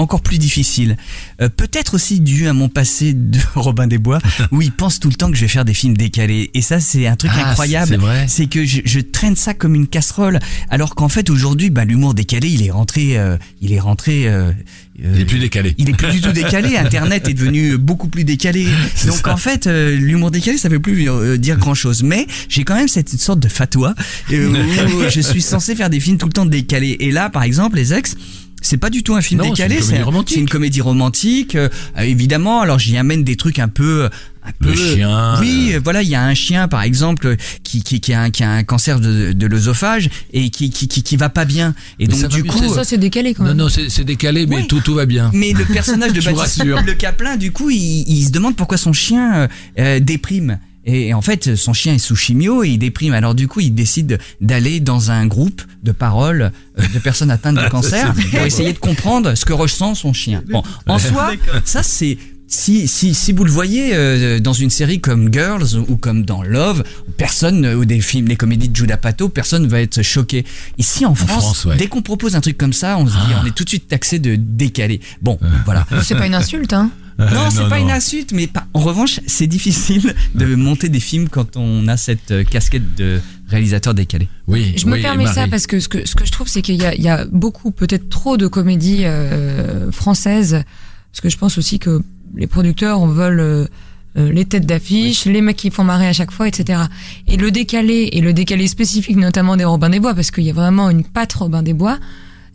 encore 0.00 0.20
plus 0.22 0.38
difficile. 0.38 0.96
Euh, 1.40 1.48
Peut-être 1.48 1.94
aussi 1.94 2.20
dû 2.20 2.48
à 2.48 2.52
mon 2.52 2.68
passé 2.68 3.12
de 3.12 3.38
Robin 3.54 3.86
des 3.86 3.98
Bois, 3.98 4.18
où 4.50 4.62
il 4.62 4.72
pense 4.72 4.98
tout 5.00 5.08
le 5.08 5.14
temps 5.14 5.30
que 5.30 5.36
je 5.36 5.42
vais 5.42 5.48
faire 5.48 5.64
des 5.64 5.74
films 5.74 5.96
décalés. 5.96 6.50
Et 6.54 6.62
ça, 6.62 6.80
c'est 6.80 7.06
un 7.06 7.16
truc 7.16 7.30
Ah, 7.34 7.50
incroyable. 7.50 7.88
c'est 7.88 7.96
vrai. 7.96 8.26
C'est 8.28 8.46
que 8.46 8.64
je, 8.64 8.80
je 8.84 9.00
traîne 9.00 9.36
ça 9.36 9.54
comme 9.54 9.74
une 9.74 9.86
casserole, 9.86 10.40
alors 10.68 10.94
qu'en 10.94 11.08
fait 11.08 11.30
aujourd'hui, 11.30 11.70
bah, 11.70 11.84
l'humour 11.84 12.14
décalé, 12.14 12.48
il 12.48 12.64
est 12.64 12.70
rentré, 12.70 13.18
euh, 13.18 13.36
il 13.60 13.72
est 13.72 13.80
rentré. 13.80 14.26
euh, 14.28 14.52
Il 15.02 15.20
est 15.20 15.24
plus 15.24 15.38
décalé. 15.38 15.74
il 15.78 15.88
est 15.88 15.94
plus 15.96 16.10
du 16.10 16.20
tout 16.20 16.32
décalé. 16.32 16.76
Internet 16.76 17.28
est 17.28 17.34
devenu 17.34 17.78
beaucoup 17.78 18.08
plus 18.08 18.24
décalé. 18.24 18.66
Donc 19.06 19.18
ça. 19.24 19.32
en 19.32 19.36
fait, 19.36 19.66
euh, 19.66 19.96
l'humour 19.96 20.30
décalé, 20.30 20.58
ça 20.58 20.68
veut 20.68 20.80
plus 20.80 21.08
euh, 21.08 21.36
dire 21.38 21.56
grand 21.56 21.74
chose. 21.74 22.02
Mais 22.02 22.26
j'ai 22.48 22.64
quand 22.64 22.74
même 22.74 22.88
cette 22.88 23.08
sorte 23.10 23.40
de 23.40 23.48
fatwa 23.48 23.94
euh, 24.32 24.48
où 24.94 25.10
je 25.10 25.20
suis 25.20 25.42
censé 25.42 25.74
faire 25.74 25.90
des 25.90 26.00
films 26.00 26.18
tout 26.18 26.26
le 26.26 26.32
temps 26.32 26.46
décalés. 26.46 26.96
Et 27.00 27.10
là, 27.10 27.30
par 27.30 27.42
exemple, 27.42 27.76
les 27.76 27.94
ex. 27.94 28.16
C'est 28.62 28.76
pas 28.76 28.90
du 28.90 29.02
tout 29.02 29.14
un 29.14 29.22
film 29.22 29.40
Non, 29.40 29.50
décalé, 29.50 29.80
c'est 29.80 30.36
une 30.36 30.48
comédie 30.48 30.82
romantique. 30.82 31.54
euh, 31.54 31.68
euh, 31.96 32.02
évidemment, 32.02 32.60
alors 32.60 32.78
j'y 32.78 32.96
amène 32.98 33.24
des 33.24 33.36
trucs 33.36 33.58
un 33.58 33.68
peu, 33.68 34.08
un 34.44 34.50
Le 34.60 34.68
peu. 34.72 34.74
chien, 34.76 35.34
Oui, 35.40 35.72
euh, 35.74 35.80
voilà, 35.82 36.02
il 36.02 36.08
y 36.08 36.14
a 36.14 36.22
un 36.22 36.34
chien 36.34 36.66
par 36.68 36.82
exemple 36.82 37.36
qui 37.62 37.82
qui, 37.82 38.00
qui, 38.00 38.12
a, 38.12 38.22
un, 38.22 38.30
qui 38.30 38.42
a 38.42 38.50
un 38.50 38.62
cancer 38.64 38.98
de, 39.00 39.32
de 39.32 39.46
l'œsophage 39.46 40.08
et 40.32 40.50
qui, 40.50 40.70
qui 40.70 40.88
qui 40.88 41.02
qui 41.02 41.16
va 41.16 41.28
pas 41.28 41.44
bien. 41.44 41.74
Et 41.98 42.06
Mais 42.06 42.14
donc 42.14 42.30
du 42.30 42.44
coup, 42.44 42.58
Ça, 42.74 42.84
c'est 42.84 42.98
décalé 42.98 43.34
quand 43.34 43.42
Non, 43.42 43.50
même. 43.50 43.58
non, 43.58 43.68
c'est 43.68 43.88
c'est 43.90 44.04
décalé, 44.04 44.46
mais 44.46 44.56
Oui. 44.56 44.66
tout, 44.66 44.80
tout 44.80 44.94
va 44.94 45.06
bien. 45.06 45.30
mais 45.34 45.52
le 45.52 45.64
personnage 45.64 46.12
de 46.12 46.20
Baptiste. 46.32 46.64
Le 46.64 46.94
Caplin, 46.94 47.36
du 47.36 47.52
coup, 47.52 47.70
il, 47.70 48.04
il 48.08 48.24
se 48.24 48.30
demande 48.30 48.56
pourquoi 48.56 48.76
son 48.78 48.92
chien 48.92 49.34
euh, 49.34 49.48
euh, 49.78 50.00
déprime. 50.00 50.58
Et 50.86 51.12
en 51.12 51.20
fait, 51.20 51.56
son 51.56 51.74
chien 51.74 51.92
est 51.94 51.98
sous 51.98 52.16
chimio 52.16 52.64
et 52.64 52.70
il 52.70 52.78
déprime. 52.78 53.12
Alors 53.12 53.34
du 53.34 53.46
coup, 53.48 53.60
il 53.60 53.74
décide 53.74 54.18
d'aller 54.40 54.80
dans 54.80 55.10
un 55.10 55.26
groupe 55.26 55.60
de 55.82 55.92
paroles 55.92 56.52
de 56.78 56.98
personnes 56.98 57.30
atteintes 57.30 57.56
de 57.62 57.68
cancer 57.70 58.14
pour 58.30 58.40
essayer 58.40 58.72
de 58.72 58.78
comprendre 58.78 59.34
ce 59.34 59.44
que 59.44 59.52
ressent 59.52 59.94
son 59.94 60.14
chien. 60.14 60.42
Bon, 60.50 60.62
en 60.86 60.98
soi, 60.98 61.32
ça 61.66 61.82
c'est 61.82 62.16
si, 62.52 62.88
si, 62.88 63.14
si 63.14 63.32
vous 63.32 63.44
le 63.44 63.50
voyez 63.50 63.94
euh, 63.94 64.40
dans 64.40 64.52
une 64.52 64.70
série 64.70 65.00
comme 65.00 65.32
Girls 65.32 65.76
ou 65.88 65.96
comme 65.96 66.24
dans 66.24 66.42
Love, 66.42 66.82
personne, 67.16 67.64
euh, 67.64 67.76
ou 67.76 67.84
des 67.84 68.00
films, 68.00 68.26
les 68.26 68.34
comédies 68.36 68.68
de 68.68 68.74
Judah 68.74 68.96
Pato, 68.96 69.28
personne 69.28 69.68
va 69.68 69.80
être 69.80 70.02
choqué. 70.02 70.44
Ici 70.76 71.06
en 71.06 71.14
France, 71.14 71.30
France, 71.30 71.64
ouais. 71.66 71.76
dès 71.76 71.86
qu'on 71.86 72.02
propose 72.02 72.34
un 72.34 72.40
truc 72.40 72.58
comme 72.58 72.72
ça, 72.72 72.98
on 72.98 73.06
se 73.06 73.12
dit, 73.12 73.32
on 73.40 73.46
est 73.46 73.52
tout 73.54 73.62
de 73.62 73.68
suite 73.68 73.86
taxé 73.86 74.18
de 74.18 74.34
décalé. 74.34 75.00
Bon, 75.22 75.38
voilà. 75.64 75.86
C'est 76.02 76.16
pas 76.16 76.26
une 76.26 76.34
insulte, 76.34 76.72
hein. 76.72 76.90
Non, 77.18 77.50
c'est 77.50 77.62
non, 77.62 77.68
pas 77.68 77.78
non. 77.78 77.84
une 77.84 77.90
insulte, 77.90 78.32
mais 78.32 78.46
pas- 78.46 78.66
en 78.72 78.80
revanche, 78.80 79.20
c'est 79.26 79.46
difficile 79.46 80.14
de 80.34 80.54
monter 80.54 80.88
des 80.88 81.00
films 81.00 81.28
quand 81.28 81.56
on 81.56 81.86
a 81.86 81.96
cette 81.98 82.30
euh, 82.30 82.44
casquette 82.44 82.96
de 82.96 83.20
réalisateur 83.46 83.92
décalé. 83.94 84.26
Oui, 84.48 84.72
Je 84.76 84.86
me 84.86 84.94
oui, 84.94 85.02
permets 85.02 85.26
ça 85.26 85.46
parce 85.46 85.66
que 85.66 85.80
ce 85.80 85.88
que, 85.88 86.06
ce 86.08 86.14
que 86.14 86.24
je 86.24 86.32
trouve, 86.32 86.48
c'est 86.48 86.62
qu'il 86.62 86.76
y 86.76 86.84
a, 86.86 86.94
il 86.94 87.02
y 87.02 87.10
a 87.10 87.26
beaucoup, 87.26 87.70
peut-être 87.72 88.08
trop 88.08 88.38
de 88.38 88.46
comédies 88.46 89.04
euh, 89.04 89.92
françaises. 89.92 90.64
Parce 91.12 91.20
que 91.20 91.28
je 91.28 91.36
pense 91.36 91.58
aussi 91.58 91.78
que 91.78 92.00
les 92.36 92.46
producteurs, 92.46 93.00
on 93.00 93.06
veulent 93.06 93.40
euh, 93.40 93.66
euh, 94.16 94.32
les 94.32 94.44
têtes 94.44 94.66
d'affiche, 94.66 95.24
les 95.24 95.40
mecs 95.40 95.56
qui 95.56 95.70
font 95.70 95.84
marrer 95.84 96.06
à 96.08 96.12
chaque 96.12 96.30
fois, 96.32 96.48
etc. 96.48 96.80
Et 97.28 97.36
le 97.36 97.50
décalé, 97.50 98.08
et 98.12 98.20
le 98.20 98.32
décalé 98.32 98.66
spécifique 98.68 99.16
notamment 99.16 99.56
des 99.56 99.64
Robin 99.64 99.88
des 99.90 100.00
Bois, 100.00 100.14
parce 100.14 100.30
qu'il 100.30 100.44
y 100.44 100.50
a 100.50 100.54
vraiment 100.54 100.90
une 100.90 101.04
patte 101.04 101.32
Robin 101.34 101.62
des 101.62 101.72
Bois, 101.74 101.98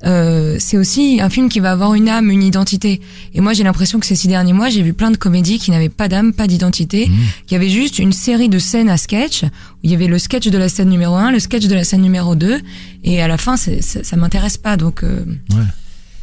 euh, 0.06 0.58
c'est 0.60 0.78
aussi 0.78 1.20
un 1.22 1.30
film 1.30 1.48
qui 1.50 1.62
va 1.62 1.72
avoir 1.72 1.94
une 1.96 2.10
âme, 2.10 2.30
une 2.30 2.44
identité. 2.44 3.02
Et 3.34 3.40
moi, 3.42 3.54
j'ai 3.54 3.64
l'impression 3.64 4.00
que 4.00 4.06
ces 4.06 4.16
six 4.16 4.28
derniers 4.28 4.52
mois, 4.54 4.70
j'ai 4.70 4.84
vu 4.84 4.94
plein 4.94 5.10
de 5.10 5.16
comédies 5.18 5.58
qui 5.58 5.72
n'avaient 5.72 5.88
pas 5.90 6.10
d'âme, 6.10 6.34
pas 6.34 6.46
d'identité, 6.48 7.10
qui 7.48 7.56
avaient 7.56 7.70
juste 7.70 7.98
une 8.00 8.12
série 8.12 8.50
de 8.50 8.60
scènes 8.60 8.90
à 8.90 8.98
sketch, 8.98 9.44
où 9.44 9.48
il 9.84 9.92
y 9.92 9.96
avait 9.96 10.08
le 10.08 10.20
sketch 10.20 10.48
de 10.48 10.58
la 10.58 10.68
scène 10.70 10.90
numéro 10.90 11.16
1, 11.16 11.32
le 11.32 11.40
sketch 11.40 11.66
de 11.68 11.74
la 11.74 11.86
scène 11.86 12.02
numéro 12.02 12.36
2, 12.36 12.60
et 13.06 13.22
à 13.22 13.28
la 13.30 13.38
fin, 13.38 13.56
c'est- 13.56 13.82
ça, 13.82 14.04
ça 14.04 14.16
m'intéresse 14.18 14.58
pas. 14.58 14.76
Donc, 14.78 15.04
euh, 15.04 15.24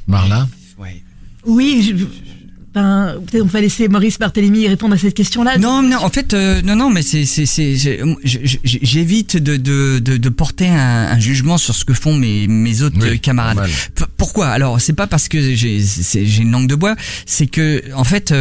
Marla? 0.07 0.47
Ouais. 0.79 1.03
Oui, 1.47 1.83
je- 1.99 2.05
ben, 2.75 3.17
peut-être 3.27 3.43
on 3.45 3.47
va 3.49 3.61
laisser 3.61 3.89
Maurice 3.89 4.19
Barthélémy 4.19 4.67
répondre 4.69 4.95
à 4.95 4.99
cette 4.99 5.15
question-là. 5.15 5.59
Non, 5.59 5.83
non, 5.83 5.99
en 6.03 6.09
fait, 6.11 6.33
euh, 6.35 6.63
non, 6.63 6.75
non, 6.77 6.91
mais 6.91 7.03
c'est, 7.03 7.25
c'est, 7.27 7.47
c'est, 7.47 7.77
j'évite 8.65 9.37
de, 9.37 9.57
de, 9.57 9.99
de, 9.99 10.17
de 10.17 10.29
porter 10.29 10.69
un, 10.69 11.09
un 11.13 11.19
jugement 11.19 11.59
sur 11.59 11.75
ce 11.75 11.85
que 11.85 11.95
font 11.95 12.15
mes, 12.17 12.47
mes 12.47 12.83
autres 12.83 12.97
Oui, 13.01 13.09
euh, 13.11 13.17
camarades. 13.19 13.57
normal. 13.57 13.71
Pourquoi? 14.17 14.49
Alors, 14.49 14.81
c'est 14.81 14.93
pas 14.95 15.07
parce 15.07 15.29
que 15.29 15.55
j'ai, 15.55 15.81
j'ai 15.81 16.43
une 16.43 16.51
langue 16.51 16.69
de 16.69 16.75
bois, 16.75 16.97
c'est 17.27 17.47
que, 17.47 17.83
en 17.95 18.05
fait. 18.05 18.33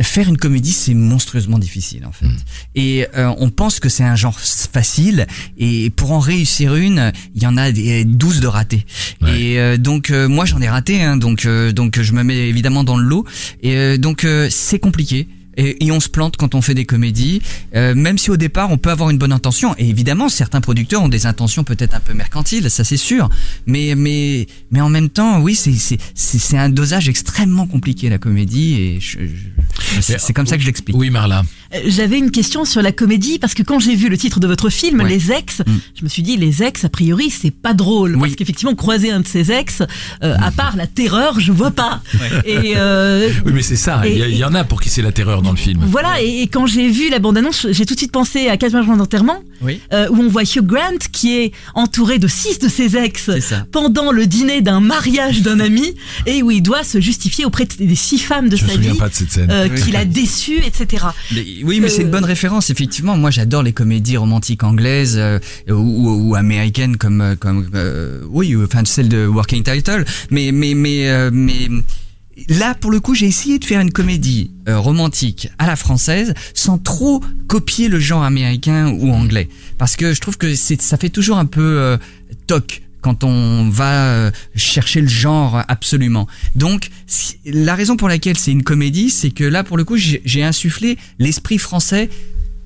Faire 0.00 0.28
une 0.28 0.38
comédie, 0.38 0.72
c'est 0.72 0.94
monstrueusement 0.94 1.58
difficile 1.58 2.06
en 2.06 2.12
fait. 2.12 2.26
Hmm. 2.26 2.36
Et 2.74 3.06
euh, 3.16 3.32
on 3.38 3.50
pense 3.50 3.78
que 3.78 3.88
c'est 3.88 4.04
un 4.04 4.16
genre 4.16 4.38
facile. 4.38 5.26
Et 5.58 5.90
pour 5.90 6.12
en 6.12 6.18
réussir 6.18 6.74
une, 6.74 7.12
il 7.34 7.42
y 7.42 7.46
en 7.46 7.56
a 7.56 7.72
des 7.72 8.04
12 8.04 8.40
de 8.40 8.46
ratés. 8.46 8.86
Ouais. 9.20 9.38
Et 9.38 9.60
euh, 9.60 9.76
donc 9.76 10.10
euh, 10.10 10.28
moi 10.28 10.44
j'en 10.44 10.60
ai 10.60 10.68
raté, 10.68 11.02
hein, 11.02 11.16
donc 11.16 11.44
euh, 11.44 11.72
donc 11.72 12.00
je 12.00 12.12
me 12.12 12.22
mets 12.22 12.48
évidemment 12.48 12.84
dans 12.84 12.96
le 12.96 13.04
lot. 13.04 13.26
Et 13.62 13.76
euh, 13.76 13.98
donc 13.98 14.24
euh, 14.24 14.48
c'est 14.50 14.78
compliqué. 14.78 15.28
Et, 15.56 15.84
et 15.86 15.92
on 15.92 16.00
se 16.00 16.08
plante 16.08 16.36
quand 16.36 16.54
on 16.54 16.62
fait 16.62 16.74
des 16.74 16.84
comédies, 16.86 17.42
euh, 17.74 17.94
même 17.94 18.16
si 18.18 18.30
au 18.30 18.36
départ 18.36 18.70
on 18.70 18.78
peut 18.78 18.90
avoir 18.90 19.10
une 19.10 19.18
bonne 19.18 19.32
intention. 19.32 19.74
Et 19.78 19.88
évidemment, 19.88 20.28
certains 20.28 20.60
producteurs 20.60 21.02
ont 21.02 21.08
des 21.08 21.26
intentions 21.26 21.62
peut-être 21.64 21.94
un 21.94 22.00
peu 22.00 22.14
mercantiles, 22.14 22.70
ça 22.70 22.84
c'est 22.84 22.96
sûr. 22.96 23.28
Mais 23.66 23.94
mais 23.96 24.46
mais 24.70 24.80
en 24.80 24.88
même 24.88 25.08
temps, 25.10 25.40
oui, 25.40 25.54
c'est 25.54 25.72
c'est 25.74 25.98
c'est 26.14 26.56
un 26.58 26.68
dosage 26.70 27.08
extrêmement 27.08 27.66
compliqué 27.66 28.08
la 28.08 28.18
comédie. 28.18 28.74
Et 28.74 29.00
je, 29.00 29.18
je- 29.20 30.00
c'est 30.00 30.18
c'est 30.20 30.32
comme 30.32 30.46
ça 30.46 30.56
que 30.56 30.62
je 30.62 30.66
l'explique. 30.66 30.96
Oui, 30.96 31.10
Marla. 31.10 31.42
J'avais 31.86 32.18
une 32.18 32.30
question 32.30 32.64
sur 32.64 32.82
la 32.82 32.92
comédie 32.92 33.38
parce 33.38 33.54
que 33.54 33.62
quand 33.62 33.78
j'ai 33.78 33.94
vu 33.94 34.08
le 34.08 34.18
titre 34.18 34.40
de 34.40 34.46
votre 34.46 34.68
film, 34.70 35.00
Ouais. 35.00 35.08
Les 35.08 35.32
Ex, 35.32 35.60
Mm. 35.60 35.64
je 35.98 36.04
me 36.04 36.08
suis 36.08 36.22
dit 36.22 36.36
les 36.36 36.62
ex 36.62 36.84
a 36.84 36.88
priori 36.88 37.30
c'est 37.30 37.50
pas 37.50 37.72
drôle 37.74 38.14
Oui. 38.16 38.20
parce 38.22 38.36
qu'effectivement 38.36 38.74
croiser 38.74 39.10
un 39.10 39.20
de 39.20 39.26
ses 39.26 39.50
ex, 39.50 39.82
euh, 40.22 40.34
à 40.40 40.50
part 40.50 40.76
la 40.76 40.86
terreur, 40.86 41.40
je 41.40 41.50
vois 41.52 41.70
pas. 41.70 42.02
Et 42.44 42.74
euh, 42.76 43.30
Oui, 43.46 43.52
mais 43.54 43.62
c'est 43.62 43.76
ça. 43.76 44.02
Il 44.06 44.36
y, 44.36 44.44
en 44.44 44.54
a 44.54 44.64
pour 44.64 44.80
qui 44.80 44.88
c'est 44.90 45.02
la 45.02 45.12
terreur 45.12 45.40
dans 45.42 45.50
le 45.50 45.56
film. 45.56 45.80
voilà. 45.86 46.20
Et, 46.22 46.42
et 46.42 46.46
quand 46.46 46.66
j'ai 46.66 46.88
vu 46.90 47.08
la 47.10 47.18
bande-annonce, 47.18 47.66
j'ai 47.70 47.86
tout 47.86 47.94
de 47.94 47.98
suite 47.98 48.12
pensé 48.12 48.48
à 48.48 48.56
Quatre 48.56 48.82
jours 48.84 48.96
d'enterrement, 48.96 49.42
Oui. 49.60 49.80
euh, 49.92 50.08
où 50.10 50.16
on 50.20 50.28
voit 50.28 50.42
Hugh 50.44 50.64
Grant 50.64 50.98
qui 51.10 51.36
est 51.36 51.52
entouré 51.74 52.18
de 52.18 52.28
six 52.28 52.58
de 52.58 52.68
ses 52.68 52.96
ex 52.96 53.30
pendant 53.72 54.12
le 54.12 54.26
dîner 54.26 54.60
d'un 54.60 54.80
mariage 54.80 55.42
d'un 55.42 55.58
ami 55.60 55.94
et 56.26 56.42
où 56.42 56.50
il 56.50 56.62
doit 56.62 56.84
se 56.84 57.00
justifier 57.00 57.44
auprès 57.44 57.64
de- 57.64 57.84
des 57.84 57.94
six 57.96 58.18
femmes 58.18 58.48
de 58.48 58.56
Je 58.56 58.64
me 58.64 58.68
sa 58.68 58.74
souviens 58.74 58.92
vie 58.92 58.98
pas 58.98 59.08
de 59.08 59.14
cette 59.14 59.30
scène. 59.32 59.50
qu'il 59.84 59.96
a 59.96 60.04
déçu, 60.04 60.58
etc. 60.64 61.06
Mais- 61.32 61.44
oui, 61.64 61.80
mais 61.80 61.88
c'est 61.88 62.02
une 62.02 62.10
bonne 62.10 62.24
référence, 62.24 62.70
effectivement. 62.70 63.16
Moi, 63.16 63.30
j'adore 63.30 63.62
les 63.62 63.72
comédies 63.72 64.16
romantiques 64.16 64.62
anglaises 64.64 65.16
euh, 65.18 65.38
ou, 65.68 65.72
ou, 65.74 66.28
ou 66.30 66.34
américaines 66.34 66.96
comme, 66.96 67.20
euh, 67.20 67.34
comme 67.36 67.68
euh, 67.74 68.20
oui, 68.30 68.54
ou- 68.54 68.64
enfin 68.64 68.82
celle 68.84 69.08
de 69.08 69.26
Working 69.26 69.62
Title. 69.62 70.04
Mais, 70.30 70.50
mais, 70.52 70.74
mais, 70.74 71.08
euh, 71.08 71.30
mais 71.32 71.68
là, 72.48 72.74
pour 72.74 72.90
le 72.90 73.00
coup, 73.00 73.14
j'ai 73.14 73.26
essayé 73.26 73.58
de 73.58 73.64
faire 73.64 73.80
une 73.80 73.92
comédie 73.92 74.50
euh, 74.68 74.78
romantique 74.78 75.48
à 75.58 75.66
la 75.66 75.76
française 75.76 76.34
sans 76.54 76.78
trop 76.78 77.22
copier 77.46 77.88
le 77.88 77.98
genre 78.00 78.22
américain 78.22 78.88
ou 78.98 79.10
anglais, 79.12 79.48
parce 79.78 79.96
que 79.96 80.14
je 80.14 80.20
trouve 80.20 80.38
que 80.38 80.54
ça 80.54 80.96
fait 80.96 81.10
toujours 81.10 81.36
un 81.38 81.46
peu 81.46 81.60
euh, 81.78 81.96
toc 82.46 82.82
quand 83.02 83.24
on 83.24 83.68
va 83.68 84.06
euh, 84.06 84.30
chercher 84.54 85.02
le 85.02 85.08
genre 85.08 85.62
absolument. 85.68 86.26
Donc, 86.54 86.88
la 87.44 87.74
raison 87.74 87.96
pour 87.96 88.08
laquelle 88.08 88.38
c'est 88.38 88.52
une 88.52 88.62
comédie, 88.62 89.10
c'est 89.10 89.30
que 89.30 89.44
là, 89.44 89.64
pour 89.64 89.76
le 89.76 89.84
coup, 89.84 89.96
j'ai 89.96 90.42
insufflé 90.42 90.96
l'esprit 91.18 91.58
français 91.58 92.08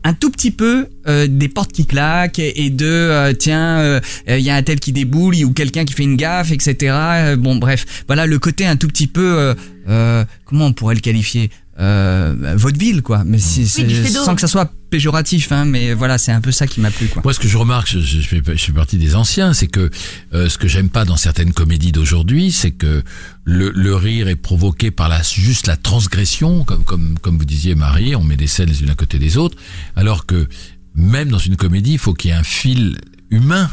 un 0.04 0.12
tout 0.14 0.30
petit 0.30 0.52
peu 0.52 0.86
euh, 1.08 1.26
des 1.28 1.48
portes 1.48 1.72
qui 1.72 1.84
claquent 1.84 2.38
et 2.38 2.70
de 2.70 2.86
euh, 2.86 3.32
tiens 3.32 3.80
euh, 3.80 4.00
il 4.28 4.38
y 4.38 4.50
a 4.50 4.54
un 4.54 4.62
tel 4.62 4.78
qui 4.78 4.92
déboule 4.92 5.34
ou 5.44 5.52
quelqu'un 5.52 5.84
qui 5.84 5.94
fait 5.94 6.04
une 6.04 6.14
gaffe 6.16 6.52
etc 6.52 6.94
Euh, 6.94 7.36
bon 7.36 7.56
bref 7.56 8.04
voilà 8.06 8.24
le 8.26 8.38
côté 8.38 8.66
un 8.66 8.76
tout 8.76 8.86
petit 8.86 9.08
peu 9.08 9.36
euh, 9.36 9.54
euh, 9.88 10.24
comment 10.44 10.66
on 10.66 10.72
pourrait 10.72 10.94
le 10.94 11.00
qualifier? 11.00 11.50
Euh, 11.78 12.54
vaudeville 12.56 13.02
quoi 13.02 13.22
mais 13.24 13.38
c'est 13.38 13.66
c'est- 13.66 13.84
du 13.84 13.94
fais-d'eau. 13.94 14.24
sans 14.24 14.34
que 14.34 14.40
ça 14.40 14.46
soit 14.48 14.72
péjoratif 14.88 15.52
hein 15.52 15.64
mais 15.66 15.92
voilà 15.92 16.16
c'est 16.16 16.32
un 16.32 16.40
peu 16.40 16.50
ça 16.52 16.66
qui 16.66 16.80
m'a 16.80 16.90
plu 16.90 17.08
quoi 17.08 17.20
Moi, 17.22 17.34
ce 17.34 17.38
que 17.40 17.48
je 17.48 17.56
remarque, 17.58 17.88
je, 17.90 17.98
je 18.00 18.20
fais, 18.20 18.40
je 18.46 18.64
fais 18.64 18.72
partie 18.72 18.96
des 18.96 19.14
anciens, 19.14 19.52
c'est 19.52 19.66
que 19.66 19.90
euh, 20.32 20.48
ce 20.48 20.56
que 20.58 20.68
j'aime 20.68 20.88
pas 20.88 21.04
dans 21.04 21.16
certaines 21.18 21.52
comédies 21.52 21.92
d'aujourd'hui, 21.92 22.50
c'est 22.52 22.70
que 22.70 23.02
le, 23.44 23.70
le 23.74 23.94
rire 23.94 24.28
est 24.28 24.36
provoqué 24.36 24.90
par 24.90 25.08
la 25.08 25.22
juste 25.22 25.66
la 25.66 25.76
transgression, 25.76 26.64
comme 26.64 26.84
comme 26.84 27.18
comme 27.18 27.36
vous 27.36 27.44
disiez, 27.44 27.74
Marie, 27.74 28.16
on 28.16 28.22
met 28.24 28.36
des 28.36 28.46
scènes 28.46 28.68
les 28.70 28.82
unes 28.82 28.90
à 28.90 28.94
côté 28.94 29.18
des 29.18 29.36
autres, 29.36 29.56
alors 29.96 30.24
que 30.24 30.48
même 30.94 31.28
dans 31.28 31.38
une 31.38 31.56
comédie, 31.56 31.92
il 31.92 31.98
faut 31.98 32.14
qu'il 32.14 32.30
y 32.30 32.34
ait 32.34 32.36
un 32.36 32.42
fil 32.44 32.96
humain. 33.30 33.68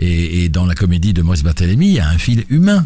Et, 0.00 0.42
et 0.44 0.48
dans 0.48 0.66
la 0.66 0.74
comédie 0.74 1.12
de 1.12 1.22
Maurice 1.22 1.44
Barthélemy, 1.44 1.86
il 1.88 1.92
y 1.94 2.00
a 2.00 2.08
un 2.08 2.18
fil 2.18 2.44
humain, 2.48 2.84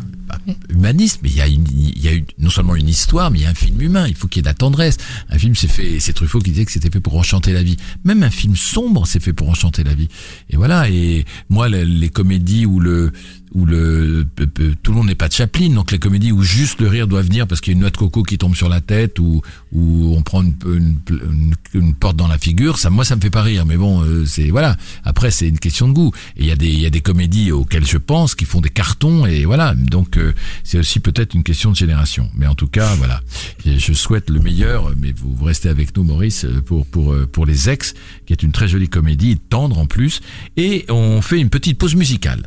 humaniste, 0.69 1.21
mais 1.23 1.29
il 1.31 1.37
y 1.37 1.41
a, 1.41 1.47
une, 1.47 1.67
il 1.71 2.03
y 2.03 2.09
a 2.09 2.13
non 2.39 2.51
seulement 2.51 2.75
une 2.75 2.89
histoire, 2.89 3.31
mais 3.31 3.41
il 3.41 3.43
y 3.43 3.47
a 3.47 3.51
un 3.51 3.55
film 3.55 3.81
humain. 3.81 4.07
Il 4.09 4.15
faut 4.15 4.29
qu'il 4.29 4.39
y 4.39 4.41
ait 4.41 4.43
de 4.43 4.49
la 4.49 4.55
tendresse. 4.55 4.97
Un 5.31 5.39
film, 5.39 5.55
c'est 5.55 5.69
fait, 5.69 6.01
c'est 6.01 6.13
Truffaut 6.13 6.41
qui 6.41 6.51
disait 6.51 6.65
que 6.65 6.73
c'était 6.73 6.91
fait 6.91 7.01
pour 7.01 7.17
enchanter 7.17 7.53
la 7.53 7.63
vie. 7.63 7.77
Même 8.05 8.23
un 8.23 8.31
film 8.31 8.57
sombre, 8.57 9.07
c'est 9.07 9.21
fait 9.21 9.33
pour 9.33 9.49
enchanter 9.49 9.85
la 9.85 9.95
vie. 9.95 10.09
Et 10.51 10.57
voilà. 10.57 10.89
Et 10.89 11.25
moi, 11.49 11.69
les, 11.69 11.85
les 11.85 12.09
comédies 12.09 12.67
où 12.67 12.81
le 12.81 13.13
où 13.55 13.65
le 13.67 14.27
peu- 14.37 14.47
peu- 14.47 14.75
tout 14.83 14.91
le 14.93 14.99
monde 14.99 15.07
n'est 15.07 15.15
pas 15.15 15.29
de 15.29 15.33
Chaplin, 15.35 15.71
donc 15.71 15.91
les 15.93 15.99
comédies 15.99 16.33
où 16.33 16.43
juste 16.43 16.81
le 16.81 16.89
rire 16.89 17.07
doit 17.07 17.23
venir 17.23 17.47
parce 17.47 17.61
qu'il 17.61 17.73
y 17.73 17.75
a 17.75 17.77
une 17.77 17.81
noix 17.81 17.91
de 17.91 17.97
coco 17.97 18.23
qui 18.23 18.39
tombe 18.39 18.55
sur 18.55 18.69
la 18.69 18.81
tête 18.81 19.19
ou 19.19 19.43
où 19.73 20.15
on 20.17 20.23
prend 20.23 20.43
une, 20.43 20.55
une, 20.67 21.55
une- 21.75 21.95
porte 21.95 22.17
dans 22.17 22.29
la 22.29 22.39
figure, 22.39 22.79
ça 22.79 22.91
moi 22.91 23.05
ça 23.05 23.17
me 23.17 23.21
fait 23.21 23.31
pas 23.31 23.43
rire. 23.43 23.65
Mais 23.67 23.77
bon, 23.77 24.03
euh, 24.03 24.25
c'est 24.27 24.51
voilà. 24.51 24.77
Après, 25.05 25.31
c'est 25.31 25.49
une 25.49 25.59
question 25.59 25.89
de 25.89 25.93
goût. 25.93 26.13
Et 26.37 26.43
il 26.43 26.47
y 26.47 26.53
a 26.53 26.57
des 26.57 26.69
il 26.69 26.81
y 26.81 26.87
a 26.87 26.91
des 26.91 27.01
comédies 27.01 27.51
auxquelles 27.53 27.87
je 27.87 27.99
pense 27.99 28.35
qui 28.35 28.45
font 28.45 28.61
des 28.61 28.69
cartons 28.71 29.27
et 29.27 29.45
voilà. 29.45 29.75
Donc 29.75 30.17
euh, 30.17 30.33
c'est 30.65 30.79
aussi 30.79 31.01
peut-être 31.01 31.35
une 31.35 31.43
question 31.43 31.71
de 31.71 31.77
génération. 31.77 32.31
Mais 32.37 32.47
en 32.47 32.55
tout 32.55 32.69
cas, 32.69 32.95
voilà. 32.97 33.21
Je 33.65 33.93
souhaite 33.93 34.31
le 34.31 34.41
meilleur. 34.41 34.93
Mais 34.97 35.13
vous, 35.13 35.35
vous 35.35 35.45
restez 35.45 35.69
avec 35.69 35.97
nous, 35.97 36.03
Maurice, 36.05 36.47
pour 36.67 36.87
pour 36.87 37.13
euh, 37.13 37.27
pour 37.27 37.47
les 37.47 37.69
ex, 37.71 37.95
qui 38.27 38.33
est 38.33 38.43
une 38.43 38.53
très 38.53 38.69
jolie 38.69 38.89
comédie, 38.89 39.39
tendre 39.51 39.79
en 39.79 39.87
plus. 39.87 40.21
Et 40.57 40.85
on 40.89 41.21
fait 41.23 41.39
une 41.41 41.51
petite 41.51 41.79
pause 41.79 41.95
musicale. 41.95 42.47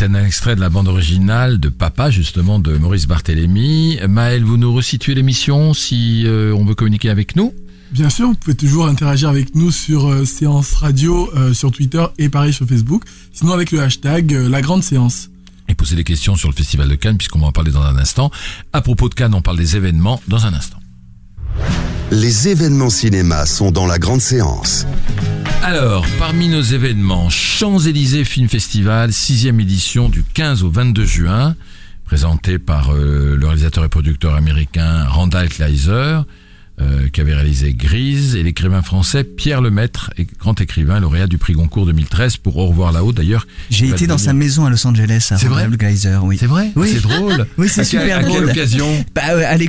C'est 0.00 0.06
un 0.06 0.24
extrait 0.24 0.56
de 0.56 0.62
la 0.62 0.70
bande 0.70 0.88
originale 0.88 1.60
de 1.60 1.68
Papa, 1.68 2.10
justement, 2.10 2.58
de 2.58 2.74
Maurice 2.78 3.06
Barthélémy. 3.06 3.98
Maël, 4.08 4.42
vous 4.42 4.56
nous 4.56 4.72
resituez 4.72 5.14
l'émission 5.14 5.74
si 5.74 6.22
euh, 6.24 6.54
on 6.54 6.64
veut 6.64 6.74
communiquer 6.74 7.10
avec 7.10 7.36
nous? 7.36 7.52
Bien 7.90 8.08
sûr, 8.08 8.28
vous 8.28 8.34
pouvez 8.34 8.56
toujours 8.56 8.86
interagir 8.86 9.28
avec 9.28 9.54
nous 9.54 9.70
sur 9.70 10.08
euh, 10.08 10.24
Séance 10.24 10.72
Radio, 10.72 11.30
euh, 11.36 11.52
sur 11.52 11.70
Twitter 11.70 12.02
et 12.16 12.30
pareil 12.30 12.54
sur 12.54 12.66
Facebook. 12.66 13.04
Sinon 13.34 13.52
avec 13.52 13.72
le 13.72 13.82
hashtag 13.82 14.32
euh, 14.32 14.48
La 14.48 14.62
Grande 14.62 14.82
Séance. 14.82 15.28
et 15.68 15.74
poser 15.74 15.96
des 15.96 16.04
questions 16.04 16.34
sur 16.34 16.48
le 16.48 16.54
Festival 16.54 16.88
de 16.88 16.94
Cannes, 16.94 17.18
puisqu'on 17.18 17.40
va 17.40 17.48
en 17.48 17.52
parler 17.52 17.70
dans 17.70 17.82
un 17.82 17.98
instant. 17.98 18.30
À 18.72 18.80
propos 18.80 19.10
de 19.10 19.14
Cannes, 19.14 19.34
on 19.34 19.42
parle 19.42 19.58
des 19.58 19.76
événements 19.76 20.22
dans 20.28 20.46
un 20.46 20.54
instant. 20.54 20.79
Les 22.10 22.48
événements 22.48 22.90
cinéma 22.90 23.46
sont 23.46 23.70
dans 23.70 23.86
la 23.86 23.98
grande 23.98 24.20
séance. 24.20 24.84
Alors, 25.62 26.04
parmi 26.18 26.48
nos 26.48 26.60
événements, 26.60 27.30
Champs-Élysées 27.30 28.24
Film 28.24 28.48
Festival, 28.48 29.12
sixième 29.12 29.60
édition 29.60 30.08
du 30.08 30.24
15 30.24 30.64
au 30.64 30.70
22 30.70 31.04
juin, 31.04 31.54
présenté 32.04 32.58
par 32.58 32.92
euh, 32.92 33.36
le 33.36 33.46
réalisateur 33.46 33.84
et 33.84 33.88
producteur 33.88 34.34
américain 34.34 35.04
Randall 35.04 35.48
Kleiser, 35.48 36.18
euh, 36.80 37.08
qui 37.12 37.20
avait 37.20 37.34
réalisé 37.34 37.74
Grise, 37.74 38.36
et 38.36 38.42
l'écrivain 38.42 38.82
français 38.82 39.24
Pierre 39.24 39.60
Lemaître, 39.60 40.10
grand 40.38 40.60
écrivain, 40.60 41.00
lauréat 41.00 41.26
du 41.26 41.38
prix 41.38 41.52
Goncourt 41.52 41.86
2013 41.86 42.38
pour 42.38 42.56
Au 42.56 42.66
revoir 42.66 42.92
là-haut 42.92 43.12
d'ailleurs. 43.12 43.46
J'ai 43.70 43.88
été 43.88 44.06
dans 44.06 44.18
sa 44.18 44.32
maison 44.32 44.64
à 44.66 44.70
Los 44.70 44.86
Angeles, 44.86 45.28
à 45.30 45.38
C'est 45.38 45.46
vrai 45.46 45.64
Ronald 45.64 45.76
Gleiser, 45.78 46.16
oui. 46.22 46.36
C'est 46.38 46.46
vrai 46.46 46.70
Oui. 46.76 46.90
C'est 46.92 47.02
drôle 47.02 47.46
Oui, 47.58 47.68
c'est 47.68 47.82
À 47.82 47.84
super 47.84 48.18
À 48.18 48.22
quelle 48.22 48.32
drôle. 48.32 48.50
occasion 48.50 49.04
Bah, 49.14 49.22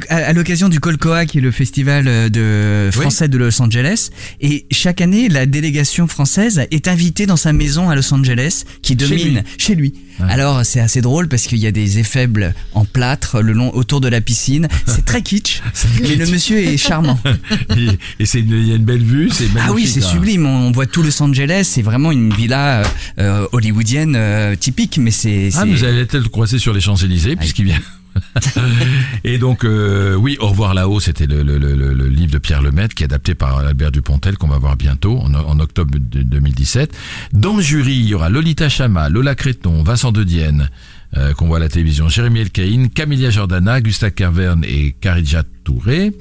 à 0.10 0.34
l'occasion 0.34 0.70
du 0.70 0.80
Colcoa, 0.80 1.26
qui 1.26 1.40
est 1.40 1.42
le 1.42 1.52
festival 1.52 2.06
euh, 2.08 2.30
de 2.30 2.92
français 2.92 3.28
de 3.28 3.38
Los 3.38 3.62
Angeles, 3.62 4.10
et 4.40 4.66
chaque 4.72 5.02
année, 5.02 5.30
la 5.30 5.46
délégation 5.46 6.08
française 6.08 6.62
est 6.72 6.88
invitée 6.88 7.26
dans 7.26 7.38
sa 7.38 7.54
maison 7.54 7.90
à 7.90 7.96
Los 7.96 8.14
Angeles, 8.14 8.64
qui 8.82 8.96
domine 8.96 9.44
chez 9.58 9.76
lui. 9.76 9.94
Alors 10.30 10.64
c'est 10.66 10.80
assez 10.80 11.02
drôle 11.02 11.28
parce 11.28 11.44
qu'il 11.48 11.58
y 11.58 11.68
a 11.68 11.72
des 11.72 11.98
effets 11.98 12.28
en 12.74 12.86
plâtre 12.86 13.42
le 13.42 13.54
long 13.54 13.74
autour 13.74 14.02
de 14.02 14.08
la 14.08 14.22
piscine. 14.22 14.68
C'est 14.86 15.06
très 15.06 15.22
kitsch, 15.22 15.62
mais 16.02 16.16
le 16.16 16.26
monsieur 16.28 16.60
est 16.60 16.78
charmant. 16.78 17.01
Et, 17.78 17.88
et 18.20 18.26
c'est 18.26 18.40
une- 18.42 18.52
il 18.52 18.68
y 18.68 18.72
a 18.72 18.76
une 18.76 18.86
belle 18.86 19.04
vue, 19.04 19.30
c'est 19.32 19.46
magnifique. 19.46 19.66
Ah 19.68 19.74
oui, 19.74 19.88
c'est 19.88 20.04
hein. 20.04 20.08
sublime. 20.08 20.46
On 20.46 20.72
voit 20.72 20.86
tout 20.86 21.04
Los 21.04 21.22
Angeles. 21.22 21.68
C'est 21.72 21.82
vraiment 21.82 22.12
une 22.12 22.34
villa 22.34 22.84
euh, 23.20 23.46
hollywoodienne 23.52 24.16
euh, 24.16 24.56
typique, 24.56 24.98
mais 24.98 25.12
c'est. 25.12 25.50
Ah, 25.56 25.66
vous 25.66 25.84
allez 25.84 26.06
peut-être 26.06 26.24
le 26.24 26.30
croiser 26.30 26.60
sur 26.60 26.74
les 26.74 26.82
Champs-Élysées, 26.82 27.36
puisqu'il 27.36 27.66
vient. 27.66 27.80
et 29.24 29.38
donc, 29.38 29.64
euh, 29.64 30.16
oui, 30.16 30.38
Au 30.42 30.50
revoir 30.50 30.74
là-haut, 30.74 31.00
c'était 31.00 31.28
le, 31.28 31.44
le, 31.44 31.58
le, 31.58 31.76
le- 31.76 31.94
le 31.94 32.08
livre 32.08 32.32
de 32.34 32.38
Pierre 32.40 32.62
Lemaitre, 32.62 32.94
qui 32.96 33.04
est 33.04 33.06
adapté 33.06 33.36
par 33.36 33.58
Albert 33.60 33.92
Dupontel, 33.92 34.38
qu'on 34.38 34.48
va 34.50 34.58
voir 34.58 34.76
bientôt, 34.76 35.18
en, 35.20 35.34
en 35.34 35.60
octobre 35.60 35.92
de 35.98 36.22
2017. 36.24 36.94
Dans 37.34 37.56
le 37.56 37.62
jury, 37.62 37.96
il 37.96 38.06
y 38.08 38.14
aura 38.14 38.30
Lolita 38.30 38.68
Chama, 38.70 39.10
Lola 39.10 39.36
Créton, 39.36 39.82
Vincent 39.84 40.12
De 40.12 40.24
Dienne, 40.24 40.70
euh, 41.18 41.34
qu'on 41.34 41.48
voit 41.48 41.58
à 41.58 41.60
la 41.62 41.70
télévision, 41.70 42.10
Jérémy 42.10 42.42
Elkaïn, 42.42 42.88
Camilla 42.90 43.30
Jordana, 43.30 43.80
Gustave 43.82 44.12
Kervern 44.12 44.64
et 44.66 44.94
Karidja 45.00 45.44
Touré. 45.64 46.12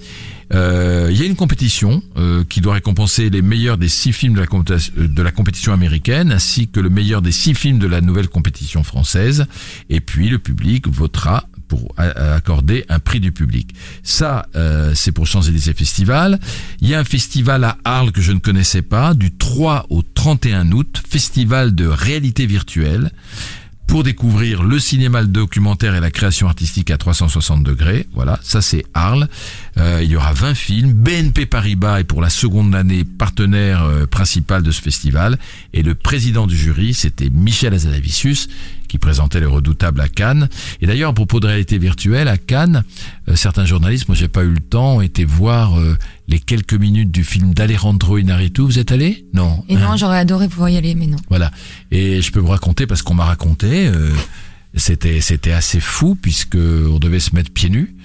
Euh, 0.53 1.09
Il 1.11 1.18
y 1.18 1.22
a 1.22 1.26
une 1.26 1.36
compétition 1.36 2.03
euh, 2.16 2.44
qui 2.48 2.61
doit 2.61 2.74
récompenser 2.74 3.30
les 3.30 3.42
meilleurs 3.42 3.78
des 3.78 3.88
six 3.88 4.12
films 4.12 4.34
de 4.34 4.40
la, 4.40 4.46
compétition- 4.46 4.92
euh, 4.98 5.09
de 5.09 5.22
la 5.22 5.30
compétition 5.30 5.72
américaine, 5.72 6.32
ainsi 6.32 6.68
que 6.68 6.80
le 6.80 6.88
meilleur 6.90 7.22
des 7.22 7.32
six 7.32 7.55
films 7.55 7.78
de 7.78 7.86
la 7.86 8.01
nouvelle 8.01 8.28
compétition 8.28 8.82
française. 8.82 9.46
Et 9.88 10.01
puis 10.01 10.28
le 10.28 10.38
public 10.38 10.88
votera 10.88 11.46
pour 11.68 11.94
accorder 11.96 12.84
un 12.88 12.98
prix 12.98 13.20
du 13.20 13.30
public. 13.30 13.74
Ça, 14.03 14.48
euh, 14.57 14.90
c'est 14.96 15.12
pour 15.12 15.28
Champs-Élysées 15.28 15.72
Festival. 15.72 16.40
Il 16.80 16.88
y 16.88 16.94
a 16.96 16.98
un 16.98 17.05
festival 17.05 17.62
à 17.62 17.78
Arles 17.84 18.11
que 18.11 18.20
je 18.20 18.32
ne 18.32 18.40
connaissais 18.40 18.82
pas, 18.82 19.14
du 19.14 19.30
3 19.30 19.86
au 19.88 20.03
31 20.03 20.72
août, 20.72 21.01
festival 21.09 21.72
de 21.76 21.86
réalité 21.86 22.46
virtuelle 22.46 23.12
pour 23.91 24.05
découvrir 24.05 24.62
le 24.62 24.78
cinéma, 24.78 25.20
le 25.20 25.26
documentaire 25.26 25.97
et 25.97 26.01
la 26.01 26.12
création 26.12 26.47
artistique 26.47 26.93
à 26.93 26.97
360 26.97 27.64
degrés. 27.64 28.07
Voilà, 28.14 28.38
ça 28.41 28.62
c'est 28.62 28.84
Arles. 28.95 29.28
Euh, 29.78 30.01
il 30.01 30.09
y 30.09 30.14
aura 30.14 30.32
20 30.32 30.55
films. 30.55 30.93
BNP 30.93 31.47
Paribas 31.47 31.99
est 31.99 32.05
pour 32.05 32.22
la 32.22 32.30
seconde 32.30 32.72
année 32.76 33.03
partenaire 33.03 33.82
euh, 33.82 34.07
principal 34.07 34.62
de 34.62 34.70
ce 34.70 34.80
festival. 34.80 35.41
Et 35.72 35.82
le 35.82 35.97
président 35.97 36.47
du 36.47 36.57
jury, 36.57 36.95
c'était 36.95 37.30
Michel 37.30 37.74
Azanavicius, 37.74 38.49
qui 38.86 38.99
présentait 38.99 39.41
le 39.41 39.49
redoutable 39.49 40.01
à 40.01 40.09
Cannes. 40.09 40.49
Et 40.80 40.86
d'ailleurs, 40.86 41.11
à 41.11 41.14
propos 41.14 41.41
de 41.41 41.49
réalité 41.49 41.78
virtuelle, 41.78 42.28
à 42.28 42.38
Cannes, 42.38 42.84
euh, 43.28 43.34
certains 43.34 43.64
journalistes, 43.64 44.07
moi 44.07 44.14
j'ai 44.14 44.28
pas 44.28 44.45
eu 44.45 44.53
le 44.53 44.61
temps, 44.61 44.99
ont 44.99 45.01
été 45.01 45.24
voir 45.24 45.74
les 46.31 46.39
quelques 46.39 46.74
minutes 46.74 47.11
du 47.11 47.24
film 47.24 47.53
d'Alejandro 47.53 48.16
Inarritu. 48.16 48.62
Vous 48.62 48.78
êtes 48.78 48.93
allé? 48.93 49.26
Non. 49.35 49.64
Et 49.68 49.76
Hein? 49.76 49.81
non, 49.81 49.97
j'aurais 49.97 50.18
adoré 50.18 50.49
pouvoir 50.49 50.70
y 50.70 50.76
aller, 50.78 50.95
mais 50.95 51.07
non. 51.07 51.18
voilà. 51.28 51.51
Et 51.91 52.22
je 52.22 52.31
peux 52.33 52.41
vous 52.41 52.49
raconter 52.49 52.87
parce 52.87 53.03
qu'on 53.03 53.14
m'a 53.14 53.24
raconté. 53.26 53.87
euh, 53.89 54.14
c'était 54.76 55.20
c'était 55.20 55.51
assez 55.51 55.81
fou 55.81 56.14
puisque 56.14 56.55
on 56.57 56.99
devait 57.01 57.18
se 57.18 57.35
mettre 57.35 57.51
pieds 57.51 57.70
nus, 57.70 57.97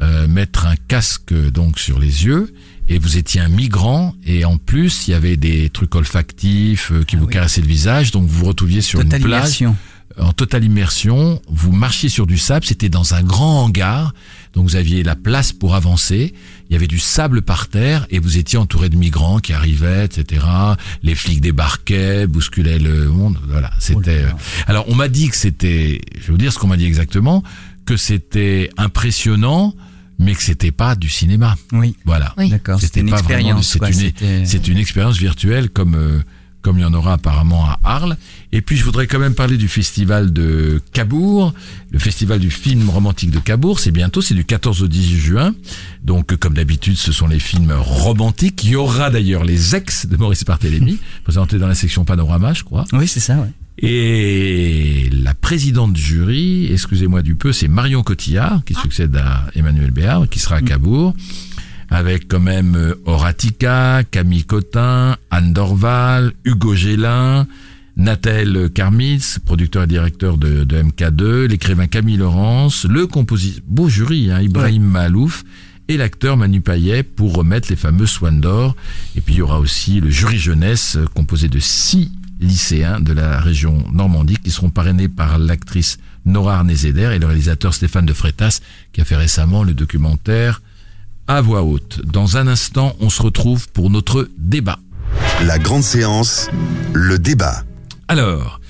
euh, 0.00 0.26
mettre 0.26 0.64
un 0.66 0.76
casque 0.88 1.34
donc 1.52 1.78
sur 1.78 1.98
les 1.98 2.24
yeux. 2.24 2.54
Et 2.88 2.98
vous 2.98 3.16
étiez 3.18 3.40
un 3.42 3.48
migrant 3.48 4.14
et 4.24 4.44
en 4.46 4.56
plus 4.56 5.06
il 5.06 5.10
y 5.12 5.14
avait 5.14 5.36
des 5.36 5.68
trucs 5.70 5.94
olfactifs 5.94 6.92
euh, 6.92 7.02
qui 7.04 7.16
vous 7.16 7.26
oui. 7.26 7.32
caressaient 7.32 7.60
le 7.60 7.66
visage, 7.66 8.10
donc 8.10 8.26
vous 8.26 8.38
vous 8.40 8.46
retrouviez 8.46 8.80
sur 8.80 9.00
Totale 9.00 9.20
une 9.20 9.26
plage 9.26 9.40
immersion. 9.40 9.76
en 10.18 10.32
totale 10.32 10.64
immersion. 10.64 11.40
Vous 11.48 11.72
marchiez 11.72 12.08
sur 12.08 12.26
du 12.26 12.38
sable, 12.38 12.64
c'était 12.64 12.88
dans 12.90 13.12
un 13.14 13.22
grand 13.22 13.62
hangar, 13.64 14.14
donc 14.54 14.64
vous 14.68 14.76
aviez 14.76 15.02
la 15.02 15.16
place 15.16 15.52
pour 15.52 15.74
avancer. 15.74 16.32
Il 16.70 16.72
y 16.72 16.76
avait 16.76 16.86
du 16.86 16.98
sable 16.98 17.42
par 17.42 17.68
terre 17.68 18.06
et 18.10 18.18
vous 18.18 18.38
étiez 18.38 18.58
entouré 18.58 18.88
de 18.88 18.96
migrants 18.96 19.38
qui 19.38 19.52
arrivaient, 19.52 20.04
etc. 20.04 20.44
Les 21.02 21.14
flics 21.14 21.40
débarquaient, 21.40 22.26
bousculaient 22.26 22.78
le 22.78 23.08
monde. 23.08 23.38
Voilà, 23.48 23.70
c'était. 23.78 24.22
euh, 24.22 24.30
Alors 24.66 24.84
on 24.88 24.94
m'a 24.94 25.08
dit 25.08 25.28
que 25.28 25.36
c'était, 25.36 26.00
je 26.16 26.20
vais 26.26 26.32
vous 26.32 26.38
dire 26.38 26.52
ce 26.52 26.58
qu'on 26.58 26.68
m'a 26.68 26.76
dit 26.76 26.86
exactement, 26.86 27.42
que 27.86 27.96
c'était 27.96 28.70
impressionnant, 28.76 29.74
mais 30.18 30.34
que 30.34 30.42
c'était 30.42 30.72
pas 30.72 30.94
du 30.94 31.08
cinéma. 31.08 31.56
Oui. 31.72 31.96
Voilà. 32.04 32.32
Oui. 32.38 32.48
D'accord. 32.48 32.80
C'était 32.80 33.00
une 33.00 33.10
pas 33.10 33.20
vraiment- 33.22 33.58
expérience. 33.58 33.76
c'est 34.44 34.66
une- 34.68 34.72
une 34.74 34.78
expérience 34.78 35.18
virtuelle 35.18 35.68
comme 35.70 35.94
euh, 35.96 36.20
comme 36.64 36.78
il 36.78 36.82
y 36.82 36.84
en 36.84 36.94
aura 36.94 37.12
apparemment 37.12 37.66
à 37.66 37.78
Arles. 37.84 38.16
Et 38.50 38.62
puis 38.62 38.76
je 38.76 38.84
voudrais 38.84 39.06
quand 39.06 39.18
même 39.18 39.34
parler 39.34 39.58
du 39.58 39.68
festival 39.68 40.32
de 40.32 40.80
Cabourg, 40.92 41.52
le 41.90 41.98
festival 41.98 42.40
du 42.40 42.50
film 42.50 42.88
romantique 42.88 43.30
de 43.30 43.38
Cabourg. 43.38 43.78
C'est 43.78 43.90
bientôt, 43.90 44.22
c'est 44.22 44.34
du 44.34 44.46
14 44.46 44.82
au 44.82 44.88
18 44.88 45.18
juin. 45.18 45.54
Donc 46.02 46.34
comme 46.36 46.54
d'habitude, 46.54 46.96
ce 46.96 47.12
sont 47.12 47.26
les 47.26 47.38
films 47.38 47.72
romantiques. 47.72 48.64
Il 48.64 48.70
y 48.70 48.76
aura 48.76 49.10
d'ailleurs 49.10 49.44
les 49.44 49.76
ex 49.76 50.06
de 50.06 50.16
Maurice 50.16 50.44
Barthélémy 50.44 50.98
présentés 51.24 51.58
dans 51.58 51.68
la 51.68 51.74
section 51.74 52.06
Panorama, 52.06 52.54
je 52.54 52.64
crois. 52.64 52.86
Oui, 52.94 53.06
c'est 53.06 53.20
ça. 53.20 53.36
Ouais. 53.36 53.52
Et 53.76 55.10
la 55.12 55.34
présidente 55.34 55.92
du 55.92 56.00
jury, 56.00 56.72
excusez-moi 56.72 57.22
du 57.22 57.34
peu, 57.34 57.52
c'est 57.52 57.68
Marion 57.68 58.02
Cotillard, 58.02 58.62
qui 58.64 58.74
succède 58.74 59.14
à 59.16 59.48
Emmanuel 59.54 59.90
Béard, 59.90 60.28
qui 60.28 60.38
sera 60.38 60.56
à 60.56 60.62
Cabourg, 60.62 61.12
avec 61.94 62.28
quand 62.28 62.40
même 62.40 62.74
euh, 62.74 62.94
Horatica, 63.06 64.02
Camille 64.10 64.44
Cotin, 64.44 65.16
Anne 65.30 65.52
Dorval, 65.52 66.32
Hugo 66.44 66.74
Gélin, 66.74 67.46
Nathel 67.96 68.70
Karmitz, 68.74 69.38
producteur 69.38 69.84
et 69.84 69.86
directeur 69.86 70.36
de, 70.36 70.64
de 70.64 70.82
MK2, 70.82 71.44
l'écrivain 71.44 71.86
Camille 71.86 72.16
Laurence, 72.16 72.84
le 72.84 73.06
compositeur, 73.06 73.62
beau 73.68 73.88
jury, 73.88 74.30
hein, 74.32 74.40
Ibrahim 74.40 74.82
Malouf, 74.82 75.44
et 75.86 75.96
l'acteur 75.96 76.36
Manu 76.36 76.60
Payet 76.60 77.04
pour 77.04 77.34
remettre 77.34 77.68
les 77.70 77.76
fameux 77.76 78.06
Swan 78.06 78.40
d'or. 78.40 78.74
Et 79.16 79.20
puis 79.20 79.34
il 79.34 79.38
y 79.38 79.42
aura 79.42 79.60
aussi 79.60 80.00
le 80.00 80.10
jury 80.10 80.38
jeunesse 80.38 80.96
euh, 80.96 81.06
composé 81.14 81.48
de 81.48 81.60
six 81.60 82.10
lycéens 82.40 83.00
de 83.00 83.12
la 83.12 83.38
région 83.40 83.84
Normandie 83.92 84.36
qui 84.36 84.50
seront 84.50 84.70
parrainés 84.70 85.08
par 85.08 85.38
l'actrice 85.38 85.98
Nora 86.24 86.56
Arnezeder 86.56 87.12
et 87.14 87.18
le 87.20 87.26
réalisateur 87.26 87.72
Stéphane 87.72 88.06
de 88.06 88.12
Freitas 88.12 88.60
qui 88.92 89.00
a 89.00 89.04
fait 89.04 89.16
récemment 89.16 89.62
le 89.62 89.74
documentaire 89.74 90.60
à 91.26 91.40
voix 91.40 91.62
haute. 91.62 92.00
Dans 92.04 92.36
un 92.36 92.46
instant, 92.46 92.94
on 93.00 93.10
se 93.10 93.22
retrouve 93.22 93.68
pour 93.68 93.90
notre 93.90 94.28
débat. 94.38 94.78
La 95.46 95.58
grande 95.58 95.82
séance, 95.82 96.48
le 96.92 97.18
débat. 97.18 97.64
Alors, 98.08 98.60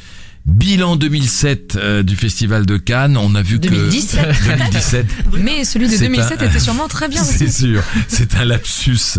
bilan 0.46 0.96
2007 0.96 1.76
euh, 1.76 2.02
du 2.02 2.16
Festival 2.16 2.64
de 2.66 2.76
Cannes, 2.76 3.16
on 3.16 3.34
a 3.34 3.42
vu 3.42 3.58
2017. 3.58 4.20
que 4.38 4.44
2017 4.56 5.06
Mais 5.40 5.64
celui 5.64 5.86
de 5.88 5.92
C'est 5.92 6.04
2007 6.04 6.42
un- 6.42 6.46
était 6.46 6.60
sûrement 6.60 6.88
très 6.88 7.08
bien 7.08 7.22
C'est 7.24 7.46
aussi. 7.48 7.52
sûr, 7.72 7.82
c'est 8.08 8.34
un 8.36 8.44
lapsus. 8.44 9.18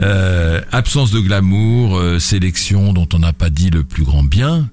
Euh, 0.00 0.60
absence 0.72 1.10
de 1.10 1.20
glamour, 1.20 1.98
euh, 1.98 2.18
sélection 2.18 2.92
dont 2.92 3.08
on 3.12 3.18
n'a 3.18 3.32
pas 3.32 3.50
dit 3.50 3.70
le 3.70 3.82
plus 3.84 4.04
grand 4.04 4.22
bien, 4.22 4.68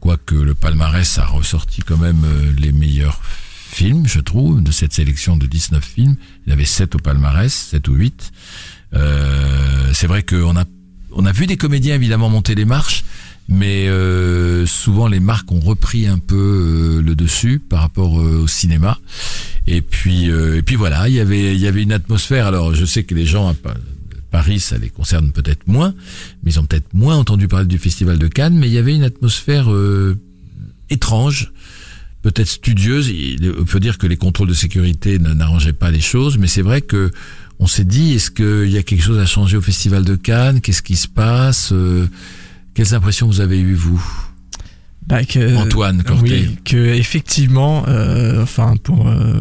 quoique 0.00 0.34
le 0.34 0.54
palmarès 0.54 1.18
a 1.18 1.24
ressorti 1.26 1.80
quand 1.82 1.96
même 1.98 2.22
euh, 2.24 2.52
les 2.58 2.72
meilleurs 2.72 3.20
films, 3.68 4.06
je 4.06 4.20
trouve, 4.20 4.62
de 4.62 4.70
cette 4.70 4.92
sélection 4.92 5.36
de 5.36 5.46
19 5.46 5.84
films. 5.84 6.16
Il 6.46 6.50
y 6.50 6.52
avait 6.52 6.64
7 6.64 6.94
au 6.94 6.98
palmarès, 6.98 7.52
7 7.52 7.88
ou 7.88 7.94
8. 7.94 8.32
Euh, 8.94 9.90
c'est 9.92 10.06
vrai 10.06 10.22
qu'on 10.22 10.56
a, 10.56 10.64
on 11.12 11.26
a 11.26 11.32
vu 11.32 11.46
des 11.46 11.56
comédiens 11.56 11.94
évidemment 11.94 12.28
monter 12.30 12.54
les 12.54 12.64
marches, 12.64 13.04
mais 13.48 13.88
euh, 13.88 14.66
souvent 14.66 15.08
les 15.08 15.20
marques 15.20 15.50
ont 15.52 15.60
repris 15.60 16.06
un 16.06 16.18
peu 16.18 16.98
euh, 16.98 17.02
le 17.02 17.14
dessus 17.14 17.58
par 17.58 17.80
rapport 17.80 18.20
euh, 18.20 18.42
au 18.42 18.46
cinéma. 18.46 18.98
Et 19.66 19.82
puis, 19.82 20.30
euh, 20.30 20.58
et 20.58 20.62
puis 20.62 20.76
voilà, 20.76 21.08
il 21.08 21.14
y 21.14 21.20
avait, 21.20 21.54
il 21.54 21.60
y 21.60 21.66
avait 21.66 21.82
une 21.82 21.92
atmosphère. 21.92 22.46
Alors, 22.46 22.74
je 22.74 22.84
sais 22.84 23.02
que 23.04 23.14
les 23.14 23.26
gens 23.26 23.48
à 23.48 23.54
Pa- 23.54 23.74
Paris, 24.30 24.60
ça 24.60 24.78
les 24.78 24.90
concerne 24.90 25.32
peut-être 25.32 25.66
moins, 25.66 25.94
mais 26.42 26.52
ils 26.52 26.60
ont 26.60 26.64
peut-être 26.66 26.92
moins 26.94 27.16
entendu 27.16 27.48
parler 27.48 27.66
du 27.66 27.78
Festival 27.78 28.18
de 28.18 28.28
Cannes. 28.28 28.56
Mais 28.56 28.68
il 28.68 28.72
y 28.72 28.78
avait 28.78 28.94
une 28.94 29.04
atmosphère 29.04 29.68
étrange, 30.90 31.52
peut-être 32.30 32.48
studieuse. 32.48 33.08
Il 33.08 33.52
faut 33.66 33.78
dire 33.78 33.98
que 33.98 34.06
les 34.08 34.16
contrôles 34.16 34.48
de 34.48 34.54
sécurité 34.54 35.18
n'arrangeaient 35.20 35.72
pas 35.72 35.90
les 35.90 36.00
choses, 36.00 36.38
mais 36.38 36.48
c'est 36.48 36.62
vrai 36.62 36.80
que 36.80 37.10
on 37.58 37.66
s'est 37.66 37.84
dit, 37.84 38.14
est-ce 38.14 38.30
qu'il 38.30 38.70
y 38.70 38.76
a 38.78 38.82
quelque 38.82 39.02
chose 39.02 39.18
à 39.18 39.26
changer 39.26 39.56
au 39.56 39.62
Festival 39.62 40.04
de 40.04 40.16
Cannes? 40.16 40.60
Qu'est-ce 40.60 40.82
qui 40.82 40.96
se 40.96 41.08
passe? 41.08 41.70
Euh, 41.72 42.06
Quelles 42.74 42.94
impressions 42.94 43.26
vous 43.28 43.40
avez 43.40 43.58
eues, 43.60 43.74
vous? 43.74 44.02
Bah, 45.06 45.24
que- 45.24 45.56
Antoine 45.56 46.02
Corté. 46.02 46.48
Oui, 46.48 46.58
que 46.64 46.76
effectivement, 46.76 47.84
euh, 47.86 48.42
enfin 48.42 48.74
pour 48.82 49.06
euh, 49.08 49.38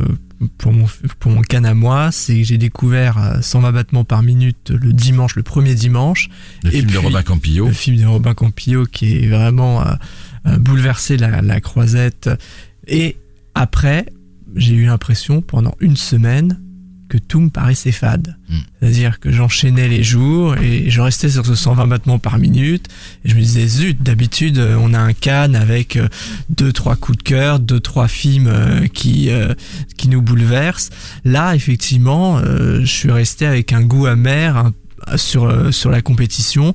pour 0.60 0.72
mon 0.74 0.86
pour 1.20 1.32
mon 1.32 1.42
can 1.42 1.64
à 1.64 1.74
moi, 1.74 2.12
c'est 2.12 2.36
que 2.38 2.44
j'ai 2.44 2.58
découvert 2.60 3.18
euh, 3.18 3.42
120 3.42 3.72
battements 3.72 4.04
par 4.06 4.22
minute 4.22 4.70
le 4.70 4.94
dimanche, 4.94 5.36
le 5.36 5.44
premier 5.44 5.74
dimanche, 5.74 6.30
Le 6.64 6.70
Et 6.70 6.78
film 6.80 6.92
de 6.92 6.98
Robin 7.00 7.24
Campillo. 7.24 7.66
le 7.68 7.74
film 7.74 7.98
de 8.00 8.06
Robin 8.06 8.34
Campillo 8.36 8.86
qui 8.86 9.18
est 9.18 9.28
vraiment 9.28 9.82
euh, 9.86 10.58
bouleversé 10.60 11.18
la, 11.18 11.42
la 11.42 11.60
croisette. 11.60 12.30
Et 12.88 13.16
après, 13.54 14.06
j'ai 14.56 14.74
eu 14.76 14.86
l'impression 14.86 15.42
pendant 15.42 15.76
une 15.80 15.98
semaine 15.98 16.60
que 17.08 17.20
tout 17.20 17.40
me 17.40 17.50
paraissait 17.50 17.92
fade. 17.92 18.36
Mm. 18.50 18.56
C'est-à-dire 18.80 19.20
que 19.20 19.32
j'enchaînais 19.32 19.88
les 19.88 20.04
jours 20.04 20.58
et 20.58 20.90
je 20.90 21.02
restais 21.02 21.30
sur 21.30 21.46
ce 21.46 21.54
120 21.54 21.86
battements 21.88 22.18
par 22.18 22.40
minute 22.40 22.88
et 23.24 23.30
je 23.30 23.36
me 23.36 23.42
disais 23.42 23.68
zut, 23.68 24.02
d'habitude 24.02 24.58
on 24.80 24.92
a 24.96 25.00
un 25.00 25.14
Cannes 25.14 25.56
avec 25.56 25.98
euh, 25.98 26.08
deux 26.50 26.74
trois 26.74 26.96
coups 26.96 27.20
de 27.20 27.24
cœur, 27.24 27.60
deux 27.60 27.80
trois 27.80 28.08
films 28.08 28.48
euh, 28.48 28.88
qui 28.88 29.30
euh, 29.30 29.54
qui 29.98 30.08
nous 30.10 30.22
bouleversent. 30.24 30.90
Là, 31.26 31.54
effectivement, 31.56 32.40
je 32.44 32.86
suis 32.86 33.12
resté 33.12 33.46
avec 33.46 33.72
un 33.72 33.82
goût 33.84 34.08
amer 34.08 34.58
un- 34.58 34.74
sur 35.18 35.72
sur 35.74 35.92
la 35.92 36.02
compétition 36.02 36.74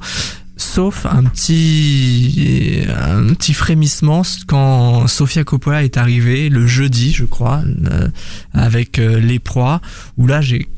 sauf 0.60 1.06
un 1.06 1.24
petit 1.24 2.84
un 2.88 3.34
petit 3.34 3.54
frémissement 3.54 4.22
quand 4.46 5.06
Sofia 5.06 5.44
Coppola 5.44 5.82
est 5.84 5.96
arrivée 5.96 6.48
le 6.48 6.66
jeudi 6.66 7.12
je 7.12 7.24
crois 7.24 7.62
euh, 7.90 8.08
avec 8.52 8.98
euh, 8.98 9.18
les 9.20 9.38
proies 9.38 9.80
où 10.18 10.26
là 10.26 10.40
j'ai 10.40 10.68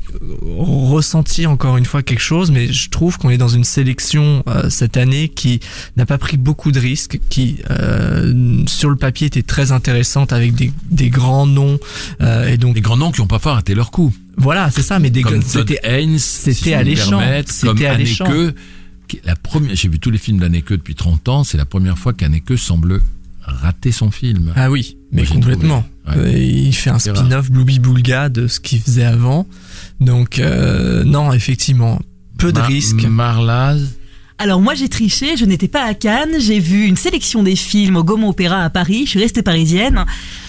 ressenti 0.57 1.45
encore 1.47 1.77
une 1.77 1.85
fois 1.85 2.03
quelque 2.03 2.21
chose 2.21 2.51
mais 2.51 2.71
je 2.71 2.89
trouve 2.89 3.17
qu'on 3.17 3.29
est 3.29 3.37
dans 3.37 3.47
une 3.47 3.63
sélection 3.63 4.43
euh, 4.47 4.69
cette 4.69 4.97
année 4.97 5.29
qui 5.29 5.59
n'a 5.97 6.05
pas 6.05 6.17
pris 6.17 6.37
beaucoup 6.37 6.71
de 6.71 6.79
risques 6.79 7.19
qui 7.29 7.57
euh, 7.69 8.63
sur 8.67 8.89
le 8.89 8.95
papier 8.95 9.27
était 9.27 9.43
très 9.43 9.71
intéressante 9.71 10.33
avec 10.33 10.53
des, 10.53 10.71
des 10.91 11.09
grands 11.09 11.47
noms 11.47 11.79
euh, 12.21 12.47
et 12.47 12.57
donc 12.57 12.75
Les 12.75 12.81
grands 12.81 12.97
noms 12.97 13.11
qui 13.11 13.21
n'ont 13.21 13.27
pas 13.27 13.39
fait 13.39 13.49
rater 13.49 13.75
leur 13.75 13.91
coup. 13.91 14.13
voilà 14.37 14.69
c'est 14.71 14.83
ça 14.83 14.99
mais 14.99 15.09
des 15.09 15.23
c'était 15.45 15.79
Haynes, 15.83 16.19
c'était 16.19 16.73
alléchant. 16.73 17.21
C'était 17.47 17.85
alléchant. 17.85 18.25
La 19.25 19.35
première. 19.35 19.75
J'ai 19.75 19.89
vu 19.89 19.99
tous 19.99 20.11
les 20.11 20.17
films 20.17 20.39
d'Haneke 20.39 20.69
depuis 20.71 20.95
30 20.95 21.29
ans. 21.29 21.43
C'est 21.43 21.57
la 21.57 21.65
première 21.65 21.97
fois 21.97 22.13
qu'Haneke 22.13 22.57
semble 22.57 23.01
rater 23.41 23.91
son 23.91 24.09
film. 24.11 24.53
Ah 24.55 24.71
oui, 24.71 24.97
mais 25.11 25.23
Moi, 25.23 25.31
complètement. 25.31 25.85
ouais. 26.07 26.17
Euh, 26.17 26.37
il 26.37 26.73
fait 26.73 26.89
un 26.89 26.99
spin-off 26.99 27.51
Blooby 27.51 27.79
Boulga 27.79 28.29
de 28.29 28.47
ce 28.47 28.59
qu'il 28.59 28.79
faisait 28.79 29.03
avant. 29.03 29.45
Donc 29.99 30.39
euh, 30.39 31.03
non, 31.03 31.33
effectivement, 31.33 31.99
peu 32.37 32.51
de 32.53 32.59
Ma- 32.59 32.65
risques. 32.65 33.03
Marlaz. 33.05 33.81
Alors 34.43 34.59
moi 34.59 34.73
j'ai 34.73 34.89
triché, 34.89 35.37
je 35.37 35.45
n'étais 35.45 35.69
pas 35.69 35.83
à 35.85 35.93
Cannes, 35.93 36.35
j'ai 36.37 36.59
vu 36.59 36.83
une 36.83 36.97
sélection 36.97 37.43
des 37.43 37.55
films 37.55 37.95
au 37.95 38.03
Gaumont 38.03 38.31
Opéra 38.31 38.65
à 38.65 38.69
Paris, 38.69 39.03
je 39.05 39.11
suis 39.11 39.19
restée 39.19 39.41
parisienne. 39.41 40.03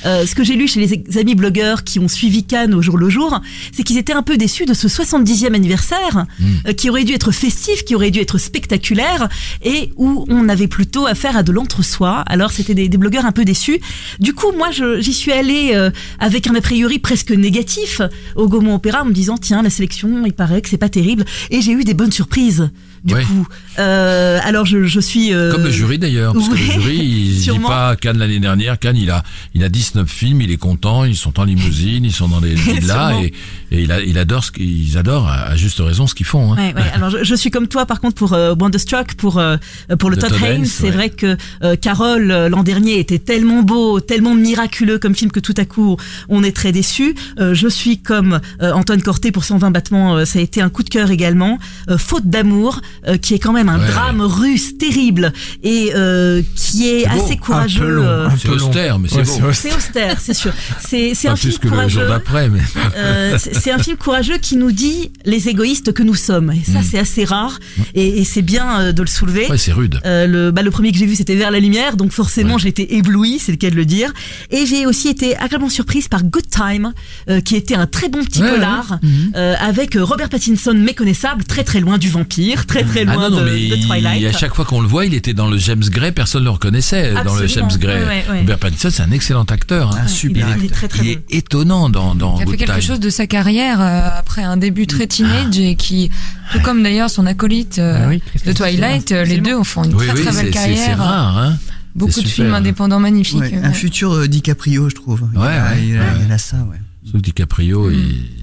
Euh, 0.05 0.26
ce 0.26 0.34
que 0.34 0.42
j'ai 0.42 0.57
lu 0.57 0.66
chez 0.66 0.80
les 0.80 1.16
amis 1.20 1.36
blogueurs 1.36 1.84
qui 1.84 2.01
ont 2.01 2.09
suivi 2.09 2.42
Cannes 2.42 2.74
au 2.74 2.82
jour 2.82 2.99
le 2.99 3.09
jour, 3.09 3.40
c'est 3.72 3.84
qu'ils 3.84 3.97
étaient 3.97 4.12
un 4.12 4.24
peu 4.24 4.36
déçus 4.36 4.66
de 4.66 4.74
ce 4.74 4.88
70e 4.88 5.55
anniversaire 5.55 6.26
Mm. 6.40 6.45
euh, 6.66 6.72
qui 6.72 6.90
aurait 6.90 7.05
dû 7.05 7.12
être 7.12 7.30
festif, 7.30 7.84
qui 7.84 7.95
aurait 7.95 8.11
dû 8.11 8.18
être 8.18 8.36
spectaculaire 8.36 9.28
et 9.62 9.92
où 9.97 10.24
on 10.28 10.49
avait 10.49 10.66
plutôt 10.66 11.07
affaire 11.07 11.36
à 11.36 11.45
de 11.45 11.53
l'entre-soi. 11.53 12.24
Alors 12.26 12.51
c'était 12.51 12.74
des, 12.74 12.88
des 12.88 12.99
blogueurs 12.99 13.26
un 13.26 13.32
peu 13.32 13.45
déçus. 13.45 13.78
Du 14.18 14.34
coup 14.34 14.51
moi 14.57 14.70
j'y 14.72 15.12
suis 15.12 15.30
allée 15.30 15.70
euh, 15.74 15.90
avec 16.18 16.49
un 16.49 16.57
a 16.57 16.61
priori 16.61 16.99
presque 16.99 17.30
négatif 17.30 18.03
au 18.34 18.49
Gaumont 18.49 18.74
Opéra 18.74 19.03
en 19.03 19.05
me 19.05 19.12
disant 19.12 19.38
tiens 19.38 19.62
la 19.62 19.70
sélection 19.70 20.24
il 20.26 20.32
paraît 20.32 20.62
que 20.62 20.68
c'est 20.68 20.78
pas 20.78 20.88
terrible 20.88 21.24
et 21.53 21.61
j'ai 21.61 21.70
eu 21.70 21.84
des 21.84 21.95
bonnes 21.95 22.12
surprises. 22.12 22.70
Du 23.05 23.13
Ouais. 23.15 23.23
coup, 23.23 23.47
euh, 23.79 24.39
alors 24.43 24.65
je, 24.65 24.85
je 24.85 24.99
suis 24.99 25.35
euh, 25.35 25.53
Comme 25.53 25.65
le 25.65 25.71
jury 25.71 25.99
d'ailleurs, 25.99 26.33
parce 26.33 26.49
que 26.49 26.55
le 26.55 26.57
jury, 26.57 26.97
il 26.97 27.39
dit 27.39 27.59
pas 27.59 27.97
Cannes 27.97 28.17
l'année 28.17 28.41
dernière. 28.41 28.79
Cannes, 28.79 28.97
il 28.97 29.11
a, 29.11 29.23
il 29.55 29.63
a 29.63 29.69
19 29.69 30.09
films, 30.11 30.41
il 30.41 30.51
est 30.51 30.57
content, 30.57 31.05
ils 31.05 31.15
sont 31.17 31.39
en 31.39 31.45
limousine, 31.45 32.05
ils 32.07 32.13
sont 32.13 32.29
dans 32.29 32.41
des 32.41 32.55
villas 32.55 33.13
et, 33.23 33.33
et 33.75 33.83
il, 33.83 33.93
a, 33.93 34.01
il 34.01 34.18
adore 34.18 34.45
ce 34.45 34.53
qu'ils 34.53 34.97
adorent 34.99 35.29
à, 35.29 35.49
à 35.51 35.57
juste 35.57 35.79
raison 35.81 36.07
ce 36.07 36.14
qu'ils 36.14 36.27
font. 36.27 36.53
Hein. 36.53 36.57
Ouais, 36.57 36.75
ouais. 36.75 36.91
Alors 36.95 37.11
je, 37.11 37.25
je 37.25 37.35
suis 37.35 37.51
comme 37.51 37.66
toi 37.68 37.87
par 37.87 38.01
contre 38.01 38.14
pour 38.14 38.33
euh, 38.33 38.55
Wonderstruck 38.59 39.14
pour 39.14 39.39
euh, 39.39 39.57
pour 39.99 40.11
le 40.11 40.16
Todd 40.16 40.31
Todd 40.31 40.43
Haynes. 40.43 40.64
C'est 40.66 40.85
ouais. 40.85 40.91
vrai 40.91 41.11
que 41.11 41.37
euh, 41.62 41.77
Carole 41.77 42.31
euh, 42.31 42.49
l'an 42.49 42.62
dernier 42.62 42.99
était 42.99 43.18
tellement 43.18 43.62
beau, 43.62 44.01
tellement 44.01 44.35
miraculeux 44.35 44.99
comme 44.99 45.14
film 45.14 45.31
que 45.31 45.41
tout 45.41 45.55
à 45.57 45.64
coup 45.64 45.97
on 46.29 46.43
est 46.45 46.55
très 46.55 46.72
déçu. 46.72 47.14
Euh, 47.41 47.55
je 47.55 47.68
suis 47.68 47.99
comme 47.99 48.41
euh, 48.62 48.72
Antoine 48.72 49.03
Corté 49.03 49.33
pour 49.33 49.45
120 49.45 49.70
battements. 49.70 50.16
euh, 50.16 50.25
ça 50.25 50.39
a 50.39 50.43
été 50.43 50.61
un 50.62 50.68
coup 50.70 50.83
de 50.83 50.89
cœur 50.91 51.11
également. 51.11 51.59
Euh, 51.91 51.99
Faute 51.99 52.27
d'amour, 52.29 52.81
euh, 53.09 53.16
qui 53.16 53.35
est 53.35 53.39
quand 53.39 53.53
même 53.53 53.68
un 53.68 53.79
Ouais. 53.79 53.87
drame 53.89 54.20
russe 54.20 54.79
terrible 54.79 55.33
et 55.64 55.91
euh, 55.97 56.43
qui 56.55 56.89
est, 56.89 57.05
beau. 57.09 57.11
assez 57.25 57.33
Un 57.33 57.37
peu 57.37 57.43
courageux. 57.43 57.89
long, 57.89 58.05
euh, 58.05 58.29
un 58.29 58.37
C'est 58.37 58.49
austère, 58.49 58.99
mais 59.01 59.09
c'est 59.09 59.16
Ouais, 59.16 59.41
beau. 59.41 59.53
c'est 59.53 59.75
austère, 59.75 60.20
c'est 60.20 60.33
sûr. 60.35 60.53
C'est 60.81 61.11
un 61.27 61.35
film 61.37 61.53
plus 61.55 61.59
que 61.59 61.68
le 61.68 61.89
jour 61.89 62.03
courageux. 62.03 62.09
d'après, 62.09 62.49
mais 62.49 62.61
c'est 63.65 63.71
un 63.73 63.79
film 63.79 63.97
courageux 63.97 64.37
qui 64.39 64.57
nous 64.57 64.73
dit 64.73 65.11
les 65.25 65.49
égoïstes 65.49 65.93
que 65.95 66.03
nous 66.03 66.15
sommes. 66.15 66.53
Et 66.53 66.62
ça, 66.71 66.81
Mm. 66.81 66.85
c'est 66.91 66.99
assez 66.99 67.25
rare. 67.25 67.59
Et, 67.95 68.21
et 68.21 68.25
c'est 68.25 68.43
bien 68.43 68.81
euh, 68.81 68.93
de 68.93 69.01
le 69.01 69.09
soulever. 69.09 69.47
ouais, 69.49 69.57
c'est 69.59 69.73
rude. 69.73 69.99
Euh, 70.05 70.27
le, 70.27 70.51
bah, 70.51 70.61
le 70.62 70.71
premier 70.71 70.93
que 70.93 70.99
j'ai 70.99 71.07
vu, 71.07 71.15
c'était 71.17 71.35
Vers 71.35 71.51
la 71.51 71.61
lumière, 71.61 71.97
donc 71.97 72.12
forcément 72.12 72.55
Ouais. 72.55 72.61
j'ai 72.61 72.69
été 72.69 72.97
éblouie, 72.97 73.39
c'est 73.41 73.53
le 73.53 73.57
cas 73.59 73.71
de 73.71 73.75
le 73.75 73.85
dire. 73.87 74.12
Et 74.51 74.67
j'ai 74.67 74.85
aussi 74.87 75.09
été 75.09 75.35
agréablement 75.37 75.71
surprise 75.71 76.09
par 76.09 76.23
Good 76.25 76.49
Time, 76.51 76.93
euh, 77.31 77.41
qui 77.41 77.57
était 77.57 77.75
un 77.75 77.87
très 77.87 78.09
bon 78.09 78.23
petit 78.25 78.43
Ouais, 78.43 78.51
polar, 78.51 78.99
ouais. 79.03 79.09
Mhm. 79.09 79.33
euh, 79.37 79.55
avec 79.59 79.97
Robert 79.99 80.29
Pattinson 80.29 80.75
méconnaissable, 80.75 81.45
très 81.45 81.65
très 81.65 81.81
loin 81.81 81.97
du 81.99 82.09
vampire, 82.11 82.67
très 82.67 82.85
très 82.85 83.01
Ah 83.09 83.15
loin 83.15 83.31
non, 83.31 83.37
non, 83.37 83.43
de, 83.45 83.51
mais 83.51 83.69
de 83.69 83.77
il- 83.77 83.87
Twilight. 83.87 84.27
à 84.27 84.39
chaque 84.39 84.55
fois 84.55 84.65
qu'on 84.65 84.81
le 84.83 84.87
voit, 84.89 85.07
il 85.07 85.15
était 85.15 85.33
dans 85.35 85.49
le 85.49 85.57
James 85.59 85.83
Gray, 85.89 86.12
personne 86.12 86.43
ne 86.43 86.45
le 86.47 86.51
reconnaissait 86.51 87.15
dans 87.25 87.35
le. 87.35 87.47
James 87.47 87.69
Gray. 87.79 87.97
Ouais, 88.03 88.05
ouais, 88.07 88.25
ouais. 88.31 88.39
Robert 88.41 88.59
Pattinson, 88.59 88.91
c'est 88.91 89.03
un 89.03 89.11
excellent 89.11 89.45
acteur. 89.45 89.95
Hein. 89.97 90.03
Un 90.05 90.09
super 90.09 90.47
il 90.49 90.51
est 90.51 90.65
acteur. 90.67 90.71
très 90.79 90.89
très 90.89 91.05
Il 91.05 91.11
est 91.11 91.21
étonnant 91.31 91.89
dans, 91.89 92.15
dans 92.15 92.37
Il 92.37 92.43
a 92.43 92.45
Good 92.45 92.51
fait 92.53 92.57
quelque 92.59 92.73
Time. 92.81 92.83
chose 92.83 93.01
de 93.01 93.11
sa 93.11 93.27
carrière 93.27 93.54
euh, 93.63 94.09
après 94.19 94.43
un 94.43 94.57
début 94.57 94.87
très 94.87 95.07
teenage 95.07 95.59
et 95.59 95.75
qui, 95.77 96.11
tout 96.53 96.61
comme 96.61 96.83
d'ailleurs 96.83 97.11
son 97.11 97.27
acolyte 97.27 97.79
euh, 97.79 98.01
Ah 98.05 98.09
oui, 98.09 98.23
de 98.45 98.53
Twilight, 98.53 99.13
euh, 99.13 99.25
les 99.25 99.39
deux 99.39 99.55
ont 99.55 99.65
fait 99.65 99.81
une 99.85 99.95
Oui, 99.95 100.07
très 100.07 100.17
oui, 100.17 100.23
très 100.23 100.33
c'est- 100.33 100.43
belle 100.45 100.53
c'est 100.55 100.61
c'est 100.61 100.75
carrière. 100.77 100.99
rare. 100.99 101.39
Hein. 101.39 101.59
Beaucoup 101.95 102.11
C'est 102.13 102.23
de 102.23 102.29
films 102.29 102.55
indépendants 102.55 102.99
magnifiques. 103.01 103.41
Ouais, 103.41 103.55
un 103.63 103.69
ouais. 103.69 103.75
futur 103.75 104.13
euh, 104.13 104.27
DiCaprio, 104.27 104.89
je 104.91 104.95
trouve. 104.97 105.29
Il 105.33 105.39
Ouais, 105.39 105.47
a- 105.47 105.71
ouais, 105.73 105.87
il, 105.87 105.97
a, 105.97 106.01
ouais. 106.01 106.07
il 106.27 106.33
a 106.33 106.39
ça, 106.39 106.57
ouais. 106.59 106.77
Sauf 107.11 107.21
DiCaprio, 107.23 107.91
il, 107.91 107.99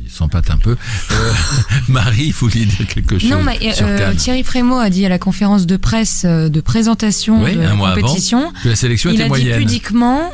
il 0.06 0.10
s'empâte 0.10 0.52
un 0.52 0.58
peu. 0.58 0.78
Euh, 1.12 1.32
Marie, 1.90 2.26
il 2.28 2.34
faut 2.34 2.48
lui 2.48 2.66
dire 2.66 2.88
quelque 2.88 3.18
chose 3.20 3.30
Non, 3.30 3.42
mais 3.44 3.58
euh. 3.82 4.14
Thierry 4.14 4.44
Frémaux 4.44 4.78
a 4.78 4.90
dit 4.90 5.06
à 5.06 5.10
la 5.10 5.18
conférence 5.20 5.66
de 5.66 5.76
presse 5.78 6.26
de 6.26 6.62
présentation 6.62 7.44
Oui, 7.44 7.56
de 7.56 7.60
un 7.60 7.64
la 7.64 7.74
mois 7.76 7.90
avant. 7.90 8.02
compétition, 8.02 8.54
Que 8.64 8.70
la 8.70 8.76
sélection 8.76 9.10
il 9.10 9.16
était 9.16 9.24
a 9.24 9.26
dit 9.26 9.30
moyenne. 9.30 9.58
pudiquement. 9.58 10.30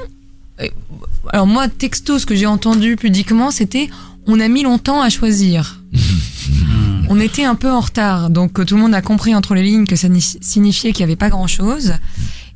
Alors 1.33 1.47
moi, 1.47 1.67
texto, 1.67 2.19
ce 2.19 2.25
que 2.25 2.35
j'ai 2.35 2.45
entendu 2.45 2.95
pudiquement, 2.95 3.51
c'était 3.51 3.89
on 4.27 4.39
a 4.39 4.47
mis 4.47 4.63
longtemps 4.63 5.01
à 5.01 5.09
choisir. 5.09 5.81
on 7.09 7.19
était 7.19 7.45
un 7.45 7.55
peu 7.55 7.69
en 7.71 7.79
retard, 7.79 8.29
donc 8.29 8.65
tout 8.65 8.75
le 8.75 8.81
monde 8.81 8.93
a 8.95 9.01
compris 9.01 9.33
entre 9.35 9.55
les 9.55 9.63
lignes 9.63 9.87
que 9.87 9.95
ça 9.95 10.09
ni- 10.09 10.21
signifiait 10.41 10.91
qu'il 10.91 11.05
n'y 11.05 11.11
avait 11.11 11.15
pas 11.17 11.29
grand-chose. 11.29 11.93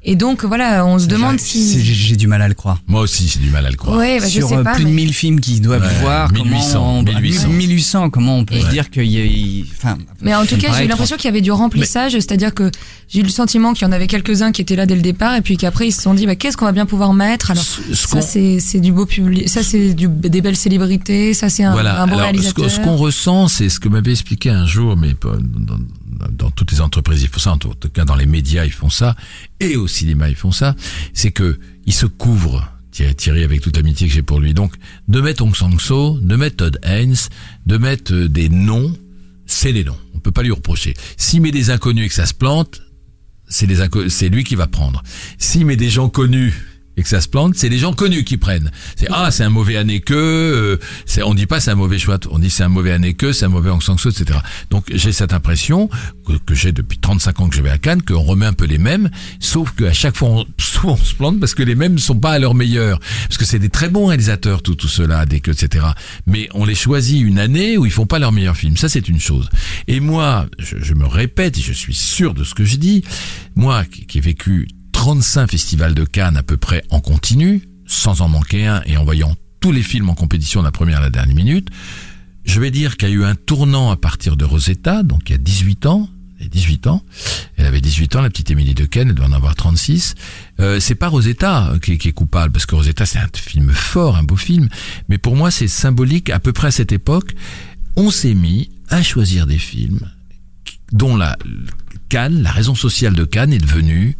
Et 0.03 0.15
donc 0.15 0.43
voilà, 0.45 0.83
on 0.83 0.97
se 0.97 1.05
demande 1.05 1.39
si. 1.39 1.79
J'ai 1.83 2.15
du 2.15 2.25
mal 2.25 2.41
à 2.41 2.47
le 2.47 2.55
croire. 2.55 2.79
Moi 2.87 3.01
aussi, 3.01 3.27
j'ai 3.27 3.39
du 3.39 3.51
mal 3.51 3.67
à 3.67 3.69
le 3.69 3.75
croire. 3.77 3.97
Ouais, 3.99 4.19
bah, 4.19 4.25
je 4.25 4.31
Sur 4.39 4.49
sais 4.49 4.55
euh, 4.55 4.63
pas. 4.63 4.73
plus 4.73 4.85
mais- 4.85 4.89
de 4.89 4.95
1000 4.95 5.13
films 5.13 5.39
qu'ils 5.39 5.61
doivent 5.61 5.83
Ouais, 5.83 5.99
voir, 6.01 6.31
1800, 6.31 6.73
comment 6.73 6.97
on- 6.97 7.03
1800. 7.03 7.47
1800, 7.49 8.09
comment 8.09 8.37
on 8.39 8.45
peut 8.45 8.59
se 8.59 8.67
dire 8.69 8.89
qu'il 8.89 9.05
y 9.05 9.21
a, 9.21 9.25
il- 9.25 9.65
enfin. 9.77 9.99
Mais 10.21 10.33
en 10.33 10.43
tout 10.47 10.57
cas, 10.57 10.73
j'ai 10.75 10.85
eu 10.85 10.87
l'impression 10.87 11.17
qu'il 11.17 11.25
y 11.25 11.27
avait 11.27 11.41
du 11.41 11.51
remplissage, 11.51 12.13
c'est-à-dire 12.13 12.53
que 12.55 12.71
j'ai 13.09 13.19
eu 13.19 13.23
le 13.23 13.29
sentiment 13.29 13.73
qu'il 13.73 13.85
y 13.85 13.89
en 13.89 13.91
avait 13.91 14.07
quelques-uns 14.07 14.51
qui 14.51 14.63
étaient 14.63 14.75
là 14.75 14.87
dès 14.87 14.95
le 14.95 15.01
départ, 15.03 15.35
et 15.35 15.41
puis 15.41 15.55
qu'après 15.55 15.87
ils 15.89 15.91
se 15.91 16.01
sont 16.01 16.15
dit, 16.15 16.25
bah, 16.25 16.35
qu'est-ce 16.35 16.57
qu'on 16.57 16.65
va 16.65 16.71
bien 16.71 16.87
pouvoir 16.87 17.13
mettre? 17.13 17.51
Alors, 17.51 17.63
Ce- 17.63 17.93
ce 17.93 18.07
ça 18.07 18.21
c'est 18.21 18.59
c'est 18.59 18.79
du 18.79 18.91
beau 18.91 19.05
public, 19.05 19.47
ça 19.49 19.61
c'est 19.61 19.93
du 19.93 20.07
des 20.07 20.41
belles 20.41 20.55
célébrités, 20.57 21.35
ça 21.35 21.49
c'est 21.49 21.63
un, 21.63 21.73
voilà. 21.73 22.01
un 22.01 22.07
bon 22.07 22.13
Alors, 22.13 22.19
ce 22.21 22.31
réalisateur. 22.31 22.63
qu'on- 22.65 22.69
ce 22.71 22.79
qu'on 22.79 22.95
ressent, 22.97 23.47
c'est 23.47 23.69
ce 23.69 23.79
que 23.79 23.87
m'avait 23.87 24.11
expliqué 24.11 24.49
un 24.49 24.65
jour, 24.65 24.97
mais 24.97 25.13
dans- 25.21 25.77
dans 26.31 26.51
toutes 26.51 26.71
les 26.71 26.81
entreprises, 26.81 27.21
ils 27.23 27.27
font 27.29 27.39
ça, 27.39 27.51
en 27.51 27.57
tout 27.57 27.69
cas 27.93 28.05
dans 28.05 28.15
les 28.15 28.25
médias, 28.27 28.63
ils 28.65 28.71
font 28.71 28.89
ça, 28.89 29.15
et 29.61 29.75
au 29.77 29.87
cinéma, 29.87 30.29
ils 30.29 30.35
font 30.35 30.51
ça, 30.51 30.75
c'est 31.13 31.31
que 31.31 31.59
ils 31.85 31.93
se 31.93 32.05
couvrent. 32.05 32.67
Thierry, 32.91 33.43
avec 33.43 33.61
toute 33.61 33.77
l'amitié 33.77 34.07
que 34.07 34.13
j'ai 34.13 34.21
pour 34.21 34.39
lui. 34.39 34.53
Donc, 34.53 34.73
de 35.07 35.21
mettre 35.21 35.43
Hong 35.43 35.55
Sang-so, 35.55 36.19
de 36.21 36.35
mettre 36.35 36.57
Todd 36.57 36.79
Haynes, 36.83 37.15
de 37.65 37.77
mettre 37.77 38.13
euh, 38.13 38.27
des 38.27 38.49
noms, 38.49 38.93
c'est 39.45 39.71
les 39.71 39.83
noms. 39.83 39.97
On 40.13 40.19
peut 40.19 40.31
pas 40.31 40.43
lui 40.43 40.51
reprocher. 40.51 40.93
S'il 41.15 41.41
met 41.41 41.51
des 41.51 41.69
inconnus 41.69 42.05
et 42.05 42.07
que 42.09 42.13
ça 42.13 42.25
se 42.25 42.33
plante, 42.33 42.81
c'est 43.47 43.67
c'est 44.09 44.29
lui 44.29 44.43
qui 44.43 44.55
va 44.55 44.67
prendre. 44.67 45.01
S'il 45.37 45.65
met 45.65 45.77
des 45.77 45.89
gens 45.89 46.09
connus 46.09 46.53
et 46.97 47.03
que 47.03 47.09
ça 47.09 47.21
se 47.21 47.27
plante, 47.27 47.55
c'est 47.55 47.69
les 47.69 47.77
gens 47.77 47.93
connus 47.93 48.23
qui 48.23 48.37
prennent. 48.37 48.71
C'est 48.95 49.07
ah 49.11 49.31
c'est 49.31 49.43
un 49.43 49.49
mauvais 49.49 49.77
année 49.77 50.01
que, 50.01 50.13
euh, 50.13 50.77
c'est 51.05 51.23
on 51.23 51.33
dit 51.33 51.45
pas 51.45 51.59
c'est 51.59 51.71
un 51.71 51.75
mauvais 51.75 51.99
choix, 51.99 52.19
on 52.29 52.39
dit 52.39 52.49
c'est 52.49 52.63
un 52.63 52.69
mauvais 52.69 52.91
année 52.91 53.13
que, 53.13 53.31
c'est 53.31 53.45
un 53.45 53.49
mauvais 53.49 53.71
Suu, 53.81 54.09
etc. 54.09 54.39
Donc 54.69 54.85
j'ai 54.93 55.11
cette 55.11 55.33
impression 55.33 55.89
que, 56.25 56.33
que 56.33 56.53
j'ai 56.53 56.71
depuis 56.71 56.97
35 56.97 57.39
ans 57.39 57.49
que 57.49 57.55
je 57.55 57.61
vais 57.61 57.69
à 57.69 57.77
Cannes 57.77 58.01
qu'on 58.01 58.21
remet 58.21 58.45
un 58.45 58.53
peu 58.53 58.65
les 58.65 58.77
mêmes, 58.77 59.09
sauf 59.39 59.71
qu'à 59.71 59.93
chaque 59.93 60.15
fois 60.17 60.29
on, 60.29 60.45
on 60.83 60.97
se 60.97 61.15
plante 61.15 61.39
parce 61.39 61.55
que 61.55 61.63
les 61.63 61.75
mêmes 61.75 61.97
sont 61.97 62.19
pas 62.19 62.31
à 62.31 62.39
leur 62.39 62.53
meilleur, 62.53 62.99
parce 63.27 63.37
que 63.37 63.45
c'est 63.45 63.59
des 63.59 63.69
très 63.69 63.89
bons 63.89 64.07
réalisateurs 64.07 64.61
tout 64.61 64.75
tout 64.75 64.87
cela, 64.87 65.25
des 65.25 65.39
que 65.39 65.51
etc. 65.51 65.85
Mais 66.27 66.49
on 66.53 66.65
les 66.65 66.75
choisit 66.75 67.21
une 67.21 67.39
année 67.39 67.77
où 67.77 67.85
ils 67.85 67.91
font 67.91 68.05
pas 68.05 68.19
leur 68.19 68.31
meilleur 68.31 68.57
film, 68.57 68.77
ça 68.77 68.89
c'est 68.89 69.07
une 69.07 69.19
chose. 69.19 69.49
Et 69.87 69.99
moi 69.99 70.47
je, 70.59 70.77
je 70.81 70.93
me 70.93 71.05
répète 71.05 71.57
et 71.57 71.61
je 71.61 71.73
suis 71.73 71.95
sûr 71.95 72.33
de 72.33 72.43
ce 72.43 72.53
que 72.53 72.65
je 72.65 72.75
dis, 72.75 73.03
moi 73.55 73.85
qui, 73.85 74.05
qui 74.05 74.17
ai 74.17 74.21
vécu 74.21 74.67
35 75.01 75.49
festivals 75.49 75.95
de 75.95 76.03
Cannes 76.05 76.37
à 76.37 76.43
peu 76.43 76.57
près 76.57 76.83
en 76.91 76.99
continu, 76.99 77.67
sans 77.87 78.21
en 78.21 78.29
manquer 78.29 78.67
un 78.67 78.83
et 78.85 78.97
en 78.97 79.03
voyant 79.03 79.35
tous 79.59 79.71
les 79.71 79.81
films 79.81 80.09
en 80.09 80.13
compétition 80.13 80.59
de 80.59 80.65
la 80.65 80.71
première 80.71 80.99
à 80.99 81.01
la 81.01 81.09
dernière 81.09 81.35
minute. 81.35 81.69
Je 82.45 82.61
vais 82.61 82.69
dire 82.69 82.97
qu'il 82.97 83.09
y 83.09 83.11
a 83.13 83.15
eu 83.15 83.23
un 83.23 83.33
tournant 83.33 83.89
à 83.89 83.97
partir 83.97 84.37
de 84.37 84.45
Rosetta, 84.45 85.01
donc 85.01 85.21
il 85.27 85.31
y 85.31 85.35
a 85.35 85.39
18 85.39 85.87
ans. 85.87 86.07
Elle 86.39 86.45
a 86.45 86.49
18 86.49 86.85
ans. 86.85 87.03
Elle 87.57 87.65
avait 87.65 87.81
18 87.81 88.15
ans, 88.15 88.21
la 88.21 88.29
petite 88.29 88.51
Émilie 88.51 88.75
de 88.75 88.85
Cannes, 88.85 89.07
elle 89.09 89.15
doit 89.15 89.25
en 89.25 89.31
avoir 89.31 89.55
36. 89.55 90.13
Euh, 90.59 90.79
c'est 90.79 90.93
pas 90.93 91.07
Rosetta 91.07 91.73
qui, 91.81 91.97
qui 91.97 92.09
est 92.09 92.13
coupable, 92.13 92.51
parce 92.53 92.67
que 92.67 92.75
Rosetta 92.75 93.07
c'est 93.07 93.17
un 93.17 93.29
film 93.35 93.71
fort, 93.71 94.17
un 94.17 94.23
beau 94.23 94.35
film. 94.35 94.69
Mais 95.09 95.17
pour 95.17 95.35
moi 95.35 95.49
c'est 95.49 95.67
symbolique, 95.67 96.29
à 96.29 96.37
peu 96.37 96.53
près 96.53 96.67
à 96.67 96.71
cette 96.71 96.91
époque, 96.91 97.33
on 97.95 98.11
s'est 98.11 98.35
mis 98.35 98.69
à 98.89 99.01
choisir 99.01 99.47
des 99.47 99.57
films 99.57 100.11
dont 100.91 101.15
la 101.15 101.39
Cannes, 102.09 102.43
la 102.43 102.51
raison 102.51 102.75
sociale 102.75 103.15
de 103.15 103.25
Cannes 103.25 103.51
est 103.51 103.57
devenue 103.57 104.15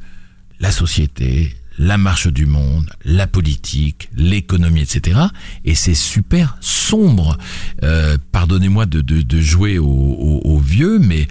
la 0.62 0.72
société, 0.72 1.56
la 1.78 1.98
marche 1.98 2.28
du 2.28 2.46
monde, 2.46 2.90
la 3.04 3.28
politique, 3.28 4.10
l'économie, 4.16 4.82
etc. 4.82 5.20
Et 5.66 5.76
c'est 5.76 5.96
super 5.96 6.58
sombre. 6.62 7.38
Euh, 7.84 8.18
Pardonnez-moi 8.32 8.86
de, 8.86 9.02
de, 9.02 9.22
de, 9.22 9.42
jouer 9.42 9.80
au, 9.80 10.62
vieux, 10.64 11.00
mais 11.00 11.28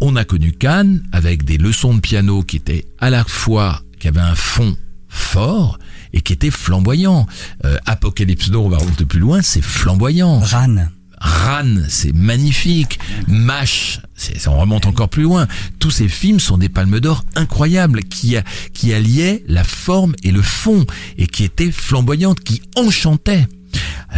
on 0.00 0.16
a 0.16 0.24
connu 0.24 0.52
Cannes 0.52 1.02
avec 1.12 1.44
des 1.44 1.58
leçons 1.58 1.94
de 1.94 2.00
piano 2.00 2.42
qui 2.42 2.56
étaient 2.56 2.86
à 2.98 3.10
la 3.10 3.24
fois, 3.24 3.82
qui 4.00 4.08
avaient 4.08 4.20
un 4.20 4.34
fond 4.34 4.76
fort 5.08 5.78
et 6.14 6.22
qui 6.22 6.32
étaient 6.32 6.50
flamboyants. 6.50 7.26
Euh, 7.64 7.76
Apocalypse 7.84 8.50
Now, 8.50 8.64
on 8.64 8.68
va 8.70 8.78
remonter 8.78 9.04
plus 9.04 9.20
loin, 9.20 9.42
c'est 9.42 9.62
flamboyant. 9.62 10.40
Ran. 10.40 10.88
Ran, 11.22 11.76
c'est 11.88 12.12
magnifique. 12.12 12.98
Mash, 13.28 14.00
on 14.48 14.58
remonte 14.58 14.86
encore 14.86 15.08
plus 15.08 15.22
loin. 15.22 15.46
Tous 15.78 15.92
ces 15.92 16.08
films 16.08 16.40
sont 16.40 16.58
des 16.58 16.68
palmes 16.68 16.98
d'or 16.98 17.24
incroyables 17.36 18.02
qui, 18.02 18.36
qui 18.74 18.92
alliaient 18.92 19.44
la 19.46 19.62
forme 19.62 20.16
et 20.24 20.32
le 20.32 20.42
fond 20.42 20.84
et 21.18 21.28
qui 21.28 21.44
étaient 21.44 21.70
flamboyantes, 21.70 22.40
qui 22.40 22.60
enchantaient. 22.76 23.46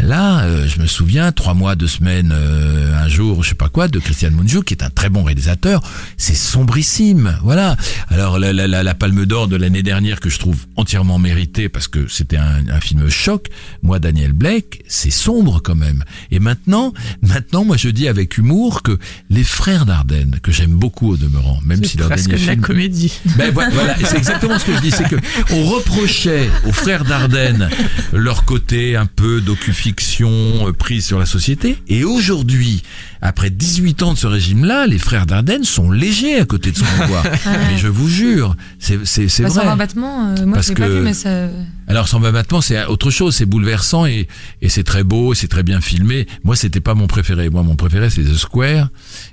Là, 0.02 0.44
euh, 0.44 0.66
je 0.66 0.80
me 0.80 0.86
souviens, 0.86 1.32
trois 1.32 1.54
mois, 1.54 1.76
deux 1.76 1.86
semaines, 1.86 2.32
euh, 2.34 2.94
un 2.94 3.08
jour, 3.08 3.42
je 3.42 3.50
sais 3.50 3.54
pas 3.54 3.68
quoi, 3.68 3.88
de 3.88 3.98
Christian 3.98 4.32
Mungiu, 4.32 4.62
qui 4.62 4.74
est 4.74 4.82
un 4.82 4.90
très 4.90 5.08
bon 5.08 5.22
réalisateur. 5.22 5.82
C'est 6.16 6.34
sombrissime, 6.34 7.38
voilà. 7.42 7.76
Alors 8.08 8.38
la, 8.38 8.52
la, 8.52 8.66
la, 8.66 8.82
la 8.82 8.94
Palme 8.94 9.24
d'Or 9.24 9.48
de 9.48 9.56
l'année 9.56 9.82
dernière 9.82 10.20
que 10.20 10.28
je 10.28 10.38
trouve 10.38 10.66
entièrement 10.76 11.18
méritée 11.18 11.68
parce 11.68 11.88
que 11.88 12.08
c'était 12.08 12.36
un, 12.36 12.68
un, 12.68 12.80
film 12.80 13.08
choc. 13.08 13.48
Moi, 13.82 13.98
Daniel 13.98 14.32
Blake, 14.32 14.82
c'est 14.88 15.10
sombre 15.10 15.60
quand 15.62 15.74
même. 15.76 16.02
Et 16.30 16.40
maintenant, 16.40 16.92
maintenant, 17.22 17.64
moi, 17.64 17.76
je 17.76 17.88
dis 17.88 18.08
avec 18.08 18.36
humour 18.36 18.82
que 18.82 18.98
les 19.30 19.44
frères 19.44 19.86
Dardenne, 19.86 20.38
que 20.42 20.52
j'aime 20.52 20.74
beaucoup 20.74 21.12
au 21.12 21.16
demeurant, 21.16 21.60
même 21.64 21.84
si 21.84 21.96
leur 21.96 22.08
dernier 22.08 22.24
de 22.32 22.36
film, 22.36 22.48
la 22.48 22.56
comédie. 22.56 23.12
Ben 23.36 23.52
voilà, 23.52 23.96
c'est 24.04 24.18
exactement 24.18 24.58
ce 24.58 24.64
que 24.64 24.74
je 24.74 24.80
dis, 24.80 24.90
c'est 24.90 25.08
que 25.08 25.16
on 25.52 25.64
reprochait 25.64 26.50
aux 26.66 26.72
frères 26.72 27.04
Dardenne 27.04 27.68
leur 28.12 28.44
côté 28.44 28.96
un 28.96 29.06
peu 29.06 29.40
docu 29.44 29.72
fiction 29.72 30.72
prise 30.76 31.04
sur 31.06 31.18
la 31.18 31.26
société. 31.26 31.78
Et 31.88 32.04
aujourd'hui, 32.04 32.82
après 33.20 33.50
18 33.50 34.02
ans 34.02 34.12
de 34.14 34.18
ce 34.18 34.26
régime-là, 34.26 34.86
les 34.86 34.98
frères 34.98 35.26
Dardenne 35.26 35.64
sont 35.64 35.90
légers 35.90 36.38
à 36.40 36.44
côté 36.44 36.72
de 36.72 36.76
son 36.78 36.84
pouvoir. 36.84 37.22
mais 37.46 37.78
je 37.78 37.88
vous 37.88 38.08
jure, 38.08 38.56
c'est 38.78 38.96
Bah, 38.96 39.02
vrai. 39.48 39.48
120 39.64 39.76
battements, 39.76 40.28
euh, 40.36 40.44
moi 40.46 40.54
Parce 40.54 40.66
je 40.68 40.72
l'ai 40.72 40.80
pas 40.80 40.86
que- 40.88 40.92
vu, 40.98 41.00
mais 41.04 41.14
ça. 41.14 41.48
Alors 41.86 42.08
120 42.08 42.32
battements, 42.32 42.60
c'est 42.62 42.84
autre 42.86 43.10
chose, 43.10 43.36
c'est 43.36 43.46
bouleversant 43.46 44.06
et, 44.06 44.26
et 44.62 44.68
c'est 44.68 44.84
très 44.84 45.04
beau, 45.04 45.34
c'est 45.34 45.48
très 45.48 45.62
bien 45.62 45.80
filmé. 45.80 46.26
Moi, 46.42 46.56
c'était 46.56 46.80
pas 46.80 46.94
mon 46.94 47.06
préféré. 47.06 47.50
Moi, 47.50 47.62
mon 47.62 47.76
préféré, 47.76 48.08
c'est 48.10 48.22
The 48.22 48.34
Square. 48.34 48.88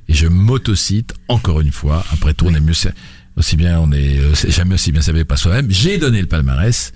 Et 0.09 0.13
je 0.13 0.27
m'autocite 0.27 1.13
encore 1.29 1.61
une 1.61 1.71
fois. 1.71 2.03
Après 2.11 2.33
tout, 2.33 2.45
on 2.47 2.53
est 2.53 2.59
mieux, 2.59 2.73
aussi 3.37 3.55
bien, 3.55 3.79
on 3.79 3.91
est 3.93 4.19
euh, 4.19 4.33
jamais 4.49 4.75
aussi 4.75 4.91
bien 4.91 5.01
savait 5.01 5.23
pas 5.25 5.37
soi-même. 5.37 5.67
J'ai 5.69 5.97
donné 5.97 6.19
le 6.21 6.27
palmarès. 6.27 6.91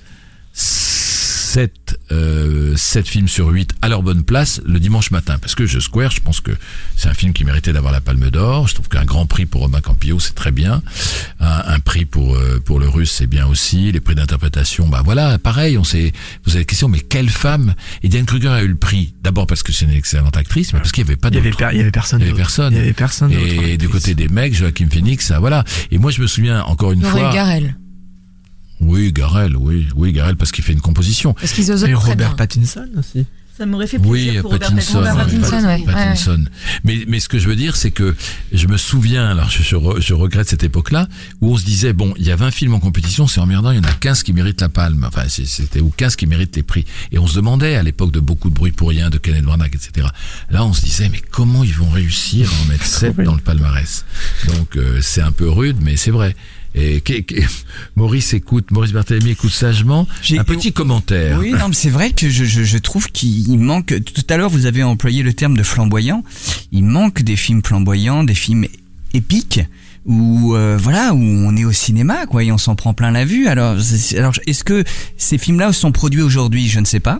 7, 1.45 1.99
euh, 2.11 2.73
7 2.75 3.07
films 3.07 3.27
sur 3.27 3.47
8 3.49 3.75
à 3.81 3.87
leur 3.89 4.01
bonne 4.03 4.23
place 4.23 4.61
le 4.65 4.79
dimanche 4.79 5.11
matin. 5.11 5.37
Parce 5.39 5.55
que 5.55 5.63
The 5.63 5.79
Square, 5.79 6.11
je 6.11 6.19
pense 6.21 6.41
que 6.41 6.51
c'est 6.95 7.07
un 7.07 7.13
film 7.13 7.33
qui 7.33 7.43
méritait 7.45 7.71
d'avoir 7.71 7.93
la 7.93 8.01
Palme 8.01 8.29
d'Or. 8.31 8.67
Je 8.67 8.73
trouve 8.73 8.87
qu'un 8.89 9.05
grand 9.05 9.25
prix 9.25 9.45
pour 9.45 9.61
Romain 9.61 9.81
Campillo, 9.81 10.19
c'est 10.19 10.33
très 10.35 10.51
bien. 10.51 10.81
Un, 11.39 11.63
un 11.67 11.79
prix 11.79 12.05
pour 12.05 12.35
euh, 12.35 12.59
pour 12.65 12.79
le 12.79 12.89
russe, 12.89 13.11
c'est 13.11 13.27
bien 13.27 13.45
aussi. 13.47 13.91
Les 13.91 13.99
prix 13.99 14.15
d'interprétation, 14.15 14.87
bah 14.87 15.01
voilà, 15.05 15.37
pareil. 15.37 15.77
On 15.77 15.83
s'est 15.83 16.11
posé 16.43 16.59
la 16.59 16.65
question, 16.65 16.87
mais 16.89 16.99
quelle 16.99 17.29
femme? 17.29 17.75
Et 18.03 18.09
Diane 18.09 18.25
Kruger 18.25 18.49
a 18.49 18.63
eu 18.63 18.67
le 18.67 18.75
prix. 18.75 19.13
D'abord 19.23 19.45
parce 19.47 19.61
que 19.63 19.71
c'est 19.71 19.85
une 19.85 19.91
excellente 19.91 20.35
actrice, 20.37 20.73
mais 20.73 20.79
parce 20.79 20.91
qu'il 20.91 21.03
y 21.03 21.07
avait 21.07 21.15
pas 21.15 21.29
Il 21.29 21.35
y 21.35 21.37
avait, 21.37 21.49
d'autres. 21.51 21.65
per- 21.67 21.73
il 21.73 21.77
y 21.77 21.81
avait 21.81 21.91
personne. 21.91 22.21
Il 22.21 22.25
y 22.25 22.29
avait 22.29 22.37
personne. 22.37 22.73
Il 22.73 22.77
y 22.77 22.81
avait 22.81 22.93
personne. 22.93 23.31
Et 23.31 23.77
du 23.77 23.87
côté 23.89 24.15
des 24.15 24.27
mecs, 24.27 24.53
Joachim 24.55 24.87
Phoenix, 24.91 25.25
ça, 25.27 25.39
voilà. 25.39 25.63
Et 25.91 25.97
moi, 25.99 26.11
je 26.11 26.21
me 26.21 26.27
souviens 26.27 26.63
encore 26.63 26.91
une 26.91 27.01
fois. 27.03 27.31
Garel. 27.33 27.75
Oui, 28.81 29.11
Garel, 29.13 29.55
oui, 29.57 29.87
oui, 29.95 30.11
Garel, 30.11 30.35
parce 30.35 30.51
qu'il 30.51 30.63
fait 30.63 30.73
une 30.73 30.81
composition. 30.81 31.33
Parce 31.33 31.53
qu'ils 31.53 31.71
osent 31.71 31.83
Et 31.85 31.93
Robert 31.93 32.15
bien. 32.15 32.29
Pattinson 32.31 32.87
aussi. 32.97 33.25
Ça 33.57 33.65
m'aurait 33.65 33.87
fait 33.87 33.99
plaisir 33.99 34.33
Oui, 34.33 34.41
pour 34.41 34.51
Robert 34.51 34.67
Pattinson. 34.69 34.97
Robert 34.97 35.15
Pattinson, 35.15 35.63
ouais. 35.65 35.83
Pattinson. 35.85 36.43
Mais, 36.83 37.05
mais 37.07 37.21
ce 37.21 37.29
que 37.29 37.39
je 37.39 37.47
veux 37.47 37.55
dire, 37.55 37.77
c'est 37.77 37.91
que 37.91 38.13
je 38.51 38.67
me 38.67 38.75
souviens, 38.75 39.29
alors 39.29 39.49
je, 39.49 39.63
je, 39.63 39.77
je 40.01 40.13
regrette 40.13 40.49
cette 40.49 40.63
époque-là, 40.63 41.07
où 41.39 41.53
on 41.53 41.57
se 41.57 41.63
disait, 41.63 41.93
bon, 41.93 42.13
il 42.17 42.25
y 42.25 42.31
a 42.31 42.35
20 42.35 42.51
films 42.51 42.73
en 42.73 42.81
compétition, 42.81 43.27
c'est 43.27 43.39
emmerdant, 43.39 43.71
il 43.71 43.77
y 43.77 43.79
en 43.79 43.85
a 43.85 43.93
15 43.93 44.23
qui 44.23 44.33
méritent 44.33 44.59
la 44.59 44.67
palme. 44.67 45.05
Enfin, 45.07 45.23
c'était, 45.29 45.79
ou 45.79 45.89
15 45.89 46.17
qui 46.17 46.27
méritent 46.27 46.57
les 46.57 46.63
prix. 46.63 46.83
Et 47.13 47.17
on 47.17 47.27
se 47.27 47.35
demandait, 47.37 47.75
à 47.77 47.83
l'époque 47.83 48.11
de 48.11 48.19
beaucoup 48.19 48.49
de 48.49 48.55
bruit 48.55 48.73
pour 48.73 48.89
rien, 48.89 49.09
de 49.09 49.17
Kenneth 49.17 49.45
Branagh, 49.45 49.73
etc. 49.73 50.05
Là, 50.49 50.65
on 50.65 50.73
se 50.73 50.81
disait, 50.83 51.07
mais 51.07 51.21
comment 51.31 51.63
ils 51.63 51.73
vont 51.73 51.89
réussir 51.89 52.51
à 52.51 52.61
en 52.63 52.65
mettre 52.65 52.85
7 52.85 53.21
dans 53.21 53.35
le 53.35 53.41
palmarès? 53.41 54.03
Donc, 54.49 54.75
euh, 54.75 54.99
c'est 55.01 55.21
un 55.21 55.31
peu 55.31 55.49
rude, 55.49 55.77
mais 55.79 55.95
c'est 55.95 56.11
vrai. 56.11 56.35
Et 56.77 57.01
Maurice 57.95 58.33
écoute, 58.33 58.69
Maurice 58.71 58.91
Barthélemy 58.91 59.31
écoute 59.31 59.51
sagement. 59.51 60.07
J'ai- 60.21 60.37
Un 60.39 60.43
petit 60.43 60.73
commentaire. 60.73 61.39
Oui, 61.39 61.51
non, 61.51 61.69
mais 61.69 61.73
c'est 61.73 61.89
vrai 61.89 62.11
que 62.11 62.29
je, 62.29 62.43
je, 62.43 62.63
je 62.63 62.77
trouve 62.77 63.09
qu'il 63.11 63.57
manque. 63.59 63.87
Tout 64.03 64.23
à 64.29 64.37
l'heure, 64.37 64.49
vous 64.49 64.65
avez 64.65 64.83
employé 64.83 65.23
le 65.23 65.33
terme 65.33 65.55
de 65.55 65.63
flamboyant. 65.63 66.23
Il 66.71 66.83
manque 66.83 67.21
des 67.21 67.37
films 67.37 67.61
flamboyants, 67.65 68.23
des 68.23 68.35
films 68.35 68.65
épiques 69.13 69.61
où 70.05 70.53
euh, 70.55 70.77
voilà 70.79 71.13
où 71.13 71.19
on 71.19 71.55
est 71.57 71.65
au 71.65 71.71
cinéma 71.71 72.25
quoi 72.27 72.43
et 72.43 72.51
on 72.51 72.57
s'en 72.59 72.75
prend 72.75 72.93
plein 72.93 73.11
la 73.11 73.25
vue. 73.25 73.47
Alors 73.47 73.79
c'est- 73.81 74.17
alors 74.17 74.33
est-ce 74.45 74.63
que 74.63 74.83
ces 75.17 75.37
films 75.37 75.59
là 75.59 75.73
sont 75.73 75.91
produits 75.91 76.21
aujourd'hui? 76.21 76.67
Je 76.67 76.79
ne 76.79 76.85
sais 76.85 76.99
pas. 76.99 77.19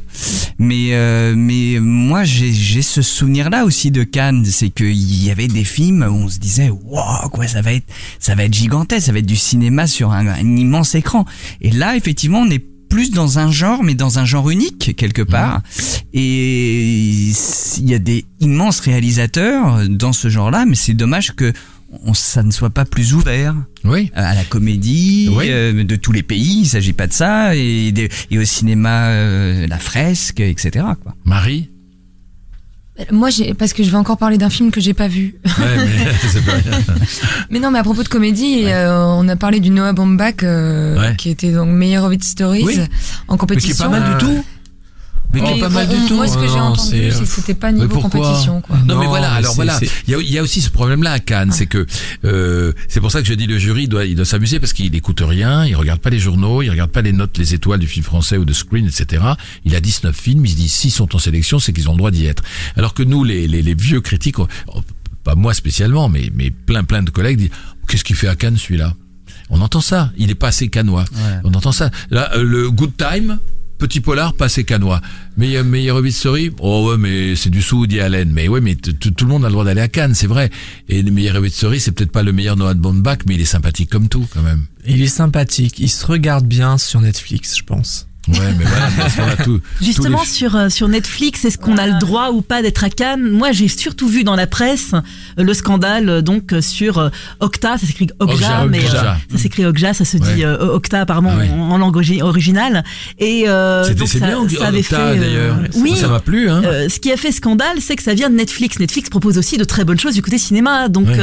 Mais 0.60 0.90
euh, 0.94 1.34
mais 1.36 1.80
moi 1.80 2.24
j'ai 2.24 2.54
j'ai 2.54 2.82
ce 2.84 3.02
souvenir 3.02 3.50
là 3.50 3.66
aussi 3.66 3.90
de 3.92 4.04
Cannes. 4.04 4.46
C'est 4.46 4.70
qu'il 4.70 5.24
y 5.24 5.32
avait 5.32 5.48
des 5.48 5.64
films 5.64 6.04
où 6.10 6.14
on 6.14 6.30
se 6.30 6.38
disait 6.40 6.70
waouh 6.70 7.30
quoi 7.30 7.48
ça 7.48 7.62
va 7.62 7.74
être 7.74 7.86
ça 8.20 8.36
va 8.36 8.44
être 8.44 8.54
gigantesque. 8.54 9.08
Ça 9.08 9.12
va 9.12 9.20
être 9.20 9.26
du 9.26 9.36
cinéma 9.36 9.88
sur 9.88 10.12
un, 10.12 10.28
un 10.28 10.56
immense 10.56 10.94
écran. 10.96 11.26
Et 11.62 11.72
là 11.72 11.96
effectivement 11.98 12.40
on 12.42 12.50
est 12.52 12.64
plus 12.88 13.10
dans 13.12 13.40
un 13.40 13.52
genre, 13.52 13.84
mais 13.84 13.96
dans 13.96 14.20
un 14.20 14.26
genre 14.26 14.50
unique 14.52 14.96
quelque 14.96 15.24
part. 15.24 15.62
Et 16.14 17.32
il 17.78 17.90
y 17.90 17.94
a 17.94 18.00
des 18.00 18.26
immenses 18.40 18.80
réalisateurs 18.80 19.88
dans 19.90 20.14
ce 20.14 20.30
genre-là, 20.30 20.66
mais 20.66 20.76
c'est 20.76 20.94
dommage 20.94 21.34
que 21.36 21.52
on, 22.06 22.14
ça 22.14 22.44
ne 22.44 22.52
soit 22.52 22.70
pas 22.70 22.86
plus 22.86 23.14
ouvert 23.14 23.56
Oui. 23.84 24.12
à 24.16 24.34
la 24.36 24.44
comédie 24.44 25.30
Oui. 25.32 25.46
euh, 25.50 25.84
de 25.84 25.96
tous 25.96 26.12
les 26.12 26.24
pays. 26.24 26.62
Il 26.62 26.66
s'agit 26.68 26.94
pas 26.94 27.08
de 27.08 27.14
ça 27.14 27.56
et, 27.56 27.94
au 28.38 28.44
cinéma, 28.44 29.08
euh, 29.10 29.68
la 29.68 29.78
fresque, 29.80 30.40
etc. 30.40 30.86
Quoi. 31.02 31.14
Marie? 31.24 31.70
Moi, 33.12 33.30
j'ai 33.30 33.54
parce 33.54 33.74
que 33.74 33.84
je 33.84 33.90
vais 33.90 33.98
encore 33.98 34.18
parler 34.18 34.38
d'un 34.38 34.50
film 34.50 34.72
que 34.72 34.80
j'ai 34.80 34.94
pas 34.94 35.10
vu. 35.10 35.36
Ouais, 35.46 35.52
mais 35.78 36.06
c'est 36.32 36.46
pas 36.46 36.54
rien. 36.54 36.80
Mais 37.50 37.60
non, 37.60 37.70
mais 37.70 37.80
à 37.80 37.84
propos 37.84 38.04
de 38.04 38.08
comédie, 38.08 38.64
euh, 38.68 38.96
on 39.18 39.28
a 39.28 39.36
parlé 39.36 39.60
du 39.60 39.70
Noah 39.70 39.92
Baumbach, 39.92 40.44
euh, 40.44 40.98
Ouais. 40.98 41.14
qui 41.18 41.30
était 41.30 41.52
donc 41.52 41.68
meilleur 41.70 42.06
Hobbit 42.06 42.24
Stories 42.24 42.64
Oui. 42.64 42.80
en 43.28 43.34
Mais 43.34 43.38
compétition. 43.38 43.76
qui 43.76 43.82
est 43.82 43.86
pas 43.86 44.00
mal 44.00 44.18
du 44.18 44.26
tout. 44.26 44.46
Mais 45.36 45.42
qui 45.48 45.52
est 45.52 45.56
Mais 45.56 45.62
pas 45.62 45.70
mal 45.70 45.88
du 45.88 45.96
tout. 46.08 46.16
Moi, 46.16 46.28
ce 46.28 46.36
que 46.38 46.48
j'ai 46.48 46.56
Non, 46.56 46.62
entendu, 46.74 47.12
c'est- 47.12 47.26
c'était 47.26 47.54
pas 47.54 47.72
niveau 47.72 48.00
compétition, 48.00 48.62
quoi. 48.62 48.78
Non, 48.86 48.98
mais 49.00 49.06
voilà. 49.08 49.32
Alors 49.34 49.54
voilà, 49.56 49.80
il 50.08 50.12
y 50.12 50.16
a, 50.16 50.20
il 50.20 50.32
y 50.32 50.38
a 50.40 50.44
aussi 50.44 50.62
ce 50.62 50.70
problème-là 50.70 51.12
à 51.12 51.20
Cannes, 51.20 51.52
c'est 51.52 51.66
que 51.68 51.86
euh, 52.24 52.72
c'est 52.88 53.00
pour 53.02 53.12
ça 53.12 53.22
que 53.22 53.28
je 53.28 53.34
dis 53.34 53.48
le 53.48 53.58
jury 53.58 53.88
doit 53.88 54.06
il 54.06 54.16
doit 54.16 54.26
s'amuser 54.26 54.60
parce 54.60 54.74
qu'il 54.74 54.94
écoute 54.96 55.22
rien, 55.26 55.66
il 55.66 55.76
regarde 55.76 56.00
pas 56.00 56.10
les 56.10 56.20
journaux, 56.20 56.62
il 56.62 56.70
regarde 56.70 56.92
pas 56.92 57.02
les 57.02 57.12
notes, 57.14 57.38
les 57.38 57.54
étoiles 57.54 57.80
du 57.80 57.88
film 57.88 58.04
français 58.06 58.38
ou 58.38 58.46
de 58.46 58.54
Screen, 58.54 58.86
etc. 58.88 59.24
Il 59.66 59.76
a 59.76 59.80
19 59.82 60.16
films, 60.16 60.46
il 60.46 60.50
se 60.52 60.56
dit 60.56 60.70
s'ils 60.70 60.92
sont 60.92 61.16
en 61.16 61.20
sélection, 61.20 61.60
c'est 61.60 61.74
qu'ils 61.74 61.90
ont 61.90 61.94
le 61.94 61.98
droit 62.00 62.12
d'y 62.12 62.26
être. 62.26 62.44
Alors 62.78 62.94
que 62.94 63.04
nous, 63.04 63.24
les 63.24 63.48
les, 63.48 63.62
les 63.62 63.74
vieux 63.76 64.02
critiques, 64.02 64.40
on- 64.40 64.48
pas 65.24 65.36
moi 65.36 65.54
spécialement, 65.54 66.08
mais 66.10 66.32
mais 66.36 66.52
plein 66.52 66.84
plein 66.84 67.02
de 67.04 67.10
collègues 67.10 67.38
disent 67.40 67.50
qu'est-ce 67.88 68.04
qu'il 68.04 68.16
fait 68.16 68.28
à 68.28 68.36
Cannes 68.36 68.58
celui-là? 68.58 68.94
On 69.50 69.62
entend 69.62 69.82
ça. 69.82 70.12
Il 70.18 70.32
est 70.32 70.36
pas 70.36 70.48
assez 70.48 70.70
canois. 70.70 71.06
Ouais. 71.14 71.40
On 71.44 71.54
entend 71.54 71.72
ça. 71.72 71.92
Là, 72.10 72.32
euh, 72.36 72.44
le 72.44 72.72
Good 72.72 72.94
Time, 72.98 73.38
petit 73.88 74.02
polar, 74.02 74.34
pas 74.34 74.46
assez 74.46 74.64
canois. 74.64 75.00
Meilleur, 75.38 75.64
meilleur 75.64 75.98
Hobbit 75.98 76.12
Story, 76.12 76.52
oh 76.60 76.90
ouais, 76.90 76.98
mais 76.98 77.36
c'est 77.36 77.50
du 77.50 77.64
Woody 77.72 78.00
Allen. 78.00 78.32
Mais 78.32 78.48
ouais, 78.48 78.62
mais 78.62 78.76
tout 78.76 79.14
le 79.22 79.28
monde 79.28 79.46
a 79.46 79.48
le 79.48 79.52
droit 79.52 79.64
d'aller 79.64 79.82
à 79.82 79.88
Cannes, 79.88 80.16
c'est 80.16 80.28
vrai. 80.28 80.50
Et 80.90 81.02
le 81.02 81.12
meilleur 81.12 81.36
Hobbit 81.36 81.52
Story, 81.52 81.80
c'est 81.80 81.92
peut-être 81.92 82.12
pas 82.12 82.24
le 82.24 82.32
meilleur 82.32 82.56
Noah 82.56 82.74
Baumbach, 82.74 83.20
mais 83.28 83.36
il 83.36 83.42
est 83.42 83.46
sympathique 83.46 83.90
comme 83.90 84.10
tout, 84.10 84.26
quand 84.34 84.42
même. 84.42 84.66
Il 84.88 85.02
est 85.02 85.08
sympathique, 85.08 85.80
il 85.80 85.90
se 85.90 86.06
regarde 86.06 86.46
bien 86.46 86.78
sur 86.78 87.02
Netflix, 87.02 87.58
je 87.58 87.64
pense. 87.64 88.08
Ouais, 88.28 88.40
mais 88.58 88.66
voilà, 88.66 88.88
parce 88.98 89.16
qu'on 89.16 89.28
a 89.28 89.36
tout. 89.44 89.60
Justement, 89.82 90.18
tous 90.20 90.24
les- 90.26 90.30
sur, 90.32 90.56
euh, 90.56 90.70
sur 90.70 90.88
Netflix, 90.88 91.46
est-ce 91.46 91.58
qu'on 91.58 91.78
a 91.78 91.86
le 91.86 92.00
droit 92.00 92.30
ou 92.32 92.42
pas 92.42 92.62
d'être 92.62 92.84
à 92.84 92.90
Cannes 92.90 93.30
Moi, 93.30 93.52
j'ai 93.52 93.68
surtout 93.68 94.08
vu 94.08 94.24
dans 94.24 94.36
la 94.36 94.48
presse 94.48 94.94
euh, 95.38 95.44
le 95.44 95.54
scandale 95.54 96.10
euh, 96.10 96.22
donc 96.22 96.54
sur 96.62 97.12
Octa, 97.40 97.78
ça 97.78 97.86
s'écrit 97.86 98.08
Okja, 98.20 98.34
Okja, 98.36 98.66
mais 98.70 98.80
Okja. 98.80 99.12
euh, 99.12 99.14
ça 99.32 99.38
s'écrit 99.38 99.66
Okja, 99.66 99.94
ça 99.94 100.06
se 100.06 100.18
Ouais. 100.18 100.34
dit 100.36 100.44
euh, 100.44 100.58
Octa 100.74 101.02
apparemment 101.02 101.32
Ah 101.34 101.38
ouais. 101.38 101.50
en, 101.52 101.72
en 101.72 101.78
langue 101.78 101.96
origi- 101.98 102.22
originale. 102.24 102.84
Et 103.20 103.48
euh, 103.48 103.84
C'était 103.84 103.96
donc 104.00 104.08
c'est 104.08 104.20
ça, 104.20 104.28
bien, 104.28 104.50
ça 104.50 104.68
avait 104.68 104.80
Octa, 104.80 104.96
fait. 104.98 105.02
euh, 105.02 105.20
d'ailleurs. 105.20 105.58
oui. 105.76 105.96
Ça 105.96 106.08
m'a 106.08 106.20
plu, 106.20 106.50
hein. 106.50 106.62
Euh, 106.66 106.90
ce 106.90 107.00
qui 107.00 107.12
a 107.12 107.18
fait 107.18 107.32
scandale, 107.32 107.78
c'est 107.80 107.96
que 107.96 108.04
ça 108.04 108.14
vient 108.14 108.30
de 108.30 108.36
Netflix. 108.36 108.80
Netflix 108.80 109.10
propose 109.10 109.38
aussi 109.38 109.58
de 109.58 109.64
très 109.64 109.84
bonnes 109.86 110.00
choses 110.00 110.16
du 110.16 110.22
côté 110.22 110.38
cinéma. 110.38 110.90
Donc 110.90 111.08
Ouais. 111.08 111.18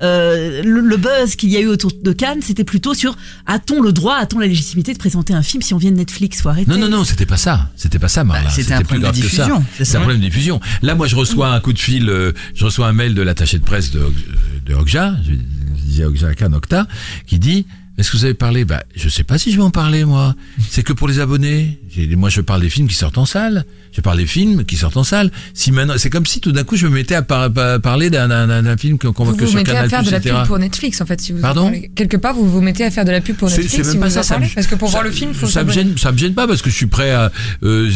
le, 0.00 0.80
le 0.80 0.96
buzz 0.96 1.36
qu'il 1.36 1.50
y 1.50 1.56
a 1.56 1.60
eu 1.60 1.66
autour 1.66 1.90
de 2.02 2.12
Cannes, 2.12 2.40
c'était 2.42 2.64
plutôt 2.64 2.94
sur 2.94 3.16
a-t-on 3.46 3.80
le 3.82 3.92
droit, 3.92 4.16
a-t-on 4.16 4.38
la 4.38 4.46
légitimité 4.46 4.92
de 4.92 4.98
présenter 4.98 5.34
un 5.34 5.42
film 5.42 5.62
si 5.62 5.74
on 5.74 5.78
vient 5.78 5.90
de 5.90 5.96
Netflix? 5.96 6.42
Faut 6.46 6.50
arrêter. 6.50 6.70
Non, 6.70 6.78
non, 6.78 6.88
non, 6.88 7.02
c'était 7.02 7.26
pas 7.26 7.36
ça. 7.36 7.70
C'était 7.74 7.98
pas 7.98 8.06
ça, 8.06 8.22
Marla. 8.22 8.44
Bah, 8.44 8.50
c'était 8.54 8.72
un 8.72 8.76
plus 8.76 8.84
problème 8.84 9.10
de 9.10 9.18
grave 9.18 9.20
que 9.20 9.34
ça. 9.34 9.46
diffusion, 9.46 9.64
c'est 9.82 9.96
un 9.96 10.00
problème 10.00 10.20
de 10.20 10.26
diffusion. 10.26 10.60
Là, 10.80 10.94
moi, 10.94 11.08
je 11.08 11.16
reçois 11.16 11.48
un 11.48 11.58
coup 11.58 11.72
de 11.72 11.78
fil, 11.80 12.08
euh, 12.08 12.30
je 12.54 12.64
reçois 12.64 12.86
un 12.86 12.92
mail 12.92 13.16
de 13.16 13.22
l'attaché 13.22 13.58
de 13.58 13.64
presse 13.64 13.90
de, 13.90 14.12
de 14.64 14.74
Okja, 14.74 15.16
je 15.28 15.34
disais 15.82 16.04
Okja 16.04 16.36
Khan 16.36 16.52
Okta, 16.52 16.86
qui 17.26 17.40
dit, 17.40 17.66
est-ce 17.98 18.10
que 18.10 18.16
vous 18.16 18.24
avez 18.24 18.34
parlé? 18.34 18.64
Bah, 18.64 18.82
je 18.94 19.08
sais 19.08 19.24
pas 19.24 19.38
si 19.38 19.52
je 19.52 19.56
vais 19.56 19.62
en 19.62 19.70
parler, 19.70 20.04
moi. 20.04 20.34
C'est 20.70 20.82
que 20.82 20.92
pour 20.92 21.08
les 21.08 21.18
abonnés. 21.20 21.78
Moi, 22.16 22.28
je 22.28 22.40
parle 22.42 22.60
des 22.60 22.68
films 22.70 22.88
qui 22.88 22.94
sortent 22.94 23.16
en 23.18 23.24
salle. 23.26 23.64
Je 23.92 24.02
parle 24.02 24.18
des 24.18 24.26
films 24.26 24.64
qui 24.64 24.76
sortent 24.76 24.98
en 24.98 25.04
salle. 25.04 25.30
Si 25.54 25.72
maintenant, 25.72 25.94
c'est 25.96 26.10
comme 26.10 26.26
si 26.26 26.40
tout 26.40 26.52
d'un 26.52 26.64
coup, 26.64 26.76
je 26.76 26.86
me 26.86 26.92
mettais 26.92 27.14
à 27.14 27.22
par- 27.22 27.50
par- 27.50 27.80
parler 27.80 28.10
d'un- 28.10 28.76
film 28.76 28.98
qu'on 28.98 29.12
voit 29.12 29.32
Vous 29.32 29.36
que 29.38 29.44
vous 29.44 29.50
sur 29.50 29.56
mettez 29.58 29.70
Canal+, 29.72 29.86
à 29.86 29.88
faire 29.88 30.02
de 30.02 30.10
la 30.10 30.18
etc. 30.18 30.34
pub 30.40 30.46
pour 30.46 30.58
Netflix 30.58 31.00
en 31.00 31.06
fait 31.06 31.18
si 31.18 31.32
vous 31.32 31.40
Pardon? 31.40 31.62
parlez. 31.64 31.90
quelque 31.94 32.18
part 32.18 32.34
vous 32.34 32.46
vous 32.50 32.60
mettez 32.60 32.84
à 32.84 32.90
faire 32.90 33.06
de 33.06 33.10
la 33.10 33.22
pub 33.22 33.36
pour 33.36 33.48
Netflix 33.48 33.72
c'est 33.74 33.84
si 33.84 33.88
même 33.92 34.00
pas 34.00 34.08
vous 34.08 34.12
ça, 34.14 34.20
en 34.20 34.22
ça 34.22 34.34
parlez 34.34 34.48
me- 34.50 34.54
parce 34.54 34.66
que 34.66 34.74
pour 34.74 34.88
ça- 34.88 34.92
voir 34.92 35.04
le 35.04 35.10
film 35.10 35.32
faut 35.32 35.46
ça 35.46 35.64
me 35.64 35.72
gêne 35.72 35.96
ça 35.96 36.12
me 36.12 36.18
gêne 36.18 36.34
pas 36.34 36.46
parce 36.46 36.60
que 36.60 36.68
je 36.68 36.74
suis 36.74 36.86
prêt 36.88 37.12
à 37.12 37.32
euh, 37.62 37.88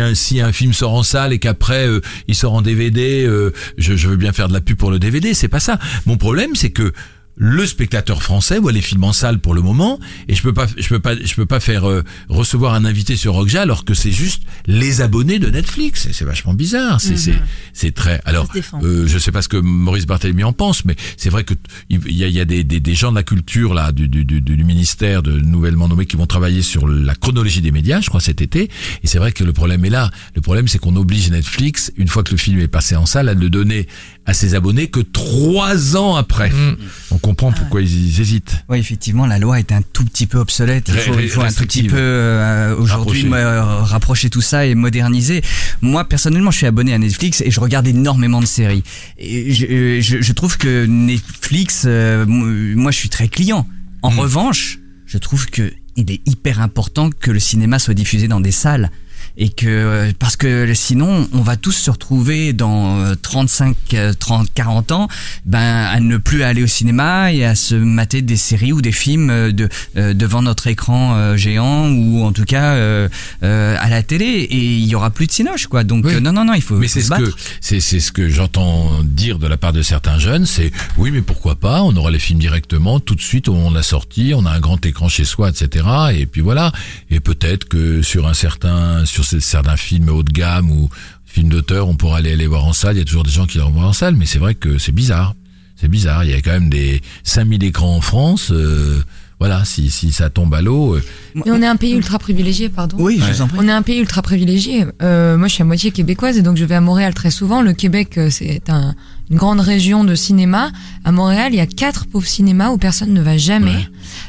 un 0.00 0.14
si 0.14 0.40
un 0.42 0.52
film 0.52 0.74
sort 0.74 0.92
en 0.92 1.02
salle 1.02 1.32
et 1.32 1.38
qu'après 1.38 1.86
euh, 1.88 2.00
il 2.28 2.34
sort 2.34 2.52
en 2.52 2.60
DVD 2.60 3.24
euh, 3.26 3.52
je, 3.78 3.96
je 3.96 4.08
veux 4.08 4.16
bien 4.16 4.32
faire 4.32 4.48
de 4.48 4.52
la 4.52 4.60
pub 4.60 4.76
pour 4.76 4.90
le 4.90 4.98
DVD 4.98 5.32
c'est 5.32 5.48
pas 5.48 5.60
ça 5.60 5.78
mon 6.04 6.18
problème 6.18 6.50
c'est 6.54 6.70
que 6.70 6.92
le 7.36 7.66
spectateur 7.66 8.22
français 8.22 8.58
voit 8.58 8.72
les 8.72 8.80
films 8.80 9.04
en 9.04 9.12
salle 9.12 9.38
pour 9.38 9.54
le 9.54 9.62
moment 9.62 9.98
et 10.28 10.34
je 10.34 10.42
peux 10.42 10.52
pas 10.52 10.66
je 10.76 10.88
peux 10.88 11.00
pas 11.00 11.14
je 11.16 11.34
peux 11.34 11.46
pas 11.46 11.60
faire 11.60 11.88
euh, 11.88 12.02
recevoir 12.28 12.74
un 12.74 12.84
invité 12.84 13.16
sur 13.16 13.34
Rockja 13.34 13.62
alors 13.62 13.84
que 13.84 13.94
c'est 13.94 14.12
juste 14.12 14.42
les 14.66 15.00
abonnés 15.00 15.38
de 15.38 15.48
Netflix 15.48 16.06
Et 16.06 16.12
c'est 16.12 16.24
vachement 16.24 16.54
bizarre 16.54 17.00
c'est 17.00 17.16
c'est 17.16 17.34
c'est 17.72 17.94
très 17.94 18.20
alors 18.24 18.48
euh, 18.82 19.06
je 19.06 19.18
sais 19.18 19.32
pas 19.32 19.42
ce 19.42 19.48
que 19.48 19.56
Maurice 19.56 20.06
Barthélemy 20.06 20.44
en 20.44 20.52
pense, 20.52 20.84
mais 20.84 20.96
c'est 21.16 21.30
vrai 21.30 21.44
que 21.44 21.54
il 21.88 22.00
y 22.12 22.24
a, 22.24 22.28
y 22.28 22.40
a 22.40 22.44
des, 22.44 22.64
des, 22.64 22.80
des 22.80 22.94
gens 22.94 23.10
de 23.10 23.16
la 23.16 23.22
culture 23.22 23.74
là 23.74 23.92
du, 23.92 24.08
du, 24.08 24.24
du, 24.24 24.40
du 24.40 24.64
ministère 24.64 25.22
de 25.22 25.32
nouvellement 25.40 25.88
nommés 25.88 26.06
qui 26.06 26.16
vont 26.16 26.26
travailler 26.26 26.62
sur 26.62 26.86
la 26.86 27.14
chronologie 27.14 27.60
des 27.60 27.70
médias, 27.70 28.00
je 28.00 28.08
crois 28.08 28.20
cet 28.20 28.40
été. 28.42 28.70
Et 29.02 29.06
c'est 29.06 29.18
vrai 29.18 29.32
que 29.32 29.44
le 29.44 29.52
problème 29.52 29.84
est 29.84 29.90
là. 29.90 30.10
Le 30.34 30.40
problème 30.40 30.68
c'est 30.68 30.78
qu'on 30.78 30.96
oblige 30.96 31.30
Netflix, 31.30 31.92
une 31.96 32.08
fois 32.08 32.22
que 32.22 32.32
le 32.32 32.36
film 32.36 32.58
est 32.60 32.68
passé 32.68 32.96
en 32.96 33.06
salle, 33.06 33.28
à 33.28 33.34
le 33.34 33.50
donner 33.50 33.86
à 34.24 34.34
ses 34.34 34.54
abonnés 34.54 34.86
que 34.88 35.00
trois 35.00 35.96
ans 35.96 36.14
après. 36.14 36.50
Mm. 36.50 36.76
On 37.10 37.18
comprend 37.18 37.50
pourquoi 37.52 37.82
ils, 37.82 38.06
ils 38.14 38.20
hésitent. 38.20 38.64
Oui, 38.68 38.78
effectivement, 38.78 39.26
la 39.26 39.38
loi 39.38 39.58
est 39.58 39.72
un 39.72 39.82
tout 39.92 40.04
petit 40.04 40.26
peu 40.26 40.38
obsolète. 40.38 40.84
Il 40.88 40.94
Ré- 40.94 41.00
faut, 41.00 41.20
il 41.20 41.28
faut 41.28 41.40
un 41.42 41.52
tout 41.52 41.64
petit 41.64 41.82
peu 41.82 41.96
euh, 41.98 42.76
aujourd'hui 42.76 43.26
euh, 43.32 43.62
rapprocher 43.82 44.30
tout 44.30 44.40
ça 44.40 44.64
et 44.66 44.74
moderniser. 44.76 45.42
Moi, 45.80 46.04
personnellement, 46.08 46.50
je 46.52 46.58
suis 46.58 46.66
abonné 46.66 46.94
à 46.94 46.98
Netflix 46.98 47.40
et 47.40 47.50
je 47.50 47.58
regarde 47.60 47.86
énormément 47.88 48.40
de 48.40 48.46
séries. 48.46 48.84
Et 49.18 49.52
je, 49.52 50.00
je, 50.00 50.22
je 50.22 50.32
trouve 50.32 50.56
que 50.56 50.86
Netflix, 50.86 51.82
euh, 51.86 52.24
moi, 52.26 52.90
je 52.92 52.96
suis 52.98 53.08
très 53.08 53.28
client. 53.28 53.66
En 54.02 54.10
Mm. 54.12 54.18
revanche, 54.20 54.78
je 55.06 55.18
trouve 55.18 55.46
que 55.46 55.72
il 55.96 56.10
est 56.10 56.20
hyper 56.26 56.60
important 56.60 57.10
que 57.10 57.30
le 57.30 57.38
cinéma 57.40 57.78
soit 57.78 57.92
diffusé 57.94 58.26
dans 58.28 58.40
des 58.40 58.50
salles. 58.52 58.90
Et 59.38 59.48
que 59.48 60.12
parce 60.18 60.36
que 60.36 60.72
sinon 60.74 61.28
on 61.32 61.40
va 61.40 61.56
tous 61.56 61.72
se 61.72 61.90
retrouver 61.90 62.52
dans 62.52 63.00
euh, 63.00 63.14
35 63.14 63.76
euh, 63.94 64.12
30 64.18 64.48
40 64.52 64.92
ans 64.92 65.08
ben 65.46 65.58
à 65.58 66.00
ne 66.00 66.18
plus 66.18 66.42
aller 66.42 66.62
au 66.62 66.66
cinéma 66.66 67.32
et 67.32 67.44
à 67.44 67.54
se 67.54 67.74
mater 67.74 68.20
des 68.20 68.36
séries 68.36 68.72
ou 68.72 68.82
des 68.82 68.92
films 68.92 69.30
euh, 69.30 69.50
de 69.52 69.68
euh, 69.96 70.12
devant 70.12 70.42
notre 70.42 70.66
écran 70.66 71.14
euh, 71.16 71.36
géant 71.36 71.88
ou 71.90 72.22
en 72.24 72.32
tout 72.32 72.44
cas 72.44 72.74
euh, 72.74 73.08
euh, 73.42 73.76
à 73.80 73.88
la 73.88 74.02
télé 74.02 74.26
et 74.26 74.56
il 74.58 74.84
y 74.86 74.94
aura 74.94 75.08
plus 75.10 75.26
de 75.26 75.32
cinoche 75.32 75.66
quoi 75.66 75.82
donc 75.82 76.04
Oui. 76.04 76.14
euh, 76.16 76.20
non 76.20 76.32
non 76.32 76.44
non 76.44 76.52
il 76.54 76.62
faut, 76.62 76.76
Mais 76.76 76.88
c'est 76.88 77.00
ce 77.00 77.10
que 77.10 77.32
c'est 77.62 77.80
c'est 77.80 78.00
ce 78.00 78.12
que 78.12 78.28
j'entends 78.28 79.02
dire 79.02 79.38
de 79.38 79.46
la 79.46 79.56
part 79.56 79.72
de 79.72 79.80
certains 79.82 80.18
jeunes, 80.18 80.44
c'est 80.44 80.70
oui 80.98 81.10
mais 81.10 81.22
pourquoi 81.22 81.56
pas, 81.56 81.82
on 81.82 81.96
aura 81.96 82.10
les 82.10 82.18
films 82.18 82.38
directement 82.38 83.00
tout 83.00 83.14
de 83.14 83.22
suite 83.22 83.48
au 83.48 83.54
moment 83.54 83.70
de 83.70 83.76
la 83.76 83.82
sortie, 83.82 84.32
on 84.36 84.44
a 84.44 84.50
un 84.50 84.60
grand 84.60 84.84
écran 84.84 85.08
chez 85.08 85.24
soi, 85.24 85.48
etc. 85.50 85.86
Et 86.14 86.26
puis 86.26 86.40
voilà. 86.42 86.70
Et 87.10 87.20
peut-être 87.20 87.66
que 87.66 88.02
sur 88.02 88.28
un 88.28 88.34
certain 88.34 89.04
sur 89.06 89.21
ces- 89.22 89.40
certains 89.40 89.76
films 89.76 90.08
haut 90.08 90.22
de 90.22 90.32
gamme 90.32 90.70
ou 90.70 90.88
films 91.24 91.48
d'auteur, 91.48 91.88
on 91.88 91.94
pourra 91.94 92.18
aller 92.18 92.36
les 92.36 92.46
voir 92.46 92.64
en 92.64 92.72
salle. 92.72 92.96
Il 92.96 92.98
y 92.98 93.02
a 93.02 93.04
toujours 93.04 93.24
des 93.24 93.30
gens 93.30 93.46
qui 93.46 93.58
les 93.58 93.64
revoient 93.64 93.86
en 93.86 93.92
salle, 93.92 94.16
mais 94.16 94.26
c'est 94.26 94.38
vrai 94.38 94.54
que 94.54 94.78
c'est 94.78 94.92
bizarre. 94.92 95.34
C'est 95.76 95.88
bizarre. 95.88 96.24
Il 96.24 96.30
y 96.30 96.34
a 96.34 96.40
quand 96.42 96.52
même 96.52 96.68
des 96.70 97.00
5000 97.24 97.64
écrans 97.64 97.96
en 97.96 98.00
France. 98.00 98.50
euh, 98.52 99.00
voilà, 99.40 99.64
si 99.64 99.90
si 99.90 100.12
ça 100.12 100.30
tombe 100.30 100.54
à 100.54 100.62
l'eau. 100.62 100.94
euh, 100.94 101.02
Mais 101.34 101.42
on 101.50 101.60
est 101.60 101.66
un 101.66 101.74
pays 101.74 101.94
ultra 101.94 102.20
privilégié 102.20 102.68
pardon. 102.68 102.96
oui 103.00 103.18
je 103.20 103.32
vous 103.32 103.42
en 103.42 103.48
prie 103.48 103.58
On 103.60 103.66
est 103.66 103.72
un 103.72 103.82
pays 103.82 103.98
ultra 103.98 104.22
privilégié. 104.22 104.86
Euh, 105.02 105.36
moi, 105.36 105.48
je 105.48 105.54
suis 105.54 105.62
à 105.62 105.64
moitié 105.66 105.90
québécoise 105.90 106.38
et 106.38 106.42
donc 106.42 106.56
je 106.56 106.64
vais 106.64 106.76
à 106.76 106.80
Montréal 106.80 107.12
très 107.12 107.32
souvent. 107.32 107.60
Le 107.60 107.72
Québec, 107.72 108.20
c'est 108.30 108.70
un- 108.70 108.94
une 109.30 109.38
grande 109.38 109.58
région 109.60 110.04
de 110.04 110.14
cinéma. 110.14 110.70
À 111.04 111.10
Montréal, 111.10 111.52
il 111.52 111.56
y 111.56 111.60
a 111.60 111.66
quatre 111.66 112.06
pauvres 112.06 112.28
cinémas 112.28 112.68
où 112.70 112.78
personne 112.78 113.12
ne 113.12 113.20
va 113.22 113.36
jamais. 113.36 113.72
Ouais. 113.74 113.88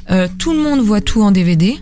Euh, 0.09 0.27
tout 0.39 0.53
le 0.53 0.63
monde 0.63 0.79
voit 0.79 1.01
tout 1.01 1.21
en 1.21 1.29
DVD. 1.29 1.77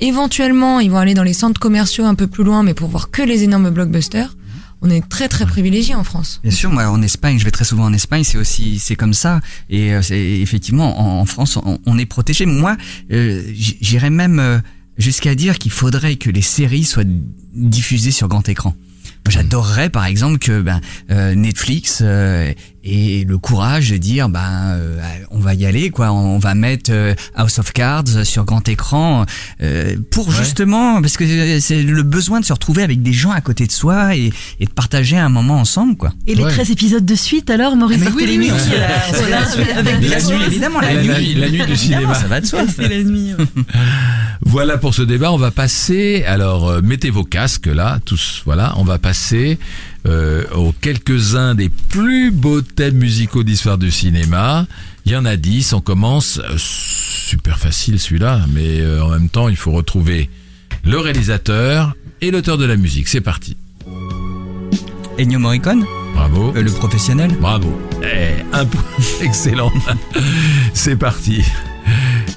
Éventuellement, 0.00 0.80
ils 0.80 0.90
vont 0.90 0.98
aller 0.98 1.14
dans 1.14 1.22
les 1.22 1.32
centres 1.32 1.60
commerciaux 1.60 2.04
un 2.04 2.14
peu 2.14 2.26
plus 2.26 2.44
loin, 2.44 2.62
mais 2.62 2.74
pour 2.74 2.88
voir 2.88 3.10
que 3.10 3.22
les 3.22 3.42
énormes 3.42 3.70
blockbusters. 3.70 4.36
On 4.80 4.90
est 4.90 5.08
très 5.08 5.26
très 5.28 5.44
privilégié 5.44 5.96
en 5.96 6.04
France. 6.04 6.38
Bien 6.44 6.52
sûr, 6.52 6.70
moi 6.70 6.88
en 6.88 7.02
Espagne, 7.02 7.36
je 7.36 7.44
vais 7.44 7.50
très 7.50 7.64
souvent 7.64 7.86
en 7.86 7.92
Espagne, 7.92 8.22
c'est 8.22 8.38
aussi 8.38 8.78
c'est 8.78 8.94
comme 8.94 9.12
ça. 9.12 9.40
Et 9.68 9.92
euh, 9.92 10.02
c'est 10.02 10.20
effectivement 10.20 11.00
en, 11.00 11.20
en 11.20 11.24
France, 11.24 11.56
on, 11.56 11.80
on 11.84 11.98
est 11.98 12.06
protégé. 12.06 12.46
Moi, 12.46 12.76
euh, 13.10 13.42
j'irais 13.54 14.10
même 14.10 14.38
euh, 14.38 14.60
jusqu'à 14.96 15.34
dire 15.34 15.58
qu'il 15.58 15.72
faudrait 15.72 16.14
que 16.14 16.30
les 16.30 16.42
séries 16.42 16.84
soient 16.84 17.02
diffusées 17.54 18.12
sur 18.12 18.28
grand 18.28 18.48
écran. 18.48 18.76
Moi, 19.26 19.32
J'adorerais, 19.32 19.90
par 19.90 20.04
exemple, 20.06 20.38
que 20.38 20.60
ben, 20.60 20.80
euh, 21.10 21.34
Netflix 21.34 21.98
euh, 22.02 22.52
ait 22.94 23.24
le 23.24 23.38
courage 23.38 23.90
de 23.90 23.96
dire, 23.96 24.28
ben, 24.28 24.40
euh, 24.76 25.00
on 25.30 25.38
va 25.38 25.54
y 25.54 25.66
aller, 25.66 25.90
quoi. 25.90 26.12
On 26.12 26.38
va 26.38 26.54
mettre 26.54 26.90
euh, 26.92 27.14
House 27.34 27.58
of 27.58 27.72
Cards 27.72 28.24
sur 28.24 28.44
grand 28.44 28.68
écran 28.68 29.24
euh, 29.62 29.96
pour 30.10 30.28
Ouais. 30.28 30.34
justement, 30.36 31.00
parce 31.00 31.16
que 31.16 31.58
c'est 31.60 31.82
le 31.82 32.02
besoin 32.02 32.40
de 32.40 32.44
se 32.44 32.52
retrouver 32.52 32.82
avec 32.82 33.02
des 33.02 33.12
gens 33.12 33.30
à 33.30 33.40
côté 33.40 33.66
de 33.66 33.72
soi 33.72 34.14
et, 34.16 34.32
et 34.60 34.64
de 34.66 34.70
partager 34.70 35.16
un 35.16 35.28
moment 35.28 35.58
ensemble, 35.60 35.96
quoi. 35.96 36.12
Et 36.26 36.34
les 36.34 36.44
Ouais. 36.44 36.50
13 36.50 36.70
épisodes 36.70 37.04
de 37.04 37.14
suite 37.14 37.50
alors, 37.50 37.76
Maurice 37.76 37.98
Ah, 38.00 38.10
mais 38.10 38.16
oui, 38.16 38.24
oui, 38.28 38.38
oui, 38.38 38.50
oui. 38.52 38.76
voilà, 39.14 39.38
avec 39.78 40.08
La 40.08 40.22
nuit, 40.22 40.44
évidemment, 40.46 40.80
la 40.80 40.94
la 40.94 41.02
nuit. 41.20 41.34
la 41.34 41.48
nuit 41.50 41.64
du 41.66 41.76
cinéma. 41.76 42.14
Ça 42.14 42.26
va 42.28 42.40
de 42.40 42.46
soi. 42.46 42.60
C'est 42.76 42.88
la 42.88 43.02
nuit. 43.02 43.34
ouais. 43.38 43.44
Voilà 44.42 44.78
pour 44.78 44.94
ce 44.94 45.02
débat. 45.02 45.32
On 45.32 45.36
va 45.36 45.50
passer. 45.50 46.24
Alors, 46.26 46.68
euh, 46.68 46.80
mettez 46.82 47.10
vos 47.10 47.24
casques 47.24 47.66
là, 47.66 47.98
tous. 48.04 48.42
Voilà, 48.44 48.74
on 48.76 48.84
va 48.84 48.98
passer 48.98 49.58
euh, 50.06 50.44
aux 50.54 50.72
quelques-uns 50.72 51.54
des 51.54 51.68
plus 51.68 52.30
beaux 52.30 52.60
thèmes 52.62 52.96
musicaux 52.96 53.42
d'histoire 53.42 53.78
du 53.78 53.90
cinéma. 53.90 54.66
Il 55.04 55.12
y 55.12 55.16
en 55.16 55.24
a 55.24 55.36
dix. 55.36 55.72
On 55.72 55.80
commence 55.80 56.38
euh, 56.38 56.54
super 56.56 57.58
facile 57.58 57.98
celui-là, 57.98 58.40
mais 58.52 58.80
euh, 58.80 59.02
en 59.02 59.08
même 59.10 59.28
temps, 59.28 59.48
il 59.48 59.56
faut 59.56 59.72
retrouver 59.72 60.28
le 60.84 60.98
réalisateur 60.98 61.94
et 62.20 62.30
l'auteur 62.30 62.58
de 62.58 62.64
la 62.64 62.76
musique. 62.76 63.08
C'est 63.08 63.20
parti. 63.20 63.56
Ennio 65.18 65.38
Morricone, 65.38 65.84
Bravo. 66.14 66.52
euh, 66.56 66.62
le 66.62 66.70
professionnel. 66.70 67.32
Bravo. 67.40 67.76
Eh, 68.02 68.42
un 68.52 68.64
peu 68.64 68.78
excellent. 69.22 69.72
C'est 70.74 70.96
parti. 70.96 71.42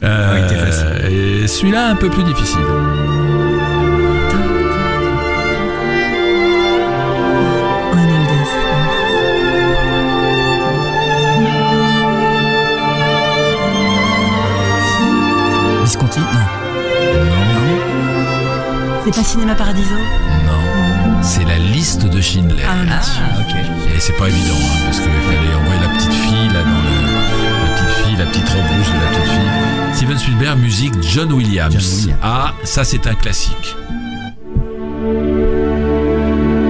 Ah 0.02 0.34
Euh, 0.34 1.46
celui-là 1.48 1.90
un 1.92 1.96
peu 1.96 2.10
plus 2.10 2.24
difficile. 2.24 2.62
Visconti, 15.92 16.22
non. 16.22 16.26
Non, 16.26 17.82
C'est 19.04 19.14
pas 19.14 19.24
Cinéma 19.26 19.56
Paradiso 19.56 19.94
non. 19.94 21.22
C'est 21.22 21.44
la 21.44 21.58
liste 21.58 22.06
de 22.06 22.22
Schindler. 22.22 22.64
Ah, 22.66 23.42
ok. 23.42 23.56
Et 23.94 24.00
c'est 24.00 24.16
pas 24.16 24.30
évident, 24.30 24.56
hein, 24.56 24.86
parce 24.86 25.02
qu'il 25.02 25.12
fallait 25.12 25.54
envoyer 25.54 25.82
la 25.82 25.90
petite 25.90 26.14
fille 26.14 26.48
là 26.48 26.64
dans 26.64 26.82
le, 26.82 26.96
la 27.12 27.74
petite 27.76 28.06
fille, 28.06 28.16
la 28.16 28.26
petite 28.26 28.48
robe 28.48 28.62
rouge 28.62 28.88
de 28.88 29.00
la 29.04 29.10
petite 29.20 30.16
fille. 30.24 30.38
blogueur, 30.38 30.56
musique 30.56 30.94
John 31.02 31.34
Williams. 31.34 31.74
John 31.74 31.82
Williams. 31.84 32.10
Ah, 32.24 32.54
ça 32.64 32.86
c'est 32.86 33.06
un 33.08 33.16
classique. 33.16 33.76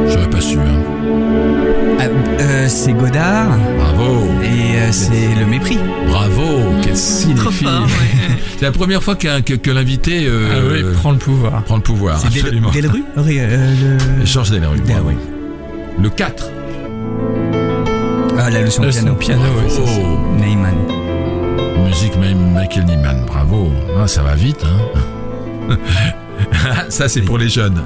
J'aurais 0.08 0.30
pas 0.32 0.42
su. 0.42 0.58
Hein. 0.58 0.82
Ah, 2.00 2.06
euh, 2.40 2.68
c'est 2.68 2.94
Godard 2.94 3.56
Bravo, 3.78 4.26
et 4.42 4.80
euh, 4.80 4.92
c'est 4.92 5.36
Le 5.40 5.46
Mépris. 5.46 5.78
C'est 8.62 8.68
la 8.68 8.74
première 8.74 9.02
fois 9.02 9.16
qu'un- 9.16 9.42
que, 9.42 9.56
que 9.56 9.72
l'invité 9.72 10.28
Ah 10.28 10.30
euh, 10.30 10.84
oui, 10.92 10.96
prends 11.02 11.12
le 11.14 11.18
pouvoir. 11.18 11.64
prend 11.64 11.78
le 11.78 11.82
pouvoir. 11.82 12.20
C'est 12.20 12.30
Del- 12.30 12.42
Absolument. 12.42 12.70
Delru 12.70 13.04
euh, 13.18 13.98
le... 14.20 14.24
Georges 14.24 14.52
Delerue. 14.52 14.80
Delru. 14.82 15.16
Le 16.00 16.10
4. 16.12 16.52
Ah, 18.38 18.52
la 18.52 18.62
leçon 18.62 18.84
piano. 18.84 19.16
piano, 19.16 19.42
oui, 19.64 19.68
ça, 19.68 19.82
c'est- 19.84 20.04
Oh, 20.06 20.40
Neyman. 20.40 20.76
musique 21.88 22.16
même 22.20 22.52
Michael 22.54 22.86
Nyman. 22.86 23.26
Bravo. 23.26 23.72
Ah, 24.00 24.06
ça 24.06 24.22
va 24.22 24.36
vite. 24.36 24.64
Hein. 24.64 25.78
ça 26.90 27.08
c'est 27.10 27.22
pour 27.22 27.40
les 27.40 27.50
jeunes. 27.50 27.82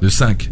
Le 0.00 0.10
5. 0.10 0.50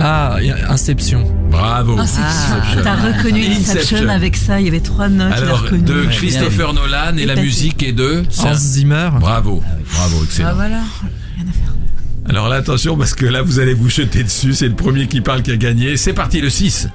Ah, 0.00 0.38
il 0.40 0.48
y 0.48 0.50
a 0.50 0.68
Inception. 0.72 1.22
Bravo. 1.58 1.96
Ah, 1.98 2.66
t'as 2.82 2.94
reconnu 2.96 3.44
Inception 3.46 3.96
Inception. 3.96 4.08
avec 4.08 4.36
ça, 4.36 4.60
il 4.60 4.66
y 4.66 4.68
avait 4.68 4.80
trois 4.80 5.08
notes, 5.08 5.32
il 5.36 5.42
a 5.42 5.46
Alors, 5.46 5.62
de 5.70 5.94
Ouais, 6.06 6.12
Christopher 6.14 6.72
Nolan 6.74 7.16
et 7.16 7.22
Et 7.22 7.26
la 7.26 7.36
musique 7.36 7.82
est 7.82 7.92
de 7.92 8.22
Hans 8.40 8.54
Zimmer. 8.54 9.10
Bravo, 9.20 9.62
bravo, 9.94 10.16
Ah 10.20 10.24
excellent. 10.24 10.54
voilà. 10.54 10.80
Alors 12.28 12.48
là, 12.48 12.56
attention, 12.56 12.96
parce 12.96 13.14
que 13.14 13.26
là, 13.26 13.42
vous 13.42 13.58
allez 13.60 13.74
vous 13.74 13.90
jeter 13.90 14.22
dessus. 14.24 14.54
C'est 14.54 14.68
le 14.68 14.74
premier 14.74 15.06
qui 15.08 15.20
parle 15.20 15.42
qui 15.42 15.52
a 15.52 15.56
gagné. 15.56 15.96
C'est 15.98 16.14
parti, 16.14 16.40
le 16.40 16.48
6. 16.50 16.88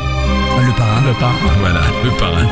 Ah, 0.00 0.62
le 0.66 0.72
parrain. 0.72 1.02
Le 1.06 1.12
parrain. 1.20 1.34
Voilà, 1.60 1.80
le 2.04 2.10
parrain. 2.18 2.46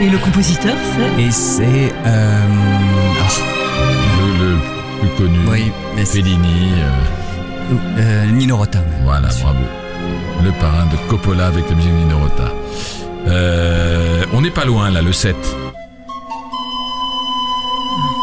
Et 0.00 0.08
le 0.10 0.18
compositeur, 0.18 0.74
c'est 0.94 1.22
Et 1.22 1.30
c'est... 1.30 1.92
Euh... 2.06 2.46
ah, 3.20 3.28
Le, 4.20 4.52
le 4.52 4.58
plus 5.00 5.24
connu. 5.24 5.38
oui, 5.48 5.72
Fellini. 6.04 6.72
euh, 6.78 7.74
euh, 7.98 8.26
Nino 8.30 8.56
Rota. 8.56 8.82
voilà, 9.04 9.28
bravo. 9.42 9.58
Le 10.42 10.50
parrain 10.52 10.86
de 10.86 10.96
Coppola 11.08 11.46
avec 11.46 11.68
la 11.70 11.76
musique 11.76 11.92
de 11.92 11.96
Nino 11.98 12.18
Rota. 12.18 12.52
Euh, 13.28 14.24
on 14.34 14.40
n'est 14.42 14.50
pas 14.50 14.64
loin, 14.64 14.90
là, 14.90 15.00
le 15.02 15.12
7. 15.12 15.34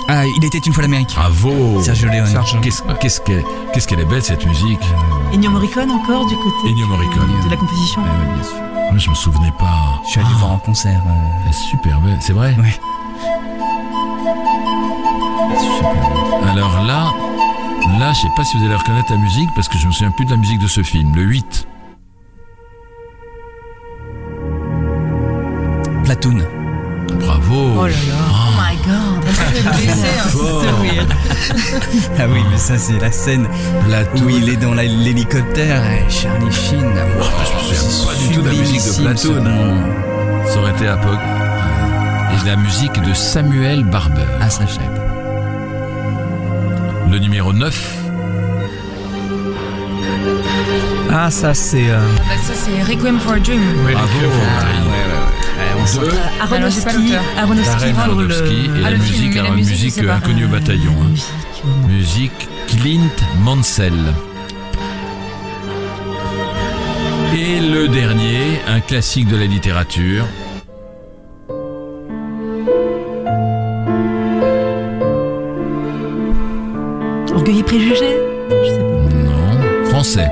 Ah, 0.08 0.26
il 0.26 0.44
était 0.46 0.58
une 0.60 0.74
fois 0.74 0.82
l'Amérique. 0.84 1.14
Bravo. 1.16 1.82
Sergio 1.82 2.10
Leone. 2.10 2.28
Qu'est-ce 2.62 2.84
qu'est-ce 3.00 3.22
qu'elle 3.22 3.44
qu'est-ce 3.74 3.88
qu'elle 3.88 4.02
est 4.02 4.06
belle, 4.06 4.22
cette 4.22 4.46
musique. 4.46 4.82
Ennio 5.34 5.50
Morricone 5.50 5.90
encore 5.90 6.26
du 6.28 6.36
côté 6.36 6.70
Ennio 6.70 6.86
Morricone. 6.88 7.30
de 7.46 7.50
la 7.50 7.56
composition. 7.56 8.02
Ouais, 8.02 8.10
ouais, 8.10 8.34
bien 8.36 8.44
sûr. 8.44 8.58
Moi, 8.90 8.98
je 8.98 9.10
me 9.10 9.16
souvenais 9.16 9.54
pas. 9.58 10.02
Je 10.06 10.10
suis 10.12 10.20
allé 10.20 10.30
Ah, 10.34 10.38
voir 10.40 10.52
en 10.52 10.58
concert. 10.58 11.02
euh, 11.08 11.42
Elle 11.46 11.52
est 11.52 11.54
super 11.54 12.00
belle, 12.02 12.18
c'est 12.20 12.34
vrai 12.34 12.54
Ouais. 12.60 12.80
Alors 16.52 16.84
là, 16.84 17.14
là, 18.00 18.12
je 18.14 18.20
sais 18.20 18.28
pas 18.36 18.44
si 18.44 18.58
vous 18.58 18.66
allez 18.66 18.76
reconnaître 18.76 19.12
la 19.12 19.18
musique 19.18 19.50
parce 19.56 19.68
que 19.70 19.78
je 19.78 19.88
me 19.88 19.92
souviens 19.92 20.12
plus 20.12 20.26
de 20.26 20.32
la 20.32 20.38
musique 20.38 20.60
de 20.60 20.68
ce 20.68 20.84
film. 20.84 21.16
Le 21.16 21.24
8. 21.24 21.68
Ça 32.62 32.78
c'est 32.78 33.00
la 33.00 33.12
scène 33.12 33.48
Platoon. 33.88 34.24
où 34.26 34.30
il 34.30 34.50
est 34.50 34.56
dans 34.58 34.74
l'hélicoptère 34.74 35.84
et 35.92 36.06
Charlie 36.10 36.52
Sheen. 36.52 36.84
Wow, 36.84 37.26
je 37.68 37.74
me 37.74 37.76
souviens 37.90 38.06
pas 38.08 38.16
du 38.20 38.36
tout 38.36 38.42
de 38.42 38.48
la 38.50 38.54
musique 38.56 38.82
de 38.86 39.02
Platoon. 39.04 39.42
moment. 39.44 39.84
Ça 40.46 40.60
aurait 40.60 40.72
été 40.72 40.88
à 40.88 40.98
Pog. 40.98 41.18
Et 42.34 42.48
la 42.48 42.56
musique 42.56 43.02
de 43.02 43.14
Samuel 43.14 43.84
Barber. 43.84 44.22
Ah 44.40 44.46
je 44.46 44.52
savais 44.52 44.68
pas. 44.68 45.02
Le 47.12 47.20
numéro 47.20 47.52
9. 47.54 47.98
Ah, 51.14 51.30
ça, 51.30 51.54
c'est. 51.54 51.90
euh, 51.90 52.00
Ah 52.18 52.22
bah 52.30 52.36
ça 52.42 52.54
c'est 52.56 52.84
Requiem 52.84 53.20
for 53.20 53.34
a 53.34 53.40
Dream. 53.40 53.62
oui, 53.86 53.94
Bravo. 53.94 54.08
le- 54.22 54.28
Marie. 54.30 54.78
Ouais, 54.88 55.88
j'ai 55.94 56.00
pas 56.00 56.44
Aronofsky. 56.44 57.14
Aronofsky. 57.38 58.00
Aronofsky 58.00 58.66
et 58.66 58.70
Ah, 58.86 58.92
la 58.92 58.98
musique, 58.98 59.36
la 59.36 59.50
musique, 59.52 60.06
pas. 60.08 60.14
inconnue 60.16 60.46
au 60.46 60.48
bataillon. 60.48 60.96
hein. 61.04 61.68
Musique 61.88 62.48
Clint 62.68 63.16
Mansell. 63.44 64.14
Et 67.36 67.60
le 67.60 67.88
dernier, 67.88 68.62
un 68.68 68.80
classique 68.82 69.28
de 69.28 69.38
la 69.38 69.46
littérature. 69.46 70.26
Orgueil 77.34 77.60
et 77.60 77.64
préjugés 77.64 78.18
Je 78.50 78.70
sais 78.70 78.78
pas. 78.80 79.16
Non, 79.16 79.86
français. 79.86 80.30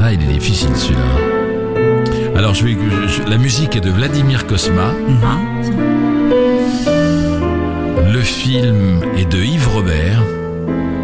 Ah, 0.00 0.12
il 0.12 0.22
est 0.22 0.32
difficile 0.32 0.74
celui-là. 0.74 1.00
Alors, 2.36 2.54
je 2.54 2.64
vais, 2.64 2.76
je- 3.06 3.28
la 3.30 3.38
musique 3.38 3.76
est 3.76 3.80
de 3.80 3.90
Vladimir 3.90 4.46
Kosma. 4.46 4.92
Mhm. 5.08 6.11
Le 8.22 8.26
film 8.28 9.00
est 9.18 9.24
de 9.24 9.36
Yves 9.42 9.66
Robert. 9.74 10.22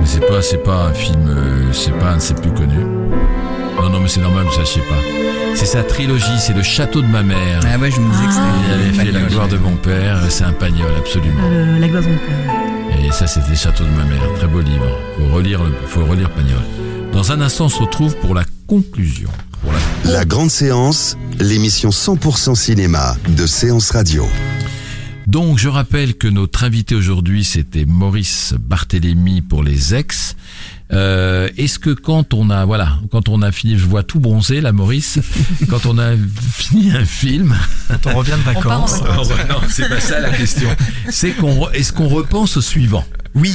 Mais 0.01 0.07
c'est 0.07 0.21
pas, 0.25 0.41
c'est 0.41 0.63
pas 0.63 0.85
un 0.85 0.93
film, 0.95 1.27
euh, 1.29 1.73
c'est 1.73 1.91
pas 1.99 2.11
un 2.13 2.19
de 2.19 2.23
ses 2.23 2.35
plus 2.35 2.53
connus. 2.53 2.85
Non, 3.81 3.91
non, 3.91 3.99
mais 3.99 4.07
c'est 4.09 4.21
normal 4.21 4.45
vous 4.45 4.53
sachiez 4.53 4.83
pas. 4.83 4.95
C'est 5.57 5.67
sa 5.67 5.83
trilogie, 5.83 6.39
c'est 6.39 6.53
Le 6.53 6.63
Château 6.63 7.03
de 7.03 7.09
ma 7.09 7.25
mère. 7.25 7.59
Ah 7.65 7.77
ouais, 7.77 7.91
je 7.91 7.99
me 8.01 8.09
disais 8.09 8.25
que 8.25 8.69
Il 8.69 8.73
avait 8.73 8.93
fait 8.93 9.11
La 9.19 9.27
gloire 9.27 9.49
de 9.49 9.57
mon 9.59 9.75
père, 9.75 10.21
c'est 10.29 10.45
un 10.45 10.53
pagnol, 10.53 10.93
absolument. 10.97 11.43
Euh, 11.51 11.81
la 11.81 11.89
gloire 11.89 12.05
de 12.05 12.09
mon 12.09 12.19
père. 12.19 13.05
Et 13.05 13.11
ça, 13.11 13.27
c'était 13.27 13.57
Château 13.57 13.83
de 13.83 13.91
ma 13.91 14.05
mère. 14.05 14.23
Très 14.37 14.47
beau 14.47 14.61
livre. 14.61 14.87
Faut 15.19 15.35
relire, 15.35 15.65
le- 15.65 15.75
faut 15.89 16.05
relire 16.07 16.31
Pagnol. 16.31 16.61
Dans 17.13 17.33
un 17.33 17.41
instant, 17.41 17.65
on 17.65 17.69
se 17.69 17.81
retrouve 17.81 18.15
pour 18.19 18.37
la 18.37 18.45
conclusion. 18.69 19.31
Pour 19.63 19.73
la 19.73 20.13
La 20.13 20.25
grande 20.25 20.51
séance, 20.53 21.17
l'émission 21.41 21.91
100% 21.91 22.55
cinéma 22.55 23.17
de 23.29 23.45
Séance 23.45 23.91
Radio. 23.91 24.25
Donc, 25.29 25.59
je 25.59 25.69
rappelle 25.69 26.15
que 26.15 26.27
notre 26.27 26.65
invité 26.65 26.95
aujourd'hui, 26.95 27.45
c'était 27.45 27.85
Maurice 27.85 28.55
Barthélémy 28.59 29.43
pour 29.43 29.63
les 29.63 29.95
ex. 29.95 30.35
Euh, 30.91 31.51
Est-ce 31.59 31.79
que 31.79 31.91
quand 31.91 32.33
on 32.33 32.49
a, 32.49 32.65
voilà, 32.65 32.99
quand 33.11 33.29
on 33.29 33.43
a 33.43 33.53
fini, 33.53 33.77
je 33.77 33.85
vois 33.85 34.03
tout 34.03 34.21
bronzé 34.21 34.63
là, 34.63 34.73
Maurice, 34.73 35.19
quand 35.69 35.85
on 35.85 35.99
a 35.99 36.13
fini 36.51 36.93
un 36.93 37.05
film, 37.05 37.55
Quand 37.89 38.11
on 38.11 38.17
revient 38.17 38.37
de 38.39 38.55
part 38.55 38.57
en 38.57 38.87
vacances. 38.87 39.01
non, 39.51 39.61
c'est 39.69 39.91
pas 39.91 40.01
ça 40.01 40.19
la 40.19 40.31
question. 40.31 40.71
C'est 41.11 41.33
qu'on, 41.33 41.69
est-ce 41.73 41.93
qu'on 41.93 42.09
repense 42.09 42.57
au 42.57 42.63
suivant? 42.63 43.05
Oui. 43.35 43.53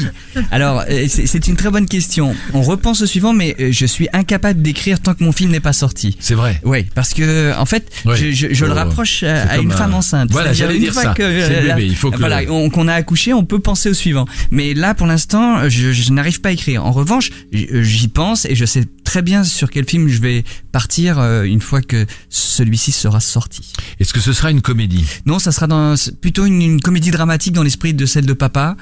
Alors, 0.52 0.84
euh, 0.90 1.06
c'est 1.08 1.48
une 1.48 1.56
très 1.56 1.70
bonne 1.70 1.88
question. 1.88 2.36
On 2.54 2.62
repense 2.62 3.02
au 3.02 3.06
suivant, 3.06 3.34
mais 3.34 3.56
euh, 3.60 3.70
je 3.72 3.86
suis 3.86 4.08
incapable 4.14 4.62
d'écrire 4.62 5.00
tant 5.00 5.14
que 5.14 5.24
mon 5.24 5.32
film 5.32 5.52
n'est 5.52 5.60
pas 5.60 5.74
sorti. 5.74 6.16
C'est 6.20 6.36
vrai. 6.36 6.60
Oui, 6.64 6.86
parce 6.96 7.14
que 7.14 7.58
en 7.58 7.66
fait, 7.66 7.90
je, 8.06 8.32
je- 8.32 8.54
je 8.54 8.66
le 8.66 8.72
Faut- 8.72 8.76
rapproche 8.78 9.24
à, 9.24 9.44
c'est 9.48 9.50
à 9.52 9.58
une 9.58 9.72
un- 9.72 9.76
femme 9.76 9.94
enceinte. 9.94 10.30
Voilà, 10.32 10.54
j'allais 10.54 10.76
une 10.76 10.84
dire 10.84 10.94
fois 10.94 11.04
ça. 11.04 11.14
que, 11.14 11.24
le 11.24 11.68
bébé, 11.68 11.86
il 11.88 11.96
faut 11.96 12.12
que 12.12 12.18
voilà, 12.18 12.46
qu'on 12.46 12.88
a 12.88 12.94
accouché, 12.94 13.34
on 13.34 13.44
peut 13.46 13.60
penser 13.60 13.90
au 13.90 13.94
suivant. 13.94 14.26
Mais 14.52 14.74
là, 14.74 14.94
pour 14.94 15.08
l'instant, 15.08 15.70
je, 15.70 15.92
je 15.92 16.12
n'arrive 16.12 16.42
pas 16.42 16.50
à 16.50 16.52
écrire. 16.54 16.86
En 16.86 16.92
revanche, 16.92 17.32
j'y 17.52 18.08
pense 18.08 18.46
et 18.46 18.56
je 18.56 18.66
sais 18.66 18.86
très 19.04 19.22
bien 19.22 19.44
sur 19.44 19.70
quel 19.70 19.88
film 19.88 20.08
je 20.08 20.20
vais 20.22 20.44
partir 20.72 21.20
euh, 21.20 21.44
une 21.44 21.62
fois 21.62 21.82
que 21.82 22.06
celui-ci 22.30 22.92
sera 22.92 23.20
sorti. 23.20 23.62
Est-ce 24.00 24.14
que 24.14 24.20
ce 24.20 24.34
sera 24.34 24.50
une 24.52 24.62
comédie? 24.62 25.06
Non, 25.26 25.40
ça 25.40 25.52
sera 25.52 25.68
dans 25.68 25.94
plutôt 26.22 26.46
une, 26.46 26.62
une 26.62 26.82
comédie 26.82 27.12
dramatique 27.12 27.54
dans 27.54 27.64
l'esprit 27.64 27.94
de 27.94 28.06
celle 28.06 28.26
de 28.26 28.34
papa. 28.34 28.76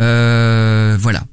Euh, 0.00 0.96
voilà. 1.00 1.24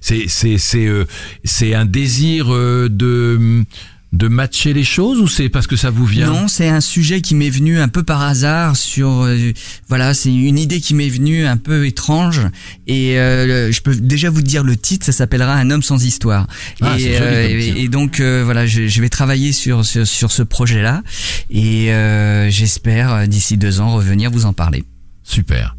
C'est, 0.00 0.24
c'est, 0.28 0.58
c'est, 0.58 0.86
euh, 0.86 1.04
c'est 1.44 1.74
un 1.74 1.84
désir 1.86 2.52
euh, 2.54 2.88
de 2.90 3.64
de 4.12 4.28
matcher 4.28 4.72
les 4.74 4.84
choses 4.84 5.18
ou 5.18 5.26
c'est 5.26 5.48
parce 5.48 5.66
que 5.66 5.74
ça 5.74 5.90
vous 5.90 6.06
vient? 6.06 6.28
Non, 6.28 6.46
c'est 6.46 6.68
un 6.68 6.80
sujet 6.80 7.20
qui 7.20 7.34
m'est 7.34 7.50
venu 7.50 7.80
un 7.80 7.88
peu 7.88 8.04
par 8.04 8.22
hasard 8.22 8.76
sur 8.76 9.22
euh, 9.24 9.50
voilà, 9.88 10.14
c'est 10.14 10.32
une 10.32 10.56
idée 10.56 10.80
qui 10.80 10.94
m'est 10.94 11.08
venue 11.08 11.44
un 11.46 11.56
peu 11.56 11.84
étrange 11.84 12.40
et 12.86 13.18
euh, 13.18 13.72
je 13.72 13.80
peux 13.80 13.96
déjà 13.96 14.30
vous 14.30 14.42
dire 14.42 14.62
le 14.62 14.76
titre, 14.76 15.04
ça 15.04 15.10
s'appellera 15.10 15.54
Un 15.54 15.68
homme 15.72 15.82
sans 15.82 16.04
histoire. 16.04 16.46
Ah, 16.80 16.96
et, 16.96 17.82
et- 17.82 17.88
donc 17.88 18.20
euh, 18.20 18.42
voilà, 18.44 18.66
je, 18.66 18.86
je 18.86 19.00
vais 19.00 19.08
travailler 19.08 19.50
sur 19.52 19.84
sur, 19.84 20.06
sur 20.06 20.30
ce 20.30 20.44
projet-là 20.44 21.02
et 21.50 21.92
euh, 21.92 22.48
j'espère 22.50 23.26
d'ici 23.26 23.56
deux 23.56 23.80
ans 23.80 23.96
revenir 23.96 24.30
vous 24.30 24.44
en 24.46 24.52
parler. 24.52 24.84
Super. 25.24 25.74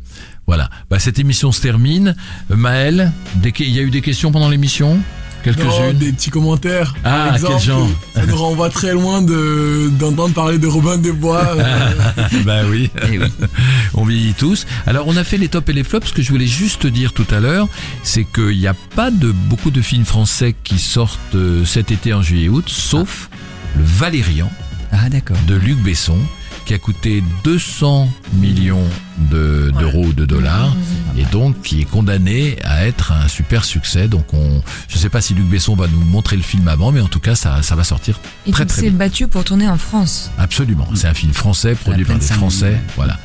Voilà. 0.48 0.70
Bah, 0.90 1.00
cette 1.00 1.20
émission 1.20 1.52
se 1.52 1.62
termine. 1.62 2.16
Euh, 2.52 2.56
Maël, 2.56 3.12
il 3.44 3.70
y 3.72 3.80
a 3.80 3.82
eu 3.82 3.90
des 3.92 4.02
questions 4.02 4.32
pendant 4.32 4.50
l'émission? 4.50 5.00
Quelques-unes? 5.44 5.94
Des 6.00 6.12
petits 6.12 6.32
commentaires. 6.32 6.96
Ah, 7.04 7.26
Par 7.28 7.36
exemple, 7.36 7.54
quel 7.58 7.64
genre? 7.68 7.88
Ça 8.16 8.26
nous 8.26 8.36
renvoie 8.36 8.70
très 8.72 8.94
loin 8.94 9.22
de 9.22 9.92
d'entendre 10.00 10.34
parler 10.34 10.58
de 10.58 10.66
Robin 10.66 10.98
des 10.98 11.12
Bois. 11.12 11.46
euh, 11.56 11.92
Bah 12.46 12.62
oui. 12.68 12.90
Oui. 13.08 13.20
On 13.94 14.06
vieillit 14.06 14.34
tous. 14.34 14.66
Alors, 14.88 15.08
on 15.08 15.16
a 15.18 15.24
fait 15.24 15.38
les 15.38 15.48
tops 15.48 15.70
et 15.70 15.74
les 15.74 15.84
flops. 15.84 16.08
Ce 16.08 16.14
que 16.14 16.24
je 16.24 16.30
voulais 16.32 16.48
juste 16.48 16.88
dire 16.88 17.14
tout 17.14 17.28
à 17.30 17.40
l'heure, 17.40 17.68
c'est 18.02 18.24
qu'il 18.26 18.58
n'y 18.58 18.66
a 18.68 18.74
pas 18.96 19.12
de 19.12 19.32
beaucoup 19.32 19.70
de 19.70 19.82
films 19.84 20.06
français 20.06 20.56
qui 20.64 20.80
sortent 20.80 21.20
euh, 21.36 21.64
cet 21.64 21.92
été 21.92 22.12
en 22.12 22.24
juillet-août, 22.24 22.66
sauf 22.68 23.30
le 23.78 23.84
Valérian 23.84 24.50
Ah 24.92 25.10
d'accord. 25.10 25.38
de 25.48 25.54
Luc 25.56 25.78
Besson, 25.78 26.18
qui 26.66 26.74
a 26.74 26.78
coûté 26.80 27.24
200 27.44 28.10
millions 28.34 28.84
de- 29.32 29.72
d'euros, 29.80 30.12
de 30.14 30.26
dollars, 30.26 30.76
et 31.18 31.24
donc 31.26 31.62
qui 31.62 31.82
est 31.82 31.86
condamné 31.86 32.58
à 32.64 32.86
être 32.86 33.12
un 33.12 33.28
super 33.28 33.64
succès. 33.64 34.08
Donc 34.08 34.34
on, 34.34 34.62
je 34.88 34.98
sais 34.98 35.10
pas 35.10 35.22
si 35.22 35.34
Luc 35.34 35.46
Besson 35.46 35.76
va 35.76 35.88
nous 35.88 36.02
montrer 36.02 36.36
le 36.36 36.44
film 36.44 36.68
avant, 36.68 36.92
mais 36.92 37.02
en 37.02 37.08
tout 37.08 37.20
cas 37.20 37.36
ça, 37.36 37.62
ça 37.62 37.76
va 37.76 37.84
sortir 37.84 38.20
Et 38.46 38.52
très 38.52 38.66
tu 38.66 38.74
très 38.74 38.82
s'est 38.82 38.90
battu 38.90 39.28
pour 39.28 39.44
tourner 39.44 39.68
en 39.68 39.78
France. 39.78 40.32
Absolument. 40.38 40.88
C'est 40.96 41.08
un 41.08 41.14
film 41.14 41.34
français 41.34 41.76
produit 41.76 42.04
par 42.06 42.18
des 42.18 42.26
Français, 42.26 42.70
millions. 42.70 42.80
voilà. 42.96 43.18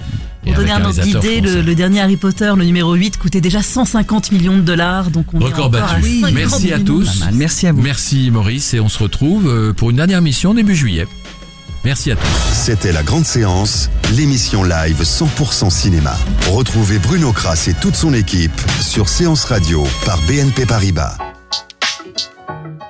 Pour 0.42 0.54
donner 0.54 0.70
un 0.70 0.84
ordre 0.84 1.00
d'idée, 1.02 1.40
le, 1.40 1.74
dernier 1.74 2.00
Harry 2.00 2.16
Potter, 2.16 2.50
le 2.56 2.64
numéro 2.64 2.94
8, 2.94 3.18
coûtait 3.18 3.42
déjà 3.42 3.62
150 3.62 4.32
millions 4.32 4.56
de 4.56 4.62
dollars. 4.62 5.10
Donc 5.10 5.34
on 5.34 5.40
est 5.40 5.44
Record 5.44 5.66
à 5.66 5.68
battu. 5.68 6.20
50 6.20 6.32
Merci 6.32 6.72
à 6.72 6.78
tous. 6.80 7.24
Merci 7.34 7.66
à 7.66 7.72
vous. 7.72 7.82
Merci 7.82 8.30
Maurice 8.30 8.72
et 8.74 8.80
on 8.80 8.88
se 8.88 8.98
retrouve 8.98 9.48
euh, 9.48 9.72
pour 9.74 9.90
une 9.90 9.96
dernière 9.96 10.22
mission 10.22 10.54
début 10.54 10.74
juillet. 10.74 11.06
Merci 11.84 12.10
à 12.10 12.16
tous. 12.16 12.26
C'était 12.52 12.92
la 12.92 13.02
grande 13.02 13.24
séance, 13.24 13.88
l'émission 14.14 14.64
live 14.64 15.02
100% 15.02 15.70
cinéma. 15.70 16.14
Retrouvez 16.50 16.98
Bruno 16.98 17.32
Kras 17.32 17.68
et 17.68 17.74
toute 17.74 17.96
son 17.96 18.12
équipe 18.12 18.52
sur 18.80 19.08
Séance 19.08 19.44
Radio 19.44 19.84
par 20.04 20.20
BNP 20.22 20.66
Paribas. 20.66 21.16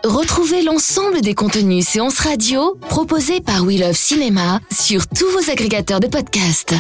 Retrouvez 0.02 0.62
l'ensemble 0.62 1.20
des 1.20 1.34
contenus 1.34 1.86
séances 1.86 2.18
radio 2.18 2.76
proposés 2.88 3.40
par 3.40 3.64
We 3.64 3.78
Love 3.78 3.96
Cinéma 3.96 4.60
sur 4.72 5.06
tous 5.06 5.30
vos 5.30 5.50
agrégateurs 5.50 6.00
de 6.00 6.08
podcasts. 6.08 6.74